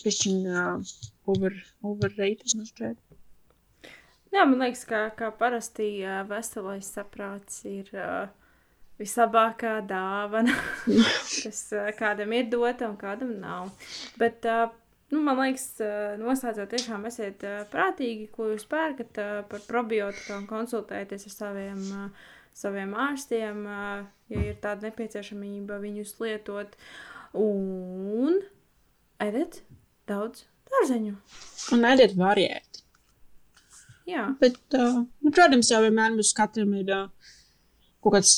pišķiņ 0.05 0.43
uh, 0.53 0.93
over, 1.33 1.57
overrated, 1.81 2.53
nu 2.59 2.69
šķiet. 2.69 3.01
Jā, 4.37 4.43
man 4.45 4.61
liekas, 4.61 4.83
ka 4.85 5.07
kā 5.17 5.31
parasti 5.33 5.87
uh, 6.05 6.19
veselais 6.29 6.89
saprāts 6.93 7.63
ir 7.65 7.89
vislabākā 9.01 9.79
dāvana, 9.89 10.53
kas 11.43 11.63
kādam 11.97 12.35
ir 12.37 12.51
dota 12.53 12.89
un 12.91 12.99
kādam 13.01 13.35
nav. 13.41 13.71
Bet, 14.21 14.45
nu, 15.13 15.21
man 15.25 15.41
liekas, 15.41 15.67
noslēdzot, 16.21 16.73
tiešām 16.73 17.09
esiet 17.09 17.45
prātīgi, 17.73 18.29
ko 18.33 18.51
jūs 18.53 18.67
pērkat 18.69 19.21
par 19.51 19.67
probiotikām, 19.69 20.49
konsultējieties 20.51 21.29
ar 21.31 21.37
saviem, 21.37 21.85
saviem 22.57 22.97
ārstiem, 23.07 23.65
ja 24.33 24.47
ir 24.51 24.57
tāda 24.65 24.89
nepieciešamība 24.89 25.81
viņus 25.83 26.17
lietot. 26.25 26.77
Un 27.37 28.41
ēdiet 29.21 29.61
daudz 30.09 30.47
dārzeņu. 30.73 31.17
Un 31.77 31.89
ēdiet 31.89 32.17
variēti. 32.17 32.86
Jā, 34.07 34.29
Bet, 34.39 34.59
uh, 34.79 35.01
nu, 35.03 35.33
protams, 35.35 35.73
jau 35.73 35.81
vienmēr 35.83 36.13
mums 36.15 36.31
katram 36.37 36.71
ir 36.79 36.91
uh, 36.95 37.09
kaut 38.05 38.15
kāds 38.15 38.37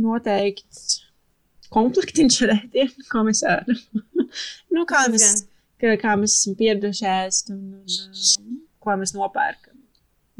noteikts 0.00 0.96
komplektiņš 1.70 2.38
ar 2.46 2.54
ēdienu, 2.56 3.04
ko 3.12 3.22
mēs 3.28 3.44
ēdam. 3.46 3.78
nu, 4.74 4.86
kā, 4.90 5.04
mēs, 5.12 5.44
kā, 5.78 5.94
kā 6.00 6.16
mēs 6.18 6.40
esam 6.40 6.56
pieraduši 6.58 7.06
ēst 7.12 7.52
un, 7.54 7.60
un 7.78 8.00
uh, 8.00 8.56
ko 8.82 8.96
mēs 8.98 9.14
nopērkam. 9.14 9.76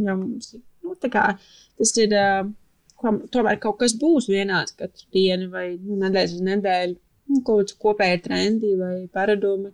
Jo 0.01 0.17
mums 0.19 0.51
ir, 0.57 0.65
nu, 0.83 0.97
kā 1.05 1.29
tas 1.37 1.95
ir, 2.03 2.17
uh, 2.19 2.51
ko, 2.99 3.15
tomēr 3.31 3.61
kaut 3.63 3.79
kas 3.85 3.95
būs 4.01 4.27
vienāds 4.33 4.75
katru 4.75 5.07
dienu 5.15 5.47
vai 5.55 5.69
nu, 5.77 6.01
nedēļas 6.03 6.35
uz 6.41 6.43
nedēļu. 6.49 6.99
Nu, 7.31 7.45
kaut 7.47 7.63
kāds 7.63 7.79
kopēji 7.79 8.25
trendi 8.27 8.75
vai 8.81 8.97
paradumi. 9.15 9.71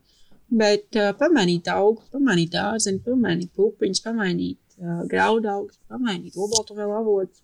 Bet 0.52 1.00
uh, 1.00 1.14
pamainīt 1.16 1.72
augu, 1.72 2.04
pamainīt 2.12 2.52
dārzeņu, 2.52 3.00
pamainīt 3.08 3.56
pupiņus, 3.56 4.04
pamainīt 4.04 4.60
uh, 4.82 5.02
graudaugus, 5.10 5.80
pamainīt 5.90 6.36
obaltumvielu 6.36 6.96
avotus. 7.00 7.42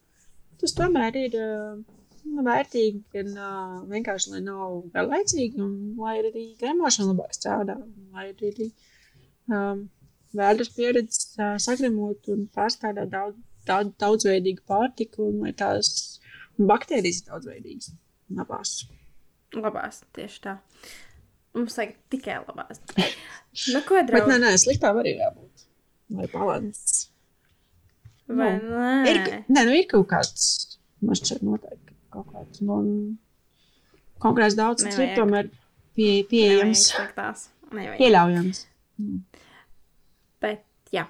Tas 0.62 0.76
tomēr 0.78 1.16
ir 1.18 1.35
nu, 1.35 2.43
vērtīgi, 2.47 3.01
gan 3.16 3.33
vienkārši, 3.91 4.30
lai 4.37 4.43
nav 4.47 4.76
garlaicīgi 4.95 5.59
un 5.64 5.72
lai 5.99 6.20
arī 6.20 6.45
gremošana 6.61 7.11
labāk 7.11 7.35
strādā. 7.35 7.74
Lai 8.14 8.28
arī 8.30 8.68
um, 9.51 9.89
vēders 10.39 10.70
pieredzi 10.76 11.24
uh, 11.41 11.57
sagramot 11.62 12.30
un 12.33 12.47
pārstrādāt 12.55 13.11
daudz, 13.12 13.41
daudz, 13.68 13.95
daudzveidīgu 14.01 14.64
pārtiku 14.68 15.28
un 15.33 15.43
lai 15.47 15.55
tās 15.59 15.91
baktērijas 16.61 17.22
ir 17.22 17.30
daudzveidīgas. 17.33 17.93
Labās. 18.39 18.76
labās, 19.57 20.03
tieši 20.16 20.45
tā. 20.47 20.57
Mums 21.53 21.76
vajag 21.76 21.97
tikai 22.12 22.41
labās. 22.47 22.80
Nu, 23.68 23.83
ko 23.85 23.99
Bet 23.99 24.07
draugi? 24.09 24.30
nē, 24.30 24.37
nē, 24.41 24.51
sliktām 24.57 24.97
arī 25.03 25.11
jābūt. 25.18 25.66
Lai 26.16 26.24
balans. 26.33 27.01
Vai 28.39 28.53
nu, 28.61 28.76
nē? 28.78 28.93
Ir, 29.11 29.22
nē, 29.49 29.64
nu 29.68 29.74
ir 29.76 29.89
kaut 29.91 30.09
kāds, 30.12 30.47
man 31.05 31.18
šķiet, 31.18 31.43
noteikti 31.47 31.97
kaut 32.12 32.28
kāds. 32.33 32.62
Nu, 32.64 32.78
konkrēts 34.22 34.59
daudz, 34.59 34.85
tas 34.87 35.01
ir 35.01 35.14
tomēr 35.18 35.51
pie, 35.97 36.22
pieejams, 36.30 36.89
pieļaujams. 37.72 38.64
Bet, 40.43 40.64
jā. 40.95 41.07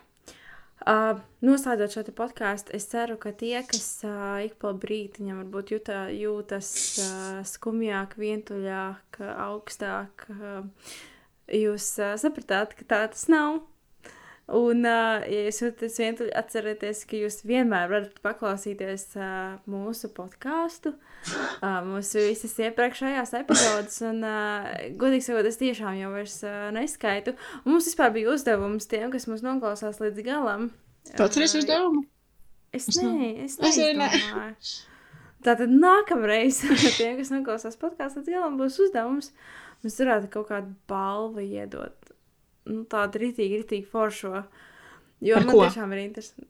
Uh, 0.82 1.20
noslēdzot 1.46 1.94
šo 1.94 2.02
podkāstu, 2.18 2.74
es 2.74 2.88
ceru, 2.90 3.14
ka 3.20 3.30
tie, 3.38 3.54
kas 3.68 4.02
uh, 4.06 4.40
ik 4.42 4.56
pa 4.62 4.72
brītiņam 4.74 5.44
varbūt 5.44 5.76
jūtā, 5.76 5.98
jūtas 6.18 6.70
uh, 6.98 7.42
skumjāk, 7.46 8.16
vientuļāk, 8.18 9.20
augstāk, 9.46 10.26
uh, 10.34 10.96
jūs 11.54 11.92
uh, 12.02 12.16
sapratāt, 12.18 12.74
ka 12.78 12.88
tā 12.88 13.04
tas 13.14 13.28
nav. 13.30 13.60
Un, 14.50 14.82
uh, 14.82 15.22
ja 15.22 15.44
jūs 15.46 15.60
jūtaties 15.62 15.98
vientuļi, 16.02 16.32
atcerieties, 16.34 17.04
ka 17.08 17.18
jūs 17.20 17.38
vienmēr 17.46 17.86
varat 17.92 18.16
paklausīties 18.24 19.04
uh, 19.14 19.54
mūsu 19.70 20.10
podkāstu, 20.16 20.92
uh, 21.62 21.78
mūsu 21.86 22.24
visas 22.26 22.56
iepriekšējās 22.66 23.36
epizodes. 23.38 24.00
Un, 24.08 24.18
uh, 24.26 24.66
godīgi 24.98 25.28
sakot, 25.28 25.46
es 25.48 25.60
tiešām 25.62 25.94
jau 26.00 26.10
vairs 26.16 26.40
uh, 26.42 26.72
neskaitu. 26.74 27.36
Un 27.62 27.76
mums 27.76 27.86
vispār 27.88 28.10
bija 28.16 28.34
uzdevums 28.34 28.90
tiem, 28.90 29.12
kas 29.14 29.28
mūs 29.30 29.46
noklausās 29.46 30.02
līdz 30.02 30.26
galam. 30.26 30.72
Atceries 31.14 31.54
Uh, 31.54 31.62
uzdevumu? 31.62 32.04
Es 32.74 32.90
nē, 32.96 33.44
es 33.44 33.58
es 33.60 33.78
arī 33.78 33.94
ne. 33.94 34.08
neizdomāju. 34.08 34.72
Tātad 35.42 35.70
nākamreiz 35.70 36.62
tiem, 36.98 37.18
kas 37.18 37.30
noklausās 37.30 37.78
podkāstu 37.78 38.22
līdz 38.22 38.34
galam, 38.36 38.58
būs 38.58 38.78
uzdevums. 38.82 39.30
Mēs 39.82 39.98
varētu 39.98 40.30
kaut 40.34 40.50
kādu 40.50 40.74
balvu 40.90 41.42
iedot. 41.42 42.01
Nu, 42.70 42.84
tādu 42.86 43.18
rītīgi, 43.24 43.62
rītīgi 43.62 43.86
foršo. 43.90 44.44
Jo 45.22 45.38
Par 45.38 45.46
man 45.48 45.54
ko? 45.56 45.62
tiešām 45.66 45.92
ir 45.96 46.02
interesanti. 46.04 46.46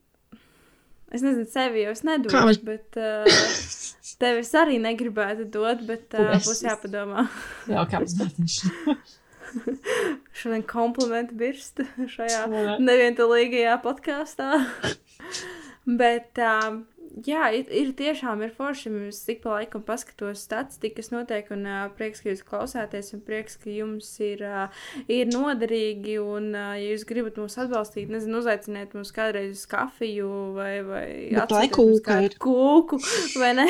Es 1.13 1.21
nezinu, 1.25 1.45
sevi 1.53 1.83
jau 1.85 1.93
es 1.93 2.01
Kā 2.01 2.09
nedodu, 2.09 2.43
mēs- 2.49 2.63
bet 2.65 2.97
uh, 3.01 3.25
tev 4.21 4.39
es 4.41 4.53
arī 4.57 4.79
negribētu 4.81 5.45
dot, 5.53 5.83
bet 5.89 6.15
uh, 6.17 6.31
Es- 6.37 6.47
būs 6.49 6.63
jāpadomā. 6.65 7.27
Jā, 7.69 7.83
kā 7.91 8.01
vērtēsim. 8.01 8.97
Šodien 10.43 10.63
komplimenti 10.65 11.37
birst 11.37 11.83
šajā 12.15 12.47
nevientulīgajā 12.81 13.75
podkāstā. 13.85 14.49
Bet, 16.03 16.39
um, 16.39 16.85
jā, 17.27 17.47
ir, 17.57 17.69
ir 17.73 17.93
tiešām 17.97 18.43
ir 18.47 18.53
forši. 18.57 18.93
Es 19.09 19.21
ik 19.31 19.43
pa 19.45 19.57
laikam 19.59 19.85
paskatos 19.87 20.43
statistiku, 20.47 20.99
kas 21.01 21.11
notiek, 21.13 21.49
un 21.55 21.67
uh, 21.69 21.87
prieks, 21.97 22.23
ka 22.23 22.33
jūs 22.33 22.45
klausāties, 22.47 23.13
un 23.17 23.23
prieks, 23.27 23.59
ka 23.61 23.73
jums 23.73 24.09
ir, 24.25 24.45
uh, 24.47 24.85
ir 25.13 25.31
noderīgi. 25.33 26.19
Un, 26.23 26.53
uh, 26.57 26.75
ja 26.79 26.93
jūs 26.93 27.07
gribat 27.09 27.41
mūs 27.41 27.59
atbalstīt, 27.63 28.13
nezinu, 28.13 28.43
uzaiciniet 28.43 28.95
mūs 28.99 29.15
kādreiz 29.15 29.57
uz 29.57 29.65
kafiju 29.71 30.31
vai, 30.59 30.75
vai 30.87 31.07
atsūtiet 31.45 31.79
mums 31.79 32.39
kūku, 32.43 33.01
vai 33.43 33.53
ne? 33.61 33.69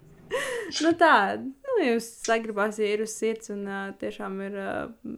nu 0.84 0.96
tā, 0.98 1.14
nu, 1.40 1.78
jūs 1.84 2.10
sagribās, 2.26 2.80
ja 2.82 2.90
ir 2.96 3.06
uz 3.06 3.14
sirds, 3.16 3.52
un 3.54 3.64
uh, 3.70 3.86
tiešām 4.00 4.42
ir 4.48 4.58
uh, 4.60 5.14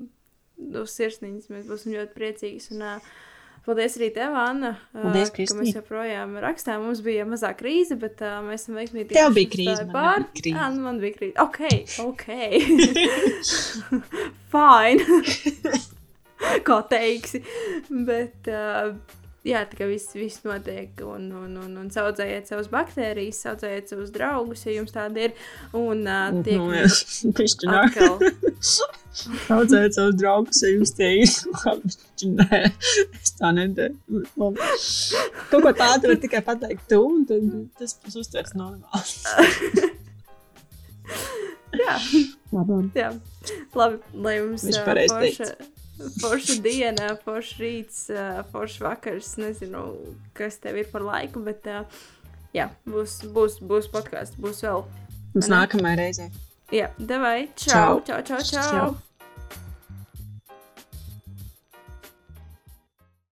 uz 0.82 0.94
sirsniņas, 0.94 1.50
mēs 1.52 1.66
būsim 1.70 1.96
ļoti 1.96 2.14
priecīgi. 2.16 2.68
Un, 2.76 2.86
uh, 2.94 3.16
Paldies 3.66 3.96
arī 3.98 4.08
tev, 4.14 4.36
Anna. 4.38 4.72
Paldies, 4.94 5.30
Kristīne. 5.34 5.60
mēs 5.60 5.76
joprojām 5.76 6.36
rakstām. 6.42 6.84
Mums 6.86 7.02
bija 7.04 7.26
mazā 7.28 7.50
krīze, 7.58 7.98
bet 8.00 8.22
uh, 8.24 8.38
mēs 8.46 8.64
esam 8.64 8.78
veiksmīgi 8.80 9.12
Tev 9.12 9.34
bija 9.36 9.52
krīze, 9.52 9.84
man 9.90 10.24
nebija 10.24 10.42
krīze. 10.42 10.70
Nu 10.76 10.86
man 10.86 11.00
bija 11.02 11.18
krīze. 11.18 11.36
Ok, 11.42 11.60
ok. 12.06 12.26
Fine. 14.54 15.20
Kā 16.68 16.78
teiksi. 16.88 17.42
Bet, 17.90 18.48
uh, 18.48 18.94
jā, 19.48 19.62
tā 19.70 19.78
kā 19.78 19.86
viss, 19.88 20.12
viss 20.16 20.42
notiek. 20.44 20.92
Un, 21.06 21.26
un, 21.32 21.56
un, 21.64 21.72
un 21.80 21.88
saudzējiet 21.94 22.50
savus 22.50 22.68
baktērijas, 22.72 23.40
saudzējiet 23.46 23.92
savus 23.92 24.12
draugus, 24.14 24.64
ja 24.68 24.74
jums 24.76 24.94
tādi 24.94 25.28
ir. 25.28 25.36
Un 25.72 26.04
uh, 26.04 26.28
Nu, 26.34 26.42
tiekamies 26.46 26.98
Pišķi 27.38 27.70
nāk. 27.72 27.96
atkal. 27.96 28.18
Audzēt 29.56 29.96
savus 29.96 30.18
draugus, 30.20 30.60
ja 30.62 30.72
jums 30.74 30.92
tie 30.98 31.10
ir. 31.24 31.32
Labi, 31.64 31.94
Nē, 32.38 32.60
es 33.22 33.34
tā 33.38 33.52
nedaru. 33.54 33.94
Kaut 35.48 35.62
ko 35.64 35.72
tādu 35.78 36.12
var 36.12 36.20
tikai 36.22 36.42
pateikt 36.46 36.88
tu, 36.90 37.00
un 37.06 37.24
tad 37.28 37.46
tas 37.80 37.96
būs 38.04 38.20
uztverts 38.24 38.56
normāli. 38.58 39.86
Jā. 41.78 41.96
Labi. 42.52 42.78
Jā, 42.96 43.10
labi, 43.76 43.98
lai 44.24 44.38
jums 44.38 44.64
Viņš 44.66 44.78
ā, 44.80 44.84
pareizi 44.86 45.18
forša, 46.20 46.58
diena, 46.64 47.10
forša 47.24 47.58
rīts, 47.62 48.04
forša 48.52 48.84
vakars. 48.84 49.34
Nezinu, 49.40 49.84
kas 50.38 50.60
tev 50.62 50.78
ir 50.82 50.90
par 50.92 51.06
laiku, 51.06 51.42
bet 51.44 51.66
jā, 52.56 52.68
būs, 52.88 53.20
būs, 53.34 53.60
būs 53.64 53.90
podkāsts, 53.94 54.38
būs 54.40 54.64
vēl. 54.66 54.86
Mums 55.34 55.50
nākamajā 55.52 56.00
reizē. 56.02 56.30
Jā, 56.74 56.90
devai, 56.98 57.48
Čau. 57.56 58.00
čau, 58.04 58.20
čau, 58.20 58.22
čau. 58.22 58.42
Čau. 58.44 58.72
čau. 58.72 59.07